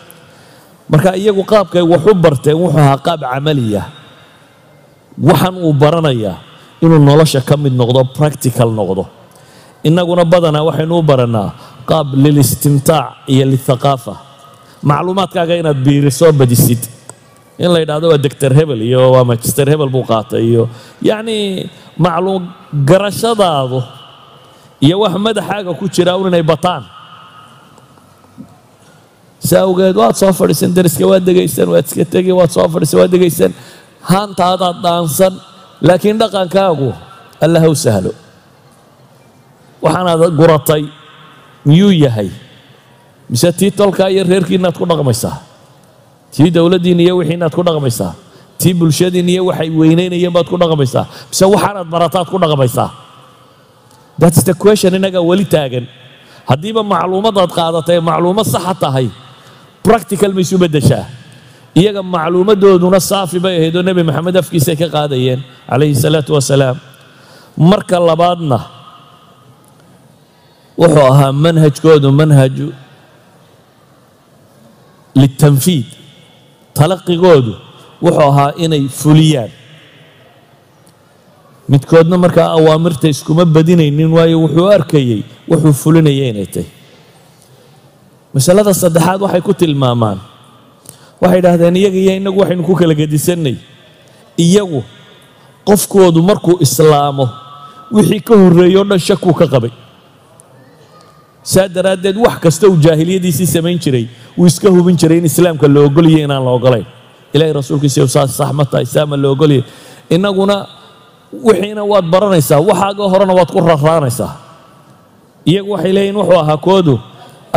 Marka 0.91 1.11
iyagu 1.21 1.43
qaabkay 1.53 1.83
wax 1.93 2.03
u 2.07 2.15
barteen 2.25 2.55
wuxuu 2.63 2.79
ahaa 2.83 2.99
qaab 3.07 3.21
camaliya. 3.33 3.83
Waxan 5.29 5.55
uu 5.67 5.73
baranayaa 5.83 6.37
inuu 6.85 7.01
nolosha 7.09 7.41
ka 7.49 7.55
mid 7.63 7.75
noqdo 7.81 8.01
practical 8.17 8.71
noqdo. 8.79 9.03
Innaguna 9.89 10.23
badanaa 10.33 10.63
waxaynu 10.69 10.95
u 10.99 11.03
barannaa 11.11 11.49
qaab 11.91 12.09
lilistimtaac 12.25 13.09
iyo 13.33 13.45
lithaqaafa 13.53 14.15
macluumaadkaaga 14.89 15.55
inaad 15.61 15.79
biirisoo 15.87 16.31
badisid 16.41 16.83
in 17.59 17.69
la 17.73 17.79
yidhahdo 17.83 18.07
waa 18.13 18.21
doctor 18.27 18.51
hebel 18.59 18.81
iyo 18.89 19.03
waa 19.15 19.25
magister 19.31 19.67
hebel 19.73 19.89
buu 19.95 20.05
qaatay 20.11 20.43
iyo 20.51 20.63
yacnii 21.09 21.71
macluum 22.05 22.43
garashadaadu 22.89 23.81
iyo 24.87 24.97
wax 25.03 25.15
madaxaaga 25.27 25.73
ku 25.81 25.85
jira 25.95 26.13
un 26.21 26.29
inay 26.31 26.43
bataan 26.53 26.85
si 29.47 29.55
awgeed 29.57 29.97
waad 29.97 30.15
soo 30.21 30.33
fadhiisan 30.41 30.73
dariska 30.77 31.05
waad 31.11 31.25
degaysan 31.29 31.69
waad 31.73 31.87
iska 31.89 32.05
tegi 32.15 32.33
waad 32.39 32.51
soo 32.57 32.67
fadhiisan 32.75 32.99
waad 33.01 33.13
degaysan 33.15 33.53
haantaadaad 34.11 34.77
dhaansan 34.85 35.35
laakiin 35.89 36.19
dhaqankaagu 36.23 36.91
alla 37.45 37.59
haw 37.65 37.73
sahlo 37.85 38.13
waxaanaad 39.85 40.23
guratay 40.41 40.83
miyuu 41.69 41.93
yahay 42.05 42.31
mise 43.31 43.49
tii 43.59 43.71
tolkaa 43.81 44.09
iyo 44.15 44.23
reerkiinaad 44.33 44.75
ku 44.79 44.85
dhaqmaysaa 44.91 45.37
tii 46.37 46.51
dowladdiin 46.53 47.01
iyo 47.01 47.17
wixiinaad 47.21 47.53
ku 47.57 47.63
dhaqmaysaa. 47.65 48.13
Tii 48.61 48.75
bulshadiin 48.77 49.29
iyo 49.29 49.43
waxay 49.49 49.71
weynaynayeen 49.73 50.33
baad 50.37 50.49
ku 50.53 50.57
dhaqmaysaa. 50.61 51.05
Mise 51.33 51.45
waxaanaad 51.55 51.89
barataad 51.89 52.27
ku 52.29 52.37
dhaqmaysaa. 52.39 52.91
That's 54.21 54.43
the 54.45 54.55
question 54.55 54.93
innagaa 54.97 55.25
weli 55.31 55.45
taagan. 55.45 55.89
Haddiiba 56.49 56.83
macluumadaad 56.93 57.51
qaadatay 57.59 57.99
macluumad 58.01 58.47
saxa 58.47 58.75
tahay. 58.77 59.09
Practical 59.83 60.33
ma 60.37 60.43
beddeshaa. 60.65 61.05
Iyaga 61.77 62.03
macluumadooduna 62.03 63.01
saafi 63.01 63.39
bay 63.41 63.57
ahayd 63.61 63.77
oo 63.77 63.83
nebi 63.85 64.03
maxamed 64.09 64.37
afkiisay 64.41 64.77
ka 64.81 64.89
qaadayeen 64.89 65.41
calayhi 65.69 65.95
salaatu 66.05 66.33
wasalaam. 66.37 66.77
Marka 67.57 67.97
labaadna 68.01 68.59
wuxuu 70.81 71.07
ahaa 71.13 71.33
manhajkoodu 71.33 72.09
manhaju 72.21 72.73
litanfiid 75.17 75.89
talaqigoodu 76.79 77.53
wuxuu 78.05 78.23
ahaa 78.31 78.53
inay 78.65 78.85
fuliyaan. 79.01 79.51
Midkoodna 81.69 82.17
markaa 82.25 82.49
awaamirta 82.59 83.09
iskuma 83.09 83.45
badinaynin 83.55 84.11
waayo 84.17 84.37
wuxuu 84.45 84.69
arkayey 84.77 85.21
wuxuu 85.51 85.73
fulinaya 85.83 86.25
inay 86.33 86.47
tahy 86.55 86.69
masalada 88.35 88.73
saddexaad 88.83 89.21
waxay 89.25 89.41
ku 89.47 89.53
tilmaamaan. 89.61 90.19
Waxay 91.23 91.39
idhahdeen 91.41 91.77
iyaga 91.81 91.99
iyo 92.03 92.13
innagu 92.21 92.39
waxaynu 92.41 92.63
ku 92.69 92.75
kala 92.81 92.95
gedisannay. 92.95 93.57
Iyagu 94.45 94.81
qofkoodu 95.69 96.21
markuu 96.23 96.57
islaamo 96.61 97.27
wixii 97.91 98.21
ka 98.21 98.35
horreeyey 98.37 98.77
o 98.77 98.85
dhan 98.85 99.01
shakuu 99.01 99.33
ka 99.35 99.47
qabay 99.53 99.73
saa 101.53 101.69
daraaddeed 101.77 102.17
wax 102.25 102.37
kasta 102.45 102.65
uu 102.71 102.79
jaahiliyadiisii 102.87 103.47
samayn 103.57 103.79
jiray 103.85 104.05
wuu 104.39 104.47
iska 104.51 104.69
hubin 104.77 104.97
jiray 105.01 105.19
in 105.23 105.27
islaamka 105.31 105.67
la 105.75 105.81
ogolyahay 105.89 106.25
inaan 106.27 106.43
la 106.47 106.51
ogolayn 106.59 106.87
ilahay 107.35 107.53
rasuulkiisa 107.59 108.09
saas 108.15 108.31
sax 108.41 108.51
ma 108.59 108.65
tahay 108.73 108.87
saama 108.95 109.15
la 109.23 109.29
ogolyahay 109.35 109.65
innaguna 110.15 110.57
wixiina 111.47 111.83
waad 111.93 112.07
baranaysaa 112.15 112.61
waxaaga 112.69 113.05
horena 113.13 113.33
waad 113.39 113.51
ku 113.55 113.61
raraanaysaa 113.71 114.33
iyagu 115.51 115.71
waxay 115.75 115.93
leeyihiin 115.97 116.17
wuxuu 116.21 116.39
ahaa 116.43 116.59
koodu 116.67 116.95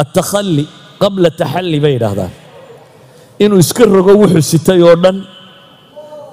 attakhalli 0.01 0.63
qabla 1.01 1.29
taxalli 1.41 1.77
bay 1.83 1.93
yidhaahdaan. 1.95 2.31
Inuu 3.43 3.59
iska 3.63 3.83
rogo 3.95 4.13
wuxuu 4.21 4.43
sitay 4.51 4.79
oo 4.87 4.95
dhan 5.03 5.17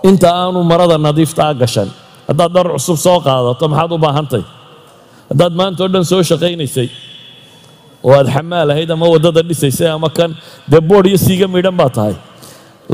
inta 0.09 0.29
aanu 0.41 0.59
marada 0.71 0.97
nadiiftaa 1.07 1.53
gashan. 1.61 1.89
Haddaad 2.29 2.51
dhar 2.55 2.67
cusub 2.75 2.99
soo 3.05 3.19
qaadato 3.27 3.65
maxaad 3.73 3.91
u 3.95 3.99
baahantay? 4.05 4.43
Haddaad 5.31 5.53
maanta 5.61 5.81
oo 5.85 5.91
dhan 5.95 6.05
soo 6.11 6.23
shaqaynaysay 6.31 6.89
oo 8.07 8.13
aad 8.21 8.29
xamaal 8.35 8.69
ahayd 8.73 8.91
ama 8.97 9.07
waddada 9.15 9.41
dhisaysay 9.49 9.89
ama 9.97 10.09
kan 10.19 10.31
dee 10.71 10.81
boodh 10.91 11.07
iyo 11.11 11.19
siiga 11.27 11.47
midhan 11.55 11.77
baa 11.81 11.91
tahay 11.97 12.15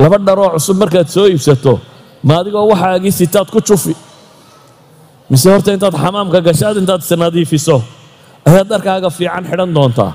laba 0.01 0.17
dharoo 0.27 0.49
cusub 0.55 0.77
markaad 0.81 1.07
soo 1.15 1.25
iibsato 1.33 1.73
ma 2.27 2.33
adigoo 2.41 2.65
waxaagii 2.73 3.13
sitaad 3.19 3.47
ku 3.53 3.59
jufi 3.67 3.93
mise 5.31 5.47
horta 5.53 5.69
intaad 5.75 5.95
xamaamka 6.03 6.39
gashaad 6.47 6.75
intaad 6.81 7.01
isnadiifiso 7.05 7.75
ayaad 8.49 8.67
dharkaaga 8.73 9.09
fiican 9.17 9.43
xidhan 9.49 9.71
doontaa 9.77 10.11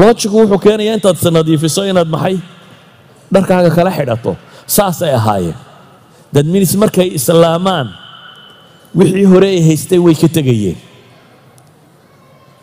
loojigu 0.00 0.36
wuxuu 0.42 0.60
keenayaa 0.66 0.94
intaad 0.98 1.16
isnadiifiso 1.22 1.80
inaad 1.90 2.08
maxay 2.14 2.36
dharkaaga 3.34 3.70
kala 3.76 3.90
xidhato 3.98 4.32
saasay 4.76 5.12
ahaayeen 5.20 5.58
dad 6.34 6.46
minis 6.54 6.72
markay 6.82 7.08
islaamaan 7.18 7.86
wixii 8.98 9.26
hore 9.32 9.48
ay 9.56 9.60
haystay 9.68 10.00
way 10.06 10.14
ka 10.22 10.28
tegayeen 10.36 10.76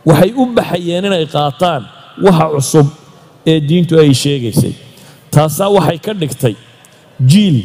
waxay 0.09 0.31
u 0.41 0.43
baxayeen 0.57 1.05
inay 1.09 1.25
qaataan 1.35 1.83
waxa 2.25 2.45
cusub 2.53 2.87
ee 3.51 3.59
diintu 3.69 3.93
ay 3.99 4.11
sheegaysay. 4.23 4.73
Taasaa 5.33 5.69
waxay 5.77 5.97
ka 6.05 6.11
dhigtay 6.21 6.55
jiil 7.31 7.57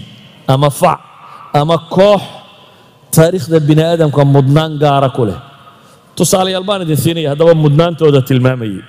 ama 0.52 0.70
fac 0.80 1.00
ama 1.60 1.76
koox 1.94 2.22
taariikhda 3.14 3.58
bini 3.68 3.82
aadamka 3.90 4.22
mudnaan 4.34 4.72
gaara 4.82 5.08
ku 5.16 5.24
leh. 5.28 5.38
Tusaalayaal 6.16 6.64
baan 6.68 6.82
idin 6.86 6.96
siinaya 7.04 7.28
haddaba 7.32 7.54
mudnaantooda 7.64 8.20
tilmaamayay 8.28 8.82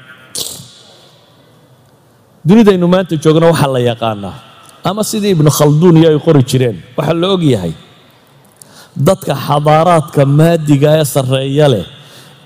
dunidaynu 2.47 2.87
maanta 2.93 3.15
joogno 3.23 3.47
waxaa 3.51 3.71
la 3.75 3.79
yaqaanaa. 3.91 4.35
Ama 4.89 5.03
sidii 5.03 5.31
ibnu 5.35 5.49
khalduun 5.57 5.97
iyo 5.99 6.09
ay 6.13 6.19
qori 6.25 6.41
jireen 6.49 6.77
waxaa 6.97 7.13
la 7.21 7.27
og 7.35 7.43
yahay. 7.53 7.73
Dadka 9.07 9.33
xadaaraadka 9.47 10.21
maadiga 10.39 10.89
ee 10.99 11.05
sarreeya 11.13 11.67
leh 11.73 11.85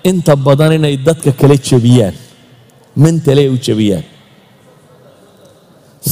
inta 0.09 0.33
badan 0.45 0.71
inay 0.77 0.95
dadka 1.07 1.31
kala 1.39 1.55
jebiyaan 1.67 2.15
mentale 3.03 3.43
u 3.49 3.57
jebiyaan. 3.65 4.03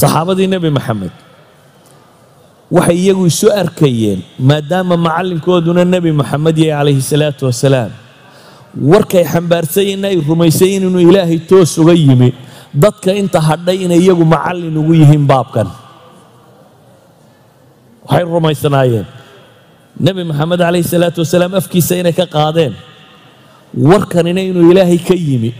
Saxaabadii 0.00 0.48
nebi 0.52 0.70
maxamed 0.76 1.12
waxay 2.76 2.96
iyagu 3.02 3.24
isu 3.32 3.46
arkayeen 3.62 4.20
maadaama 4.48 4.96
macallinkooduna 5.06 5.84
nebi 5.94 6.10
maxamed 6.20 6.56
yahay 6.58 6.72
calayhi 6.78 7.02
salaatu 7.12 7.42
wasalaam 7.48 7.92
warkay 8.90 9.24
xambaarsayiin 9.32 10.04
ay 10.08 10.16
rumaysayiin 10.28 10.82
inuu 10.88 11.04
ilaahay 11.10 11.38
toos 11.50 11.72
uga 11.82 11.92
yimi. 12.04 12.30
Dadka 12.82 13.10
inta 13.12 13.38
hadhay 13.48 13.84
inay 13.84 14.00
iyagu 14.04 14.24
macallin 14.34 14.72
ugu 14.80 14.94
yihiin 15.00 15.26
baabkan. 15.30 15.68
Waxay 18.08 18.24
rumaysanaayeen 18.34 19.06
nebi 20.06 20.22
maxamed 20.30 20.58
calayhi 20.64 20.88
salaatu 20.94 21.18
wasalaam 21.24 21.52
afkiisa 21.60 21.94
inay 22.00 22.14
ka 22.20 22.24
qaadeen 22.36 22.72
warkanina 23.74 24.40
inuu 24.40 24.70
ilaahay 24.72 24.98
ka 24.98 25.14
yimi. 25.14 25.54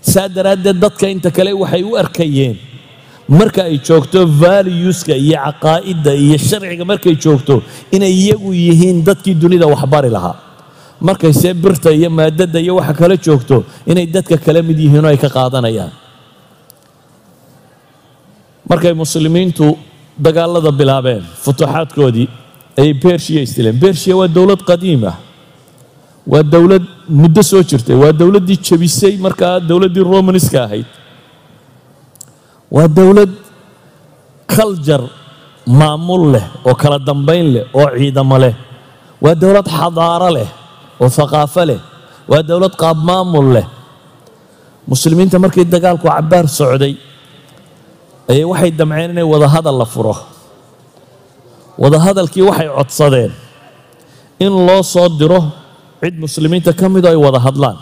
Saa 0.00 0.28
daraaddeed 0.28 0.78
dadka 0.80 1.08
inta 1.08 1.30
kale 1.30 1.52
waxay 1.52 1.82
u 1.82 1.96
arkayeen. 1.96 2.56
Marka 3.28 3.62
ay 3.64 3.78
joogto 3.78 4.26
valueska 4.26 5.14
iyo 5.16 5.38
caqaa'idda 5.44 6.12
iyo 6.14 6.36
sharciga 6.38 6.84
markay 6.84 7.14
joogto 7.16 7.62
inay 7.92 8.12
iyagu 8.12 8.52
yihiin 8.54 9.04
dadkii 9.06 9.34
dunida 9.34 9.66
waxbari 9.66 10.10
lahaa 10.10 10.36
markayse 11.00 11.54
birta 11.54 11.90
iyo 11.92 12.10
maadadda 12.10 12.60
iyo 12.60 12.76
waxa 12.76 12.94
kala 12.94 13.16
joogto 13.16 13.64
inay 13.86 14.06
dadka 14.06 14.36
kala 14.44 14.62
mid 14.62 14.78
yihiin 14.78 15.04
oo 15.04 15.08
ay 15.08 15.16
ka 15.16 15.28
qaadanayaan. 15.30 15.92
Markay 18.68 18.92
muslimiintu 19.02 19.78
dagaalada 20.18 20.70
bilaabeen 20.72 21.22
futuuxaadkoodii 21.44 22.28
ayay 22.78 22.92
bershiya 22.94 23.42
istileen. 23.46 23.76
Bershiya 23.82 24.16
waa 24.16 24.28
dowlad 24.28 24.62
qadiim 24.70 25.04
ah 25.10 25.16
waa 26.26 26.42
dowlad 26.42 26.84
muddo 27.08 27.42
soo 27.42 27.62
jirtay. 27.62 27.96
Waa 28.02 28.12
dowladdii 28.12 28.58
jebisay 28.66 29.16
markaa 29.18 29.60
dowladdii 29.60 30.04
romaniska 30.04 30.64
ahayd. 30.66 30.86
Waa 32.70 32.88
dowlad 32.88 33.30
kaljar 34.46 35.02
maamul 35.66 36.32
leh 36.32 36.44
oo 36.64 36.74
kala 36.74 36.98
dambayn 36.98 37.46
leh 37.54 37.64
oo 37.74 37.88
ciidamo 37.98 38.38
leh. 38.38 38.54
Waa 39.22 39.34
dowlad 39.34 39.66
xadaaro 39.78 40.28
leh 40.36 40.48
oo 41.02 41.08
haqaafo 41.18 41.62
leh. 41.70 41.80
Waa 42.30 42.42
dowlad 42.42 42.74
qaab 42.78 42.98
maamul 43.08 43.48
leh. 43.58 43.66
Muslimiinta 44.88 45.38
markii 45.38 45.64
dagaalku 45.64 46.06
cabbaar 46.08 46.46
socday 46.48 46.94
ayay 48.30 48.44
waxay 48.46 48.70
damceen 48.70 49.10
inay 49.14 49.26
wadahadal 49.32 49.76
la 49.78 49.84
furo. 49.86 50.14
Wadahadalkii 51.78 52.42
waxay 52.48 52.68
codsadeen 52.76 53.32
in 54.38 54.52
loo 54.66 54.82
soo 54.82 55.08
diro 55.18 55.40
cid 56.02 56.14
muslimiinta 56.24 56.70
ka 56.80 56.86
midoo 56.94 57.10
ay 57.14 57.18
wada 57.26 57.38
hadlaan. 57.46 57.78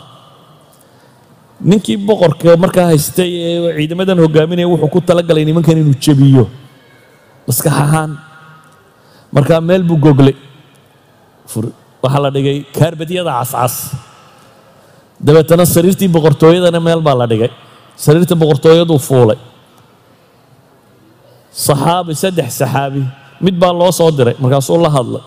Ninkii 1.69 1.97
boqorka 2.07 2.53
markaa 2.63 2.85
haystay 2.93 3.29
ee 3.29 3.73
ciidamadan 3.77 4.17
hogaaminaya 4.23 4.67
wuxuu 4.71 4.89
ku 4.93 4.99
talagalay 5.09 5.43
nimankan 5.49 5.77
inuu 5.81 5.97
jebiyo. 6.05 6.43
Maskax 7.47 7.73
ahaan 7.83 8.11
markaa 9.35 9.61
meel 9.67 9.83
buu 9.89 9.97
goglay 10.05 10.35
waxaa 12.03 12.21
la 12.25 12.29
dhigay 12.35 12.57
kaarbadyada 12.77 13.31
cascas. 13.39 13.75
Dabeetana 15.25 15.65
sariirtii 15.75 16.09
boqortooyadana 16.15 16.79
meel 16.87 17.01
baa 17.07 17.15
la 17.21 17.25
dhigay. 17.31 17.51
Sariirta 18.03 18.35
boqortooyaduu 18.41 18.97
fuulay. 19.07 19.37
Saxaabi 21.65 22.13
saddex 22.23 22.49
saxaabi 22.61 23.01
mid 23.45 23.55
baa 23.61 23.73
loo 23.79 23.91
soo 23.99 24.09
diray. 24.17 24.35
Markaasuu 24.43 24.77
la 24.85 24.89
hadlay 24.97 25.23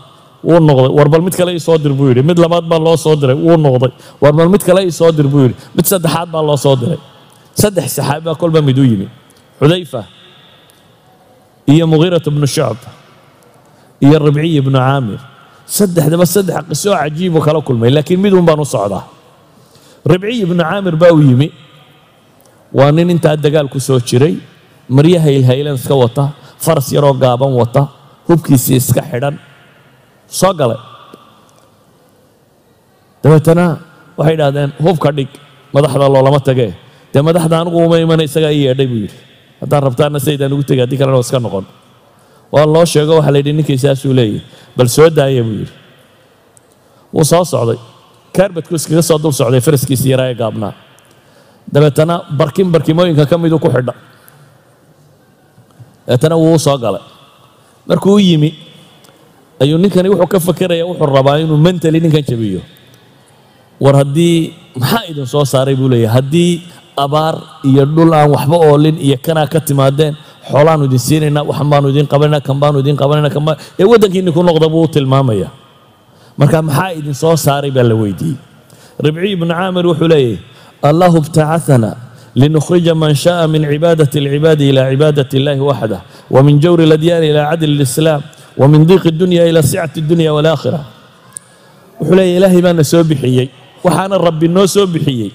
wuu 0.49 0.61
noqday. 0.69 0.91
War 0.99 1.09
bal 1.13 1.23
mid 1.27 1.35
kale 1.39 1.51
ii 1.57 1.61
soo 1.67 1.79
dir 1.85 1.93
buu 1.99 2.09
yidhi. 2.11 2.23
Mid 2.31 2.39
labaad 2.45 2.65
baa 2.71 2.79
loo 2.87 2.97
soo 3.05 3.15
diray 3.21 3.37
wuu 3.47 3.57
noqday. 3.67 3.93
War 4.23 4.33
bal 4.39 4.49
mid 4.55 4.63
kale 4.69 4.81
ii 4.89 4.93
soo 5.01 5.11
dir 5.19 5.27
buu 5.33 5.43
yidhi. 5.47 5.57
Mid 5.77 5.87
saddexaad 5.93 6.29
baa 6.35 6.43
loo 6.49 6.57
soo 6.65 6.77
diray. 6.83 6.99
Saddex 7.61 7.87
saxaabi 7.97 8.25
baa 8.29 8.35
kolba 8.43 8.61
mid 8.69 8.79
u 8.79 8.85
yimi. 8.91 9.09
Xudayfa 9.61 10.01
iyo 11.73 11.85
mugiirat 11.93 12.27
bnu 12.35 12.47
shucb 12.55 12.81
iyo 14.05 14.17
ribciy 14.27 14.57
ibnu 14.61 14.79
caamir. 14.79 15.21
Saddexdaba 15.77 16.27
saddex 16.35 16.63
qisoo 16.71 16.95
cajiibu 17.01 17.39
kala 17.47 17.61
kulmay 17.67 17.91
laakiin 17.97 18.21
mid 18.25 18.33
un 18.39 18.45
baan 18.49 18.61
u 18.61 18.65
socdaa. 18.75 19.05
Ribciy 20.13 20.43
ibnu 20.45 20.63
caamir 20.63 20.95
baa 21.03 21.13
u 21.13 21.21
yimi. 21.29 21.49
Waa 22.79 22.91
nin 22.97 23.09
intaa 23.15 23.37
dagaal 23.45 23.69
ku 23.73 23.79
soo 23.81 23.99
jiray 24.09 24.35
marya 24.97 25.19
haylhaylan 25.25 25.77
iska 25.81 25.95
wata 26.03 26.25
faras 26.65 26.89
yaroo 26.93 27.15
gaaban 27.23 27.53
wata 27.61 27.83
hubkiisii 28.29 28.77
iska 28.83 29.01
xidhan 29.11 29.35
soo 30.29 30.53
galay 30.61 30.79
dabeetana 33.23 33.67
waxay 34.19 34.35
idhahdeen 34.37 34.71
hubka 34.85 35.11
dhig 35.17 35.29
madaxda 35.75 36.07
loolama 36.15 36.41
tagee. 36.49 36.71
Dee 37.13 37.23
madaxda 37.29 37.57
anigu 37.63 37.79
uma 37.87 37.97
imana 38.05 38.23
isagaa 38.29 38.53
ii 38.53 38.65
yeedhay 38.67 38.87
buu 38.91 39.01
yidhi. 39.07 39.17
Haddaan 39.61 39.83
rabtaana 39.87 40.19
saydaan 40.27 40.53
ugu 40.55 40.63
tegay 40.69 40.83
haddii 40.85 40.99
kalena 41.01 41.19
iska 41.25 41.39
noqon. 41.47 41.65
Waa 42.53 42.67
loo 42.75 42.85
sheego 42.93 43.13
waxaa 43.19 43.33
la 43.35 43.39
yidhi 43.41 43.53
ninkii 43.59 43.79
saasuu 43.85 44.13
leeyahy 44.19 44.41
bal 44.77 44.89
soo 44.97 45.09
daaya 45.11 45.43
buu 45.47 45.57
yidhi. 45.65 45.73
Wuu 47.15 47.25
soo 47.25 47.45
socday. 47.45 47.79
Kaarbadku 48.37 48.75
iskaga 48.79 49.03
soo 49.09 49.19
dul 49.23 49.33
socday 49.41 49.61
faraskiisii 49.67 50.11
yaraa 50.15 50.29
ee 50.31 50.35
gaabnaa. 50.43 50.73
Dabeetana 51.75 52.15
barkin 52.39 52.69
barkimooyinka 52.75 53.25
ka 53.31 53.37
miduu 53.43 53.59
ku 53.65 53.69
xidha. 53.75 53.95
Dabeetana 56.07 56.37
wuu 56.43 56.59
soo 56.59 56.77
galay. 56.79 57.03
Markuu 57.89 58.15
u 58.15 58.19
yimi 58.29 58.51
ayuu 59.64 59.78
ninkani 59.84 60.10
wuxuu 60.10 60.28
ka 60.34 60.40
fakeraya 60.48 60.86
wuxuu 60.90 61.06
rabaa 61.18 61.38
inuu 61.44 61.58
mentali 61.66 62.00
ninkan 62.04 62.24
jabiyo 62.30 62.62
war 63.84 63.96
haddii 64.02 64.54
maxaa 64.82 65.04
idin 65.12 65.26
soo 65.34 65.46
saaray 65.46 65.76
buu 65.80 65.90
leeyahay 65.94 66.16
haddii 66.16 66.52
abaar 67.04 67.36
iyo 67.70 67.84
dhul 67.86 68.12
aan 68.14 68.30
waxba 68.36 68.56
oolin 68.68 68.96
iyo 69.08 69.18
kanaa 69.26 69.48
ka 69.54 69.60
timaadeen 69.68 70.14
xoolaanu 70.52 70.84
idin 70.88 71.00
siinaynaa 71.08 71.44
waxan 71.50 71.68
baanu 71.72 71.88
idin 71.94 72.08
qabanayna 72.12 72.40
kan 72.48 72.58
baanu 72.62 72.78
idin 72.84 72.96
qabanayna 73.02 73.30
kan 73.36 73.44
baa 73.48 73.56
ee 73.80 73.86
waddankiinni 73.92 74.32
ku 74.36 74.42
noqda 74.48 74.68
buu 74.74 74.84
u 74.84 74.92
tilmaamaya 74.96 75.48
marka 76.40 76.58
maxaa 76.68 76.92
idin 77.00 77.14
soo 77.22 77.36
saaray 77.46 77.72
baa 77.78 77.86
la 77.90 77.96
weydiiyey 78.02 78.38
ribciy 79.06 79.32
ibnu 79.36 79.48
caamir 79.60 79.86
wuxuu 79.90 80.08
leeyahay 80.12 80.38
allahu 80.90 81.16
ibtacatana 81.24 81.92
linukhrija 82.42 82.94
man 83.02 83.14
sha'a 83.24 83.48
min 83.54 83.64
cibaadati 83.72 84.18
alcibaadi 84.24 84.64
ila 84.72 84.82
cibaadati 84.92 85.34
illahi 85.40 85.60
waxdah 85.72 86.02
ومن 86.36 86.56
جور 86.64 86.80
الأديان 86.88 87.22
إلى 87.32 87.42
عدل 87.52 87.70
الإسلام 87.78 88.22
wamin 88.61 88.87
diiqi 88.87 89.11
dunya 89.11 89.43
ilaa 89.51 89.63
sicati 89.63 90.01
dunya 90.01 90.31
walaakhira 90.37 90.81
wuxuu 92.01 92.15
leeya 92.15 92.37
ilaahay 92.39 92.61
baana 92.63 92.85
soo 92.85 93.03
bixiyey 93.05 93.49
waxaana 93.85 94.19
rabbi 94.19 94.49
noo 94.49 94.67
soo 94.67 94.87
bixiyey 94.87 95.31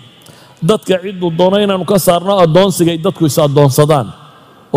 dadka 0.63 0.99
cidduu 1.03 1.31
doono 1.37 1.57
inaannu 1.59 1.85
ka 1.85 1.99
saarno 1.99 2.39
addoonsiga 2.43 2.91
ay 2.91 2.99
dadku 3.05 3.25
is 3.25 3.37
addoonsadaan 3.39 4.07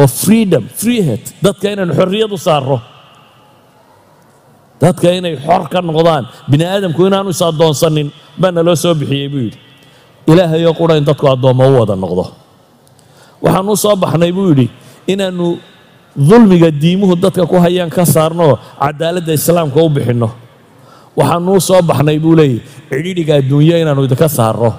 oo 0.01 0.07
freedom 0.07 0.65
freehet 0.81 1.35
dadka 1.43 1.67
inaynu 1.75 1.95
xorriyad 1.95 2.31
u 2.33 2.39
saarno 2.39 2.79
dadka 4.83 5.07
inay 5.19 5.37
xor 5.39 5.63
ka 5.73 5.79
noqdaan 5.83 6.25
bini 6.51 6.65
aadamku 6.67 7.07
inaanu 7.07 7.31
is 7.31 7.43
addoonsanin 7.43 8.09
baana 8.41 8.63
loo 8.67 8.75
soo 8.75 8.95
bixiyey 8.95 9.29
buu 9.33 9.43
yidhi 9.47 9.59
ilaahay 10.27 10.67
oo 10.67 10.75
qudha 10.75 10.99
in 10.99 11.05
dadku 11.05 11.27
addoommo 11.35 11.63
u 11.71 11.75
wada 11.81 11.95
noqdo 11.95 12.25
waxaanu 13.43 13.75
baxnay 14.03 14.33
buu 14.33 14.49
yidhi 14.51 14.67
inaannu 15.07 15.59
dulmiga 16.17 16.71
diimuhu 16.71 17.17
dadka 17.17 17.47
ku 17.47 17.57
hayaan 17.57 17.91
ka 17.91 18.05
saarno 18.05 18.59
cadaaladda 18.81 19.33
islaamka 19.33 19.81
u 19.83 19.89
bixinno. 19.89 20.31
Waxaanuu 21.17 21.61
soo 21.61 21.83
baxnay 21.83 22.19
buu 22.19 22.35
leeyahy 22.37 22.61
cidhidhiga 22.91 23.35
adduunyo 23.41 23.77
inaannu 23.83 24.05
idinka 24.09 24.29
saarno. 24.29 24.71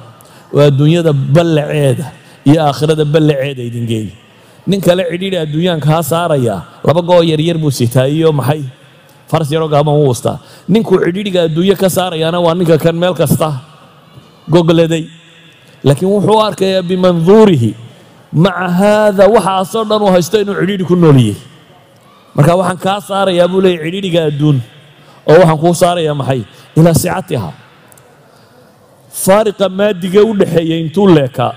Oo 0.53 0.61
adduunyada 0.61 1.13
ballaceeda 1.13 2.05
iyo 2.45 2.59
aakhirada 2.65 3.05
ballaceeda 3.05 3.61
idin 3.69 3.86
geey 3.89 4.07
nin 4.67 4.79
kale 4.81 5.03
cidhidhi 5.11 5.38
adduunyaan 5.43 5.79
kaa 5.81 6.01
saarayaa 6.03 6.59
laba 6.86 7.01
goo 7.01 7.21
yaryar 7.21 7.57
buu 7.57 7.71
sitaa 7.71 8.05
iyo 8.07 8.29
maxay? 8.31 8.61
Faras 9.29 9.49
yaroo 9.51 9.67
gaaban 9.73 9.95
u 9.97 10.05
ustaa 10.13 10.38
ninkuu 10.69 10.97
cidhidhiga 11.05 11.39
adduunyo 11.49 11.75
ka 11.81 11.89
saarayaana 11.89 12.38
waa 12.45 12.53
ninka 12.53 12.77
kan 12.77 12.95
meel 13.01 13.13
kasta 13.17 13.49
gogladay 14.49 15.03
laakiin 15.84 16.09
wuxuu 16.13 16.39
arkayaa 16.47 16.81
bimanduurihi 16.89 17.71
maca 18.34 18.67
haada 18.79 19.25
waxaasoo 19.36 19.84
dhan 19.89 20.01
uu 20.05 20.11
haysto 20.15 20.38
inuu 20.41 20.55
cidhiidhi 20.59 20.86
ku 20.89 20.95
nooliyey 20.95 21.36
marka 22.36 22.53
waxaan 22.59 22.79
kaa 22.86 22.99
saarayaa 23.09 23.47
buu 23.51 23.61
leeyay 23.65 23.81
cidhiidhiga 23.86 24.21
adduun 24.29 24.57
oo 25.29 25.36
waxaan 25.41 25.59
kuu 25.63 25.73
saarayaa 25.81 26.15
maxay? 26.21 26.41
Ilaa 26.77 26.93
sicatiha 27.03 27.49
faariqa 29.23 29.65
maadiga 29.79 30.21
u 30.29 30.34
dhaxeeya 30.39 30.75
intuu 30.84 31.07
leekaa. 31.17 31.53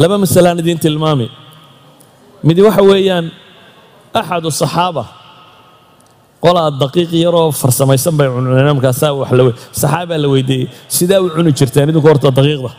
Laba 0.00 0.16
masalaan 0.22 0.58
idiin 0.62 0.78
tilmaami. 0.84 1.26
Midi 2.46 2.60
waxa 2.66 2.82
weeyaan 2.90 3.26
axadu 4.20 4.50
saxaaba. 4.60 5.04
Qolaa 6.44 6.68
daqiiq 6.82 7.10
yaroo 7.24 7.48
farsamaysan 7.60 8.14
bay 8.18 8.28
cuneen 8.34 8.74
markaasaa 8.76 9.12
wax 9.20 9.30
la 9.38 9.42
saxaabaa 9.80 10.18
la 10.22 10.28
weydiiyey. 10.34 10.66
Sidaa 10.96 11.20
u 11.24 11.28
cuni 11.34 11.50
jirteen 11.58 11.88
idinku 11.90 12.08
horta 12.08 12.28
daqiiqda 12.38 12.70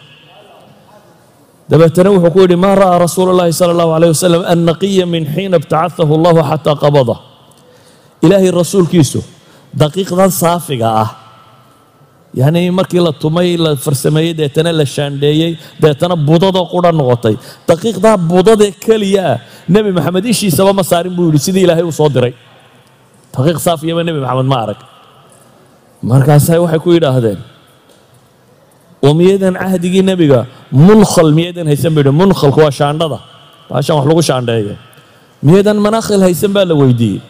dabeetana 1.71 2.09
wuxuu 2.15 2.31
ku 2.35 2.39
yidhi 2.43 2.57
maa 2.63 2.75
ra'aa 2.75 2.97
rasuulu 3.05 3.31
llahi 3.39 3.53
sala 3.59 3.71
allahu 3.75 3.91
alayh 3.97 4.09
wasalam 4.15 4.41
annaqiya 4.53 5.05
min 5.13 5.23
xiina 5.33 5.55
ibtacahahu 5.61 6.13
allahu 6.19 6.39
xataa 6.49 6.75
qabada. 6.83 7.15
Ilaahay 8.25 8.51
rasuulkiisu 8.61 9.19
daqiiqdan 9.81 10.29
saafiga 10.41 10.87
ah 11.03 11.09
yacni 12.39 12.67
markii 12.79 12.99
la 13.07 13.11
tumay 13.23 13.55
la 13.63 13.71
farsameeyey 13.85 14.33
deetana 14.39 14.71
la 14.79 14.85
shaandheeyey 14.95 15.51
deetana 15.83 16.15
budadoo 16.29 16.65
qudha 16.73 16.91
noqotay. 16.99 17.35
Daqiiqdaa 17.69 18.15
budadee 18.31 18.71
keliya 18.85 19.23
ah 19.31 19.37
nebi 19.73 19.89
maxamed 19.97 20.25
ishiisaba 20.33 20.71
ma 20.79 20.83
saarin 20.91 21.13
buu 21.17 21.25
yidhi 21.31 21.39
sidii 21.47 21.63
ilaahay 21.65 21.85
u 21.87 21.91
soo 21.99 22.09
diray. 22.15 22.33
Daqiiq 23.35 23.57
saafiyaba 23.67 24.01
nebi 24.07 24.19
maxamed 24.25 24.47
ma 24.53 24.57
arag. 24.63 24.79
Markaasay 26.11 26.59
waxay 26.63 26.79
ku 26.83 26.89
yidhaahdeen 26.97 27.39
oo 29.05 29.11
miyadan 29.19 29.53
cahdigii 29.61 30.03
nebiga 30.09 30.39
munkhal 30.87 31.29
miyadan 31.37 31.65
haysan 31.71 31.91
buu 31.95 32.01
yidhi 32.03 32.13
munkhalku 32.21 32.59
waa 32.65 32.73
shaandhada 32.79 33.19
baashan 33.69 33.95
wax 33.97 34.05
lagu 34.09 34.21
shaandheeyo 34.29 34.75
miyadan 35.47 35.77
manaakhil 35.85 36.21
haysan 36.27 36.51
baa 36.55 36.65
la 36.71 36.75
weydiiyey 36.81 37.21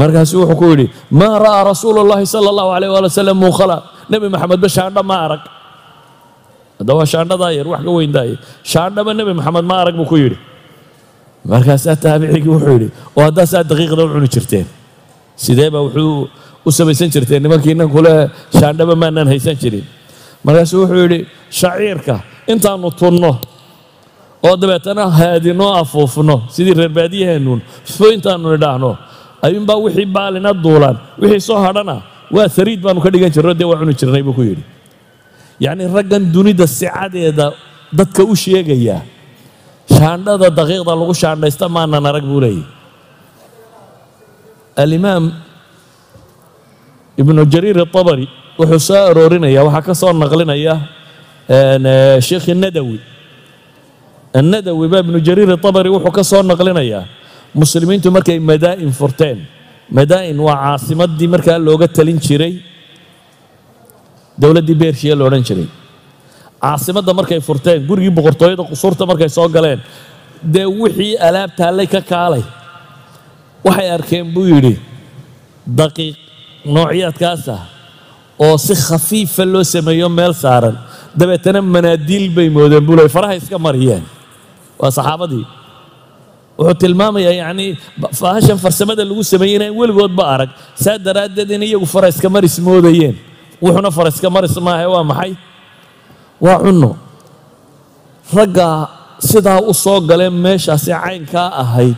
markaasuu 0.00 0.40
wuxuu 0.46 0.58
ku 0.60 0.64
yidhi 0.72 0.86
maa 1.20 1.34
ra'aa 1.44 1.62
rasuulu 1.72 2.00
llahi 2.10 2.26
sala 2.34 2.48
allahu 2.52 2.70
alayh 2.76 2.88
waali 2.94 3.06
wasalam 3.10 3.36
munkhala 3.44 3.76
nebi 4.12 4.26
maxamedba 4.34 4.68
shaandho 4.76 5.02
ma 5.10 5.16
arag 5.26 5.42
hadda 6.78 6.92
shaandhadaa 7.12 7.50
yar 7.58 7.66
wax 7.72 7.80
ka 7.86 7.90
weyndaaya 7.98 8.36
shaandhaba 8.72 9.10
nebi 9.18 9.32
maxamed 9.38 9.64
ma 9.70 9.74
arag 9.82 9.94
buu 10.00 10.08
ku 10.12 10.16
yidhi 10.22 10.38
markaasaa 11.52 11.96
taabicigii 12.04 12.50
wuxuu 12.54 12.72
yidhi 12.76 12.88
oo 13.16 13.22
haddaasaa 13.28 13.62
daqiiqda 13.70 14.02
u 14.06 14.08
cuni 14.14 14.28
jirteen 14.34 14.66
sidee 15.44 15.68
baa 15.74 15.82
wuxuu 15.88 16.28
u 16.66 16.70
samaysan 16.78 17.08
jirteen 17.14 17.40
nimankii 17.44 17.74
nan 17.80 17.88
kule 17.94 18.12
shaandhaba 18.58 18.94
maanaan 19.02 19.28
haysan 19.32 19.56
jirin 19.62 19.84
markaasuu 20.44 20.80
wuxuu 20.84 21.00
yidhi 21.04 21.18
shaciirka 21.60 22.14
intaannu 22.52 22.90
tunno 23.00 23.32
oo 24.46 24.54
dabeetana 24.60 25.04
haadinoo 25.18 25.72
afuufno 25.82 26.36
sidii 26.54 26.74
reer 26.78 26.92
baadiyaheennuun 26.98 27.60
fo 27.96 28.04
intaannu 28.16 28.48
nidhaahno 28.54 28.90
ayuunbaa 29.46 29.78
wixii 29.84 30.06
baalina 30.16 30.50
duulaan 30.64 30.96
wixii 31.20 31.40
soo 31.48 31.58
hadhana 31.66 31.96
waa 32.36 32.48
sariid 32.56 32.80
baanu 32.84 33.00
ka 33.04 33.10
dhigan 33.12 33.30
jirno 33.34 33.52
dee 33.58 33.66
waa 33.70 33.78
cuni 33.80 33.94
jirnay 34.00 34.22
buu 34.26 34.34
ku 34.38 34.42
yidhi. 34.48 34.64
Yacnii 35.64 35.88
raggan 35.96 36.22
dunida 36.34 36.66
sicadeeda 36.66 37.46
dadka 37.98 38.22
u 38.26 38.34
sheegaya 38.42 38.96
shaandhada 39.96 40.48
daqiiqda 40.58 40.92
lagu 41.00 41.14
shaandhaysta 41.22 41.64
maanan 41.74 42.04
arag 42.10 42.24
buu 42.30 42.40
leeyahy. 42.44 42.64
Alimaam 44.82 45.24
ibnu 47.20 47.40
jariir 47.52 47.78
atabari 47.84 48.26
wuxuu 48.58 48.80
soo 48.88 49.02
aroorinaya 49.10 49.60
waxaa 49.66 49.82
ka 49.86 49.94
soo 50.00 50.12
naqlinaya 50.22 50.74
sheekhi 52.26 52.52
nadawi 52.54 52.98
annadawi. 54.38 54.84
Baa 54.92 55.00
ibnu 55.04 55.18
jariir 55.26 55.50
atabari 55.56 55.88
wuxuu 55.94 56.12
ka 56.16 56.22
soo 56.30 56.42
naqlinayaa 56.50 57.04
muslimiintu 57.54 58.08
markay 58.16 58.38
madaa'in 58.50 58.92
furteen. 59.00 59.38
Madaa'in 59.96 60.38
waa 60.46 60.56
caasimaddii 60.64 61.28
markaa 61.34 61.58
looga 61.66 61.88
talin 61.96 62.18
jiray 62.26 62.54
dowladdii 64.40 64.74
beershiya 64.80 65.14
lo 65.18 65.24
odhan 65.28 65.42
jiray. 65.48 65.68
Caasimadda 66.62 67.12
markay 67.18 67.40
furteen 67.48 67.80
gurigii 67.88 68.10
boqortooyada 68.16 68.62
qusuurta 68.70 69.02
markay 69.10 69.28
soo 69.36 69.48
galeen 69.56 69.80
dee 70.54 70.66
wixii 70.80 71.16
alaab 71.28 71.50
taallay 71.58 71.86
ka 71.94 72.00
kaalay? 72.12 72.42
Waxay 73.66 73.88
arkeen 73.96 74.26
buu 74.34 74.44
yidhi 74.52 74.74
daqiiq 75.78 76.16
noocyaadkaas 76.74 77.44
ah 77.56 77.62
oo 78.44 78.56
si 78.58 78.74
khafiifa 78.74 79.44
loo 79.52 79.64
sameeyo 79.64 80.08
meel 80.08 80.34
saaran. 80.34 80.76
Dabeetana 81.18 81.60
manaadiil 81.62 82.26
bay 82.36 82.48
moodeen 82.56 82.84
buu 82.86 82.96
leey 82.98 83.08
faraha 83.08 83.34
iska 83.40 83.58
mariyeen. 83.58 84.02
Waa 84.80 84.90
saxaabadii. 84.90 85.44
Wuxuu 86.58 86.74
tilmaamayaa 86.80 87.32
yacnii 87.40 87.70
faahashan 88.18 88.58
farsamada 88.64 89.04
lagu 89.08 89.24
sameeyey 89.24 89.56
inaan 89.56 89.74
weligoodba 89.80 90.24
arag. 90.34 90.50
Saa 90.82 90.98
daraaddeed 90.98 91.50
in 91.50 91.62
iyagu 91.62 91.86
fara 91.86 92.08
iska 92.12 92.28
maris 92.34 92.56
moodayeen. 92.66 93.16
Wuxuuna 93.62 93.90
fara 93.96 94.08
iska 94.14 94.28
maris 94.30 94.56
maahe 94.66 94.86
waa 94.94 95.04
maxay? 95.10 95.32
Waa 96.40 96.58
cunno. 96.64 96.90
Ragga 98.34 98.88
sidaa 99.20 99.60
u 99.60 99.72
soo 99.74 100.00
galeen 100.00 100.32
meeshaasi 100.44 100.90
caynkaa 101.04 101.48
ahayd. 101.62 101.96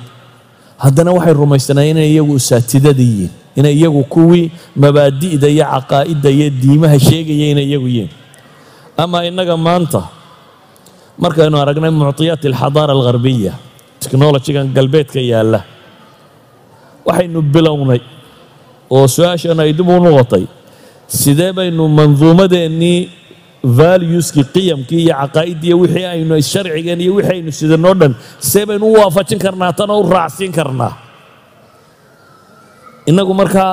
Haddana 0.82 1.10
waxay 1.16 1.34
rumaysanaayeen 1.40 1.96
inay 1.96 2.10
iyagu 2.14 2.32
usaatidada 2.38 3.02
yihiin 3.02 3.30
inay 3.58 3.74
iyagu 3.80 4.02
kuwii 4.14 4.46
mabaadi'da 4.82 5.48
iyo 5.54 5.64
caqaa'idda 5.74 6.28
iyo 6.36 6.46
diimaha 6.62 6.96
sheegaya 7.06 7.46
inay 7.52 7.66
iyagu 7.70 7.88
yihiin. 7.94 8.10
Ama 9.02 9.18
innaga 9.28 9.54
maanta 9.66 10.00
markaynu 11.22 11.56
aragnay 11.62 11.90
mucطiyaat 12.00 12.42
alxadaara 12.50 12.92
algharbiya 12.96 13.52
technolojigan 14.02 14.66
galbeedka 14.76 15.20
yaalla 15.32 15.60
waxaynu 17.06 17.40
bilownay 17.54 18.00
oo 18.96 19.06
su'aashan 19.14 19.58
ay 19.64 19.70
dib 19.78 19.88
u 19.88 19.96
noqotay 20.06 20.44
sidee 21.20 21.52
baynu 21.58 21.82
manduumadeennii 21.98 22.98
valueskii 23.78 24.44
qiyamkii 24.54 25.00
iyo 25.04 25.14
caqaa'iddii 25.22 25.74
wixii 25.82 26.06
aynu 26.14 26.34
sharcigeen 26.52 27.00
iyo 27.04 27.12
wixii 27.18 27.32
aynu 27.34 27.50
sidanoo 27.60 27.94
dhan 28.00 28.12
see 28.50 28.64
baynu 28.68 28.84
u 28.86 28.94
waafajin 29.00 29.38
karnaa 29.44 29.72
tana 29.78 29.94
u 29.94 30.02
raacsiin 30.14 30.52
karnaa 30.58 30.92
innagu 33.08 33.32
markaa 33.40 33.72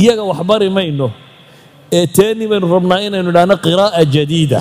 iyaga 0.00 0.22
wax 0.30 0.40
bari 0.50 0.68
mayno 0.76 1.08
ee 1.96 2.06
teeni 2.16 2.44
baynu 2.50 2.66
rabnaa 2.74 3.00
inaynu 3.06 3.28
idhaahno 3.32 3.56
qiraa'a 3.64 4.02
jadiida. 4.14 4.60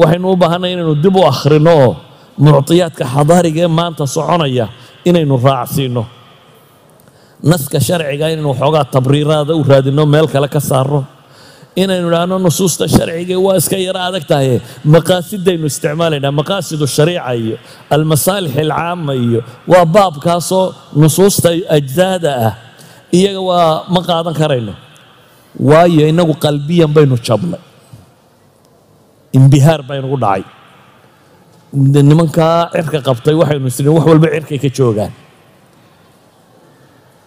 Waxaynu 0.00 0.26
u 0.32 0.36
baahanay 0.42 0.72
inaynu 0.74 0.94
dib 1.04 1.16
u 1.16 1.22
akhrino 1.32 1.72
oo 1.84 1.92
mucطiyaadka 2.44 3.04
xadaariga 3.14 3.60
ee 3.66 3.70
maanta 3.78 4.04
soconaya 4.16 4.66
inaynu 5.08 5.34
raacsiino. 5.46 6.02
Naska 7.50 7.78
sharciga 7.86 8.26
inaynu 8.32 8.48
waxoogaa 8.54 8.84
tabriiraada 8.94 9.52
u 9.54 9.62
raadino 9.70 10.02
meel 10.12 10.26
kale 10.34 10.48
ka 10.54 10.60
saarno 10.70 11.00
inaynu 11.82 12.06
idhaahno 12.10 12.36
nusuusta 12.46 12.84
sharciga 12.94 13.36
waa 13.46 13.56
iska 13.60 13.76
yaro 13.86 14.00
adag 14.08 14.24
tahay 14.30 14.50
maqaasidaynu 14.94 15.66
isticmaalaynaa 15.72 16.32
maqaasidu 16.40 16.86
shariica 16.96 17.32
iyo 17.42 17.56
almasaalix 17.94 18.54
alcaama 18.64 19.12
iyo 19.24 19.40
waa 19.72 19.84
baabkaasoo 19.96 20.64
nusuusta 21.02 21.48
ajzaada 21.76 22.30
ah 22.48 22.52
iyaga 23.18 23.40
waa 23.50 23.70
ma 23.94 24.00
qaadan 24.08 24.34
karayno 24.40 24.74
waayo 25.68 26.04
innagu 26.12 26.34
qalbiyan 26.44 26.90
baynu 26.96 27.16
jabnay 27.26 27.60
imbihaar 29.38 29.80
baynugu 29.90 30.16
dhacay 30.24 30.44
nimankaa 32.10 32.56
cirka 32.74 32.98
qabtay 33.08 33.34
waxaynu 33.40 33.66
isniin 33.70 33.92
wax 33.96 34.04
walba 34.10 34.28
cirkay 34.34 34.58
ka 34.64 34.68
joogaan 34.78 35.12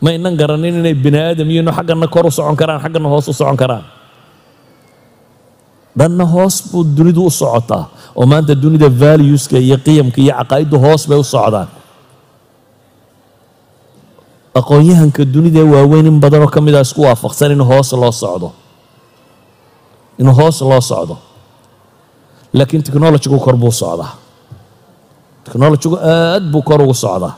ma 0.01 0.29
garanin 0.41 0.75
inay 0.81 0.95
bini 1.05 1.19
aadam 1.27 1.47
yihiino 1.51 1.71
xaggana 1.77 2.07
kor 2.15 2.25
u 2.25 2.31
socon 2.37 2.55
karaan 2.61 2.79
xaggana 2.83 3.07
hoos 3.13 3.27
u 3.29 3.33
socon 3.41 3.57
karaan 3.63 3.85
dhanna 5.99 6.25
hoos 6.33 6.55
buu 6.71 6.83
dunidu 6.97 7.21
u 7.25 7.31
socotaa 7.41 7.83
oo 8.19 8.25
maanta 8.31 8.53
dunida 8.63 8.87
valueska 9.01 9.57
iyo 9.65 9.77
qiyamka 9.85 10.19
iyo 10.23 10.33
caqaa'iddu 10.39 10.75
hoos 10.85 11.01
bay 11.09 11.19
u 11.19 11.23
socdaan 11.35 11.67
aqoon-yahanka 14.59 15.23
dunida 15.33 15.61
waaweyn 15.73 16.05
in 16.07 16.19
badanoo 16.19 16.47
ka 16.55 16.61
mid 16.61 16.75
a 16.75 16.81
isku 16.81 17.01
waafaqsan 17.01 17.51
in 17.51 17.61
hoos 17.61 17.91
loo 17.93 18.11
socdo. 18.11 18.51
In 20.17 20.27
hoos 20.27 20.61
loo 20.61 20.81
socdo. 20.81 21.15
Laakiin 22.53 22.83
technologigu 22.83 23.39
kor 23.39 23.55
buu 23.55 23.71
socdaa. 23.71 24.11
Technologigu 25.45 25.95
aad 25.97 26.43
buu 26.51 26.61
kor 26.61 26.81
ugu 26.81 26.93
socdaa. 26.93 27.33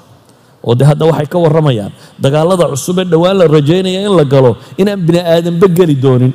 Oo 0.63 0.75
de 0.75 0.85
hadda 0.85 1.05
waxay 1.05 1.25
ka 1.27 1.37
warramayaan 1.39 1.91
dagaalada 2.23 2.65
cusub 2.71 2.99
ee 2.99 3.05
dhowaan 3.05 3.37
la 3.37 3.45
rajaynaya 3.47 4.01
in 4.07 4.13
la 4.17 4.23
galo 4.33 4.51
inaan 4.77 4.99
bini 5.07 5.19
aadanba 5.19 5.67
geli 5.77 5.95
doonin 6.03 6.33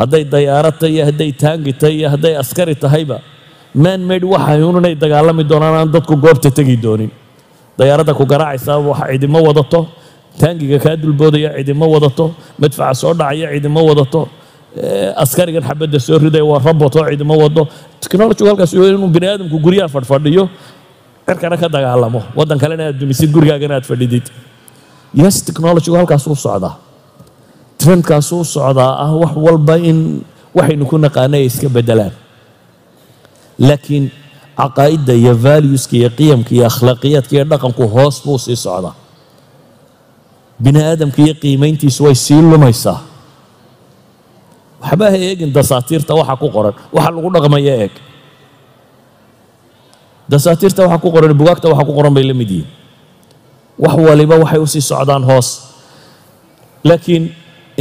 hadday 0.00 0.24
dayaaro 0.24 0.70
tahay 0.80 0.92
iyo 0.96 1.04
hadday 1.08 1.30
taangi 1.42 1.72
tahay 1.80 1.94
iyo 2.00 2.08
hadday 2.14 2.34
askari 2.42 2.74
tahayba 2.84 3.18
man 3.74 4.00
maid 4.08 4.24
waxay 4.24 4.62
un 4.62 4.76
inay 4.80 4.94
dagaalami 4.94 5.44
doonaan 5.50 5.74
aan 5.80 5.90
dadku 5.94 6.16
goobta 6.16 6.50
tegi 6.50 6.76
doonin. 6.76 7.10
Dayaaradda 7.78 8.14
ku 8.16 8.24
garaacaysaa 8.24 8.78
wax 8.88 8.98
cidimo 9.12 9.38
wadato. 9.46 9.80
Taangiga 10.40 10.78
kaa 10.84 10.96
dulboodaya 10.96 11.50
cidimo 11.58 11.84
wadato. 11.94 12.34
Madfaca 12.58 12.94
soo 12.94 13.12
dhacaya 13.14 13.52
cidimo 13.52 13.80
wadato. 13.88 14.28
Askarigan 15.22 15.62
xabadda 15.68 16.00
soo 16.00 16.18
riday 16.18 16.40
waa 16.40 16.58
robot 16.58 16.96
oo 16.96 17.36
wado. 17.42 17.68
Technologygu 18.00 18.48
halkaas 18.48 18.72
inuu 18.72 19.08
bini 19.08 19.26
aadamku 19.26 19.58
guryaha 19.60 19.88
fadhfadhiyo 19.88 20.48
cirkana 21.26 21.56
ka 21.56 21.68
dagaalamo. 21.68 22.22
Waddan 22.34 22.58
kalena 22.58 22.88
aad 22.88 22.98
dumisid 23.00 23.30
gurigaagana 23.30 23.74
aad 23.76 23.84
fadhidid. 23.84 24.24
Yes 25.12 25.44
technologygu 25.44 25.96
halkaas 25.96 26.26
u 26.26 26.34
socdaa 26.34 26.85
trendkaas 27.86 28.32
u 28.34 28.42
socdaa 28.44 28.92
ah 29.06 29.12
wax 29.22 29.32
walba 29.46 29.74
in 29.90 29.98
waxaynu 30.56 30.84
ku 30.90 30.96
naqaanay 30.98 31.40
ay 31.46 31.46
iska 31.50 31.68
bedelaan 31.76 32.10
laakiin 33.68 34.04
caqaa'idda 34.60 35.12
iyo 35.20 35.32
valueska 35.44 35.94
iyo 36.00 36.10
qiyamka 36.18 36.50
iyo 36.56 36.64
akhlaaqiyaadka 36.70 37.32
iyo 37.36 37.44
dhaqanku 37.50 37.82
hoos 37.94 38.16
buu 38.24 38.38
sii 38.44 38.56
socdaa. 38.66 38.94
Bini 40.62 40.80
aadamka 40.90 41.18
iyo 41.24 41.34
qiimayntiisu 41.42 42.00
way 42.08 42.14
sii 42.24 42.40
lumaysaa. 42.50 42.98
Waxba 44.82 45.06
ha 45.12 45.16
eegin 45.28 45.50
dasaatiirta 45.56 46.12
waxa 46.20 46.34
ku 46.42 46.48
qoran. 46.54 46.74
Waxa 46.94 47.10
lagu 47.14 47.28
dhaqmaya 47.34 47.74
eeg. 47.84 47.92
Dasaatiirta 50.32 50.82
waxa 50.88 50.98
ku 51.02 51.08
qoran 51.14 51.32
bugaagta 51.38 51.68
waxa 51.70 51.84
ku 51.86 51.92
qoran 51.94 52.14
bay 52.16 52.24
la 52.26 52.34
mid 52.34 52.50
yihiin. 52.50 52.68
Wax 53.78 53.94
waliba 54.06 54.34
waxay 54.42 54.58
u 54.58 54.66
sii 54.66 54.82
socdaan 54.90 55.22
hoos. 55.28 55.48
Laakiin 56.84 57.24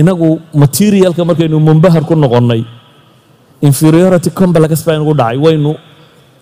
inagu 0.02 0.30
materialka 0.54 1.22
markaynu 1.30 1.58
mumbahar 1.68 2.04
ku 2.10 2.16
noqonnay 2.16 2.62
inferiority 3.68 4.30
complex 4.40 4.84
baa 4.88 4.96
inugu 4.98 5.14
dhacay 5.20 5.38
waynu 5.46 5.72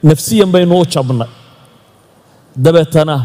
nafsiyan 0.10 0.50
baynu 0.54 0.76
u 0.82 0.86
jabnay. 0.94 1.30
Dabeetana 2.64 3.16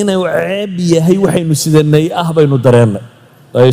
inuu 0.00 0.24
ceeb 0.26 0.72
yahay 0.92 1.16
waxaynu 1.24 1.54
sidanay 1.62 2.06
ah 2.22 2.28
baynu 2.36 2.56
dareennay. 2.66 3.02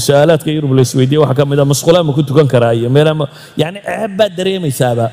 Su'aalaadka 0.06 0.50
yurub 0.56 0.72
la 0.78 0.82
isweydiiye 0.88 1.20
waxaa 1.24 1.38
ka 1.40 1.46
mid 1.46 1.60
a 1.60 1.66
masquulaama 1.72 2.12
ku 2.18 2.22
tukan 2.30 2.48
karaa 2.54 2.74
iyo 2.80 2.90
meelaama 2.96 3.26
yacni 3.62 3.80
ceeb 3.88 4.12
baad 4.20 4.32
dareemaysaaba 4.38 5.06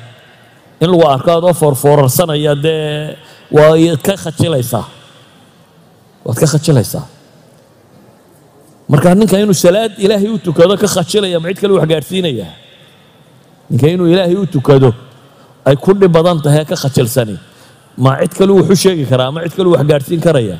in 0.81 0.89
lagu 0.91 1.05
arko 1.13 1.29
adoo 1.37 1.53
foorfoorarsanaya 1.61 2.53
dee 2.57 3.13
waad 3.57 4.01
ka 4.05 4.13
khajilaysaa 4.23 4.83
waad 6.25 6.37
ka 6.41 6.47
khajilaysaa 6.53 7.03
marka 8.89 9.15
ninka 9.15 9.37
inuu 9.39 9.53
salaad 9.53 9.91
ilaahay 9.97 10.29
u 10.29 10.37
tukado 10.37 10.77
ka 10.77 10.87
khajilaya 10.87 11.39
ma 11.39 11.47
cid 11.49 11.59
kale 11.61 11.73
wax 11.77 11.85
gaadhsiinaya 11.91 12.47
ninka 13.69 13.87
inuu 13.93 14.07
ilaahay 14.13 14.35
u 14.35 14.45
tukado 14.45 14.93
ay 15.65 15.75
ku 15.75 15.93
dhib 15.93 16.11
badan 16.11 16.37
tahay 16.41 16.65
ka 16.65 16.75
khajilsani 16.75 17.35
ma 17.97 18.11
cid 18.21 18.33
kale 18.37 18.51
wax 18.57 18.67
u 18.69 18.75
sheegi 18.75 19.05
karaa 19.11 19.31
ma 19.31 19.41
cid 19.45 19.53
kale 19.57 19.69
wax 19.73 19.83
gaadhsiin 19.91 20.21
karaya 20.21 20.57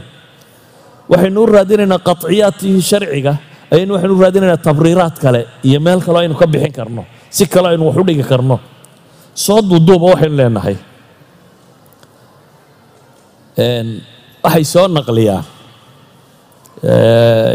waxaynu 1.09 1.37
u 1.41 1.45
raadinaynaa 1.45 2.01
qaطciyaadkii 2.07 2.81
sharciga 2.81 3.33
ayaynu 3.73 3.93
waxaynu 3.93 4.13
u 4.17 4.21
raadinaynaa 4.25 4.57
tabriiraad 4.67 5.15
kale 5.23 5.41
iyo 5.63 5.79
meel 5.85 5.99
kaleo 6.05 6.21
aynu 6.25 6.35
ka 6.41 6.47
bixin 6.47 6.73
karno 6.73 7.05
si 7.29 7.45
kale 7.45 7.67
aynu 7.77 7.83
wax 7.87 7.97
u 8.01 8.03
dhigi 8.07 8.23
karno. 8.23 8.57
Soo 9.35 9.61
duuduuba 9.61 10.05
waxaynu 10.17 10.35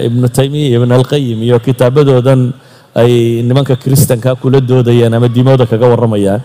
ibnu 0.06 0.26
taymiya 0.32 0.76
ibn 0.80 0.90
alqayim 0.92 1.38
iyo 1.42 1.56
kitaabadoodan 1.60 2.52
ay 2.96 3.42
nimanka 3.44 3.76
kristanka 3.76 4.34
kula 4.40 4.60
doodayaan 4.60 5.14
ama 5.14 5.28
diimooda 5.28 5.66
kaga 5.68 5.86
warramayaan 5.92 6.40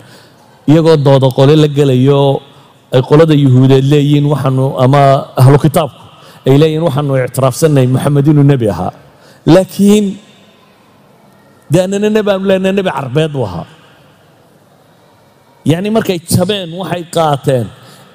iyagoo 0.67 0.97
dooda 0.97 1.27
qole 1.37 1.55
la 1.55 1.67
gelayo 1.67 2.41
ay 2.93 3.01
qolada 3.01 3.33
yuhuudeed 3.33 3.85
leeyihiin 3.91 4.25
waxaanu 4.33 4.65
ama 4.83 5.01
ahlu 5.41 5.57
kitaabku 5.65 6.01
ay 6.47 6.55
leeyihiin 6.61 6.83
waxaanu 6.87 7.11
ictiraafsannahay 7.25 7.87
maxamed 7.95 8.25
inuu 8.31 8.43
nebi 8.51 8.67
ahaa. 8.69 8.91
Laakiin 9.45 10.05
dee 11.71 11.81
annana 11.85 12.09
nebi 12.09 12.29
aanu 12.31 12.45
leenahay 12.49 12.73
nebi 12.77 12.89
carbeed 12.97 13.31
buu 13.33 13.45
ahaa. 13.49 13.65
Yacni 15.65 15.89
markay 15.95 16.19
jabeen 16.33 16.69
waxay 16.81 17.03
qaateen 17.15 17.65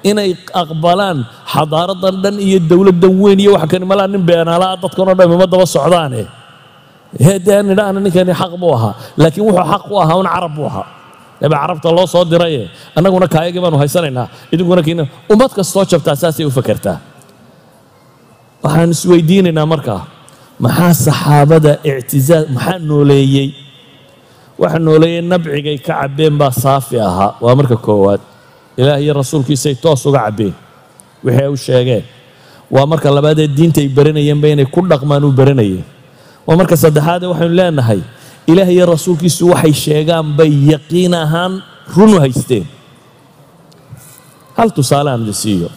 inay 0.09 0.31
aqbalaan 0.61 1.17
xadaaradan 1.53 2.15
dhan 2.23 2.35
iyo 2.47 2.59
dowladdan 2.69 3.13
weyn 3.21 3.39
iyo 3.43 3.51
waxa 3.55 3.67
kani 3.71 3.85
malaa 3.91 4.07
nin 4.13 4.23
beenaalaa 4.29 4.75
dadkanoo 4.83 5.15
dhan 5.19 5.27
ima 5.31 5.65
socdaane. 5.75 6.23
Dee 7.45 7.59
nidhaana 7.69 7.99
ninkani 8.05 8.33
xaq 8.41 8.53
buu 8.61 8.71
ahaa 8.77 8.93
laakiin 9.21 9.43
wuxuu 9.47 9.65
xaq 9.71 9.83
u 9.91 9.95
ahaa 10.03 10.15
un 10.21 10.27
carab 10.33 10.53
buu 10.57 10.67
ahaa. 10.71 10.87
Nebi 11.41 11.55
carabta 11.61 11.89
loo 11.97 12.05
soo 12.13 12.23
diraye 12.31 12.63
annaguna 12.97 13.27
kaayagii 13.33 13.61
baanu 13.63 13.77
haysanaynaa 13.81 14.27
idinkuna 14.53 14.81
kiina 14.85 15.03
ummad 15.31 15.51
kastoo 15.57 15.83
jabtaa 15.91 16.15
saasay 16.21 16.45
u 16.45 16.51
fakertaa 16.57 16.97
waxaan 18.63 18.89
isweydiinaynaa 18.95 19.65
markaa 19.73 20.01
maxaa 20.63 20.93
saxaabada 21.05 21.71
ictizaaz 21.89 22.45
maxaa 22.55 22.79
nooleeyey? 22.89 23.49
Waxa 24.61 24.79
nooleeyey 24.87 25.21
nabcigay 25.31 25.77
ka 25.85 25.93
cabbeen 26.05 26.35
baa 26.41 26.53
saafi 26.63 26.95
ahaa 27.09 27.29
waa 27.43 27.55
marka 27.59 27.75
koowaad 27.87 28.21
ilaah 28.81 28.97
iyo 29.03 29.13
rasuulkiisay 29.21 29.75
toos 29.83 30.01
uga 30.09 30.21
cabbeen 30.25 30.53
wixii 31.23 31.43
ay 31.45 31.49
u 31.53 31.57
sheegeen 31.67 32.03
waa 32.75 32.85
marka 32.91 33.07
labaadee 33.17 33.47
diintay 33.57 33.87
baranayeenba 33.97 34.47
inay 34.53 34.65
ku 34.75 34.79
dhaqmaan 34.91 35.23
u 35.27 35.31
baranayeen 35.39 35.85
waa 36.47 36.55
marka 36.59 36.75
saddexaadee 36.83 37.29
waxaynu 37.31 37.53
leenahay 37.61 38.01
ilaah 38.51 38.69
iyo 38.75 38.85
rasuulkiisu 38.93 39.43
waxay 39.53 39.73
sheegaan 39.85 40.27
bay 40.37 40.51
yaqiin 40.73 41.13
ahaan 41.23 41.53
run 41.95 42.13
u 42.15 42.19
haysteen. 42.23 42.65
Hal 44.57 44.69
tusaale 44.77 45.09
aan 45.11 45.23
siiyo. 45.41 45.69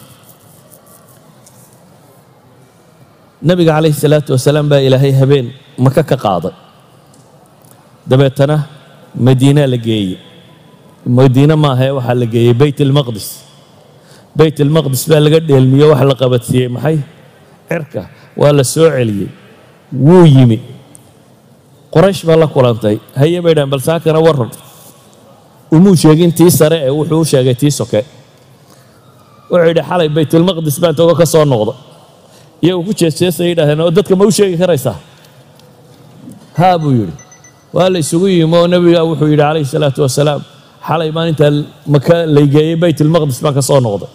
Nabiga 3.41 3.71
calayhi 3.77 3.93
salaatu 4.03 4.31
wasalaam 4.35 4.67
baa 4.71 4.79
ilaahay 4.87 5.11
habeen 5.21 5.47
maka 5.85 6.01
ka 6.03 6.15
qaaday. 6.25 6.53
Dabeetana 8.09 8.57
madiinaa 9.27 9.67
la 9.73 9.77
geeyey 9.77 10.17
madiine 11.05 11.55
maahae 11.55 11.91
waxaa 11.97 12.15
la 12.21 12.25
geeyey 12.33 12.53
beyt 12.61 12.79
almaqdis 12.85 13.27
beyt 14.39 14.57
almaqdis 14.65 15.03
baa 15.09 15.19
laga 15.25 15.39
dheelmiyo 15.49 15.87
waxa 15.91 16.05
la 16.11 16.15
qabadsiiyey 16.21 16.67
maxay? 16.75 16.97
Cirka 17.69 18.01
waa 18.41 18.51
la 18.57 18.63
soo 18.63 18.89
celiyey. 18.95 19.29
Wuu 20.05 20.25
yimi. 20.25 20.57
Qoraysh 21.93 22.21
baa 22.27 22.35
la 22.41 22.47
kulantay. 22.47 22.95
Haye 23.19 23.39
bay 23.41 23.53
dhahan 23.55 23.69
bal 23.73 23.79
saakana 23.87 24.19
waran 24.27 24.49
umuu 25.71 25.95
sheegin 25.95 26.31
tii 26.37 26.51
sare 26.51 26.77
ee 26.87 26.89
wuxuu 26.97 27.19
u 27.21 27.25
sheegay 27.31 27.55
tii 27.61 27.71
soke. 27.71 28.01
Wuxuu 29.51 29.67
yidhi 29.69 29.81
xalay 29.89 30.09
baytulmaqdis 30.15 30.77
baan 30.83 30.95
togo 30.95 31.13
ka 31.19 31.25
soo 31.25 31.45
noqda 31.45 31.73
iyagu 32.63 32.81
ku 32.87 32.93
jeesjeesay 32.99 33.47
yidhahdeen 33.53 33.81
oo 33.81 33.91
dadka 33.97 34.15
ma 34.19 34.25
u 34.25 34.31
sheegi 34.37 34.57
karaysaa? 34.61 34.95
Haa 36.59 36.77
buu 36.81 36.91
yidhi. 36.99 37.13
Waa 37.73 37.89
la 37.93 37.99
isugu 38.03 38.27
yimi 38.27 38.55
oo 38.57 38.67
nebiga 38.67 39.01
wuxuu 39.09 39.27
yidhi 39.31 39.41
calayhi 39.43 39.65
salaatu 39.73 40.01
wasalaam 40.05 40.41
xalay 40.87 41.09
maalintaa 41.17 41.51
maka 41.93 42.15
laygeeyey 42.35 42.75
baytulmaqdis 42.83 43.39
baan 43.45 43.53
ka 43.57 43.61
soo 43.69 43.79
noqday. 43.87 44.09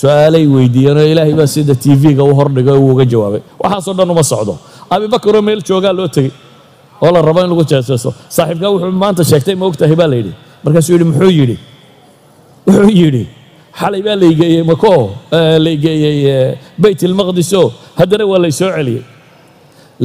Su'aalay 0.00 0.44
weydiiyeen 0.54 0.98
oo 1.02 1.06
ilaahay 1.12 1.34
baa 1.40 1.46
sida 1.54 1.74
tv-ga 1.84 2.22
u 2.30 2.34
hordhigay 2.38 2.76
uu 2.82 2.90
uga 2.94 3.04
jawaabay. 3.12 3.42
Waxaasoo 3.62 3.94
dhan 3.98 4.10
uma 4.14 4.22
socdo. 4.32 4.54
Abibakaroo 4.94 5.42
meel 5.48 5.60
joogaa 5.68 5.92
loo 5.98 6.08
tegey 6.16 6.32
oo 7.04 7.10
la 7.14 7.20
rabo 7.28 7.40
in 7.44 7.50
lagu 7.52 7.64
jeesjeeso 7.70 8.10
saaxiibkaa 8.36 8.70
wuxuu 8.74 8.92
maanta 9.04 9.22
sheegtay 9.30 9.54
ma 9.60 9.64
ogtahay? 9.70 9.96
baa 10.00 10.08
la 10.12 10.16
yidhi. 10.20 10.32
Markaasuu 10.64 10.92
yidhi 10.94 11.06
muxuu 11.10 11.30
yidhi? 11.40 11.56
Wuxuu 12.66 12.90
yidhi? 13.00 13.24
Xalay 13.80 14.02
baa 14.06 14.16
laygeeyey 14.22 14.62
mako 14.70 14.92
laygeeyey 15.66 16.58
beyt 16.82 17.00
ilmaqdiso 17.08 17.62
haddana 17.98 18.24
waa 18.32 18.40
lay 18.44 18.52
soo 18.60 18.70
celiyey 18.76 19.02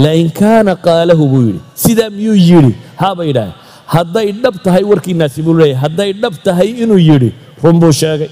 lain 0.06 0.28
kaana 0.40 0.72
qaalahu 0.88 1.24
buu 1.32 1.44
yidhi. 1.48 1.60
Sidaa 1.84 2.10
miyuu 2.18 2.38
yidhi? 2.50 2.72
Haabay 3.02 3.28
yidhaaheen 3.32 3.56
hadday 3.96 4.28
dhab 4.44 4.56
tahay 4.66 4.84
warkiinaasi 4.92 5.40
buu 5.46 5.54
leeyahay. 5.60 5.78
Hadday 5.84 6.10
dhab 6.22 6.34
tahay 6.46 6.70
inuu 6.84 6.98
yidhi 7.10 7.30
run 7.64 7.78
sheegay. 8.02 8.32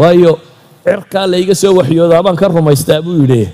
Waayo 0.00 0.38
cirkaa 0.86 1.26
layga 1.32 1.54
soo 1.62 1.72
waxyoodaa 1.78 2.22
baan 2.24 2.36
ka 2.40 2.46
rumaystaa 2.48 3.02
buu 3.02 3.16
yidhi. 3.22 3.48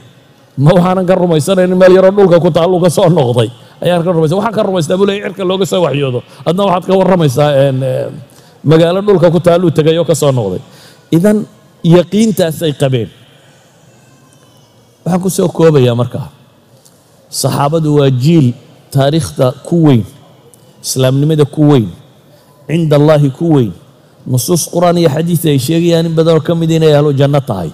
Ma 0.64 0.70
waxaanan 0.76 1.04
ka 1.08 1.14
rumaysanayn 1.14 1.72
meel 1.80 1.92
yaroo 1.96 2.12
dhulka 2.16 2.38
ku 2.44 2.50
taalluu 2.50 2.80
ka 2.84 2.90
soo 2.90 3.08
noqday. 3.08 3.48
Ayaan 3.84 4.02
ka 4.04 4.10
rumaysa 4.12 4.34
waxaan 4.38 4.54
ka 4.56 4.62
rumaystaa 4.68 4.96
buu 5.00 5.06
leeyahay 5.08 5.30
cirka 5.32 5.44
looga 5.50 5.66
soo 5.72 5.80
waxyoodo. 5.86 6.20
Adna 6.48 6.62
waxaad 6.68 6.84
ka 6.88 6.92
warramaysaa 7.00 7.50
magaalo 8.70 9.00
dhulka 9.06 9.28
ku 9.34 9.40
taalluu 9.40 9.70
tegay 9.72 9.96
oo 10.00 10.04
ka 10.04 10.14
soo 10.14 10.32
noqday. 10.32 10.60
Idan 11.16 11.44
yaqiintaasay 11.84 12.72
qabeen. 12.80 13.08
Waxaan 15.04 15.20
ku 15.24 15.28
soo 15.30 15.48
koobayaa 15.48 15.94
markaa. 15.94 16.28
Saxaabadu 17.28 17.90
waa 18.00 18.10
jiil 18.10 18.54
taariikhda 18.94 19.46
ku 19.66 19.76
weyn 19.90 20.04
islaamnimada 20.86 21.44
ku 21.54 21.62
weyn 21.70 21.88
cinda 22.68 22.94
allaahi 23.00 23.28
ku 23.38 23.46
weyn 23.56 23.72
nusuus 24.32 24.62
qur'aan 24.74 24.96
iyo 25.02 25.08
xadiid 25.16 25.42
ay 25.52 25.58
sheegayaan 25.66 26.06
in 26.08 26.14
badanoo 26.18 26.42
ka 26.48 26.52
mid 26.60 26.70
inay 26.76 26.92
ahlu 26.98 27.10
janno 27.20 27.40
tahay. 27.50 27.70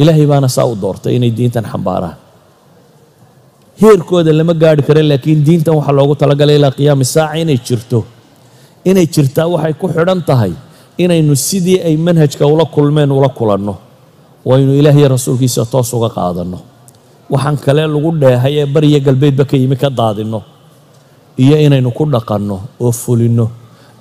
Ilaahay 0.00 0.26
baana 0.30 0.48
saa 0.56 0.66
u 0.68 0.74
doortay 0.82 1.16
inay 1.16 1.30
diintan 1.38 1.64
xambaaraan. 1.72 2.16
Heerkooda 3.80 4.32
lama 4.38 4.54
gaari 4.62 4.82
kara 4.88 5.02
laakiin 5.10 5.40
diintan 5.46 5.74
waxaa 5.78 5.96
loogu 5.98 6.14
talagalay 6.20 6.56
ilaa 6.60 6.72
qiyaami 6.78 7.04
saaca 7.14 7.36
inay 7.42 7.58
jirto. 7.66 7.98
Inay 8.90 9.06
jirtaa 9.14 9.46
waxay 9.54 9.74
ku 9.80 9.86
xidhan 9.94 10.20
tahay 10.28 10.52
inaynu 11.04 11.34
sidii 11.48 11.78
ay 11.88 11.96
manhajka 12.06 12.44
ula 12.54 12.64
kulmeen 12.74 13.10
ula 13.18 13.28
kulanno. 13.38 13.74
Waynu 14.48 14.72
ilaah 14.80 14.96
iyo 15.00 15.08
rasuulkiisa 15.16 15.62
toos 15.72 15.90
uga 15.96 16.08
qaadanno 16.16 16.58
waxaan 17.32 17.56
kale 17.64 17.82
lagu 17.94 18.10
dheehay 18.22 18.54
ee 18.62 18.66
bariya 18.74 18.98
galbeedba 19.06 19.44
ka 19.50 19.56
yimi 19.56 19.76
ka 19.82 19.88
daadinno 19.90 20.40
iyo 21.44 21.56
inaynu 21.66 21.90
ku 21.98 22.04
dhaqanno 22.14 22.56
oo 22.84 22.92
fulinno 23.02 23.46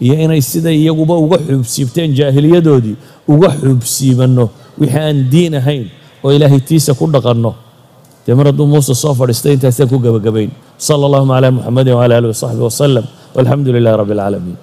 iyo 0.06 0.14
inay 0.24 0.42
siday 0.42 0.76
iyaguba 0.84 1.16
uga 1.26 1.38
xuubsiibteen 1.48 2.14
jaahiliyadoodii 2.20 2.96
uga 3.34 3.50
xuubsiibanno 3.62 4.46
wixii 4.80 5.00
aan 5.08 5.18
diin 5.32 5.54
ahayn 5.62 5.86
oo 6.24 6.32
ilaahay 6.36 6.60
tiisa 6.60 6.94
ku 7.00 7.06
dhaqanno. 7.16 7.52
Dee 8.26 8.34
mar 8.38 8.46
hadduu 8.50 8.66
muuse 8.68 8.94
soo 8.98 9.14
fadhiistay 9.14 9.54
intaasaan 9.58 9.90
ku 9.90 9.98
gebagabayn 10.02 10.50
sala 10.78 11.06
allahuma 11.08 11.38
calaa 11.38 11.52
muxamedin 11.58 11.94
wcala 11.98 12.14
alihi 12.18 12.32
wasaxbi 12.34 12.62
wasalam 12.70 13.06
walxamdu 13.36 13.70
lilahi 13.76 13.96
rabbi 14.02 14.14
alcaalamiin 14.18 14.58